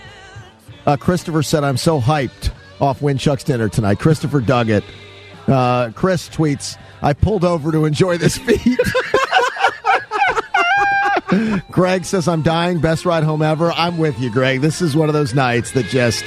Uh, 0.85 0.95
Christopher 0.95 1.43
said, 1.43 1.65
"I'm 1.65 1.75
so 1.75 1.99
hyped 1.99 2.51
off 2.79 3.01
Win 3.01 3.17
Chuck's 3.17 3.43
dinner 3.43 3.69
tonight." 3.69 3.99
Christopher 3.99 4.41
dug 4.41 4.69
it. 4.69 4.83
Uh, 5.47 5.89
Chris 5.91 6.29
tweets, 6.29 6.77
"I 7.01 7.13
pulled 7.13 7.43
over 7.43 7.71
to 7.71 7.85
enjoy 7.85 8.17
this 8.17 8.37
feat." 8.37 8.79
Greg 11.71 12.05
says, 12.05 12.27
"I'm 12.27 12.41
dying. 12.41 12.79
Best 12.79 13.05
ride 13.05 13.23
home 13.23 13.41
ever." 13.41 13.71
I'm 13.71 13.97
with 13.97 14.19
you, 14.19 14.29
Greg. 14.29 14.61
This 14.61 14.81
is 14.81 14.95
one 14.95 15.09
of 15.09 15.13
those 15.13 15.33
nights 15.33 15.71
that 15.71 15.85
just 15.85 16.25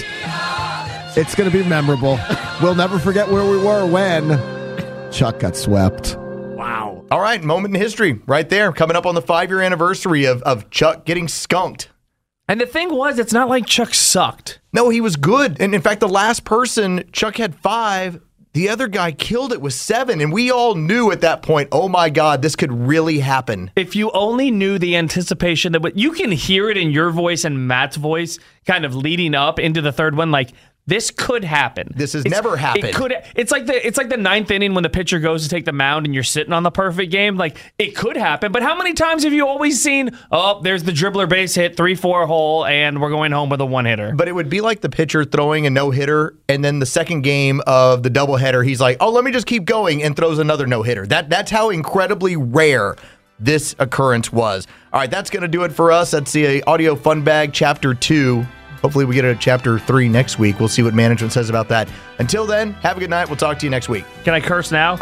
it's 1.16 1.34
going 1.34 1.50
to 1.50 1.56
be 1.56 1.68
memorable. 1.68 2.18
We'll 2.62 2.74
never 2.74 2.98
forget 2.98 3.28
where 3.28 3.44
we 3.44 3.58
were 3.58 3.86
when 3.86 5.10
Chuck 5.10 5.40
got 5.40 5.56
swept. 5.56 6.16
Wow. 6.16 7.04
All 7.10 7.20
right, 7.20 7.42
moment 7.42 7.74
in 7.74 7.80
history 7.80 8.20
right 8.26 8.48
there. 8.48 8.72
Coming 8.72 8.96
up 8.96 9.06
on 9.06 9.14
the 9.14 9.22
five 9.22 9.50
year 9.50 9.62
anniversary 9.62 10.26
of, 10.26 10.42
of 10.42 10.70
Chuck 10.70 11.04
getting 11.04 11.26
skunked. 11.26 11.88
And 12.48 12.60
the 12.60 12.66
thing 12.66 12.94
was, 12.94 13.18
it's 13.18 13.32
not 13.32 13.48
like 13.48 13.66
Chuck 13.66 13.92
sucked. 13.92 14.58
No, 14.72 14.88
he 14.88 15.00
was 15.02 15.16
good. 15.16 15.60
And 15.60 15.74
in 15.74 15.82
fact, 15.82 16.00
the 16.00 16.08
last 16.08 16.44
person, 16.44 17.04
Chuck 17.12 17.36
had 17.36 17.54
five. 17.54 18.20
The 18.54 18.70
other 18.70 18.88
guy 18.88 19.12
killed 19.12 19.52
it 19.52 19.60
with 19.60 19.74
seven. 19.74 20.22
And 20.22 20.32
we 20.32 20.50
all 20.50 20.74
knew 20.74 21.12
at 21.12 21.20
that 21.20 21.42
point, 21.42 21.68
oh 21.70 21.88
my 21.88 22.08
God, 22.08 22.40
this 22.40 22.56
could 22.56 22.72
really 22.72 23.18
happen. 23.18 23.70
If 23.76 23.94
you 23.94 24.10
only 24.12 24.50
knew 24.50 24.78
the 24.78 24.96
anticipation 24.96 25.72
that 25.72 25.96
you 25.96 26.12
can 26.12 26.32
hear 26.32 26.70
it 26.70 26.78
in 26.78 26.90
your 26.90 27.10
voice 27.10 27.44
and 27.44 27.68
Matt's 27.68 27.96
voice 27.96 28.38
kind 28.66 28.86
of 28.86 28.96
leading 28.96 29.34
up 29.34 29.58
into 29.58 29.82
the 29.82 29.92
third 29.92 30.16
one, 30.16 30.30
like 30.30 30.52
this 30.88 31.10
could 31.10 31.44
happen. 31.44 31.92
This 31.94 32.14
has 32.14 32.24
It's- 32.24 32.32
never 32.42 32.56
happened. 32.56 32.84
It 32.86 32.94
could. 32.94 33.14
It's 33.36 33.52
like 33.52 33.66
the 33.66 33.86
it's 33.86 33.98
like 33.98 34.08
the 34.08 34.16
ninth 34.16 34.50
inning 34.50 34.72
when 34.72 34.82
the 34.82 34.88
pitcher 34.88 35.18
goes 35.18 35.42
to 35.42 35.48
take 35.50 35.66
the 35.66 35.72
mound 35.72 36.06
and 36.06 36.14
you're 36.14 36.24
sitting 36.24 36.54
on 36.54 36.62
the 36.62 36.70
perfect 36.70 37.12
game. 37.12 37.36
Like 37.36 37.58
it 37.78 37.94
could 37.94 38.16
happen, 38.16 38.52
but 38.52 38.62
how 38.62 38.74
many 38.74 38.94
times 38.94 39.22
have 39.24 39.34
you 39.34 39.46
always 39.46 39.82
seen? 39.82 40.10
Oh, 40.32 40.62
there's 40.62 40.84
the 40.84 40.92
dribbler 40.92 41.28
base 41.28 41.54
hit, 41.54 41.76
three 41.76 41.94
four 41.94 42.26
hole, 42.26 42.64
and 42.64 43.02
we're 43.02 43.10
going 43.10 43.32
home 43.32 43.50
with 43.50 43.60
a 43.60 43.66
one 43.66 43.84
hitter. 43.84 44.14
But 44.16 44.28
it 44.28 44.32
would 44.34 44.48
be 44.48 44.62
like 44.62 44.80
the 44.80 44.88
pitcher 44.88 45.26
throwing 45.26 45.66
a 45.66 45.70
no 45.70 45.90
hitter, 45.90 46.34
and 46.48 46.64
then 46.64 46.78
the 46.78 46.86
second 46.86 47.20
game 47.20 47.60
of 47.66 48.02
the 48.02 48.10
doubleheader, 48.10 48.66
he's 48.66 48.80
like, 48.80 48.96
"Oh, 49.00 49.10
let 49.10 49.24
me 49.24 49.30
just 49.30 49.46
keep 49.46 49.66
going," 49.66 50.02
and 50.02 50.16
throws 50.16 50.38
another 50.38 50.66
no 50.66 50.82
hitter. 50.82 51.06
That 51.06 51.28
that's 51.28 51.50
how 51.50 51.68
incredibly 51.68 52.34
rare 52.36 52.96
this 53.38 53.74
occurrence 53.78 54.32
was. 54.32 54.66
All 54.92 55.00
right, 55.00 55.10
that's 55.10 55.28
going 55.28 55.42
to 55.42 55.48
do 55.48 55.64
it 55.64 55.72
for 55.72 55.92
us. 55.92 56.12
That's 56.12 56.32
the 56.32 56.62
audio 56.64 56.96
fun 56.96 57.22
bag 57.22 57.52
chapter 57.52 57.92
two. 57.92 58.46
Hopefully, 58.82 59.04
we 59.04 59.14
get 59.14 59.24
a 59.24 59.34
chapter 59.34 59.78
three 59.78 60.08
next 60.08 60.38
week. 60.38 60.58
We'll 60.58 60.68
see 60.68 60.82
what 60.82 60.94
management 60.94 61.32
says 61.32 61.50
about 61.50 61.68
that. 61.68 61.88
Until 62.18 62.46
then, 62.46 62.72
have 62.74 62.96
a 62.96 63.00
good 63.00 63.10
night. 63.10 63.28
We'll 63.28 63.36
talk 63.36 63.58
to 63.58 63.66
you 63.66 63.70
next 63.70 63.88
week. 63.88 64.04
Can 64.24 64.34
I 64.34 64.40
curse 64.40 64.70
now? 64.70 64.96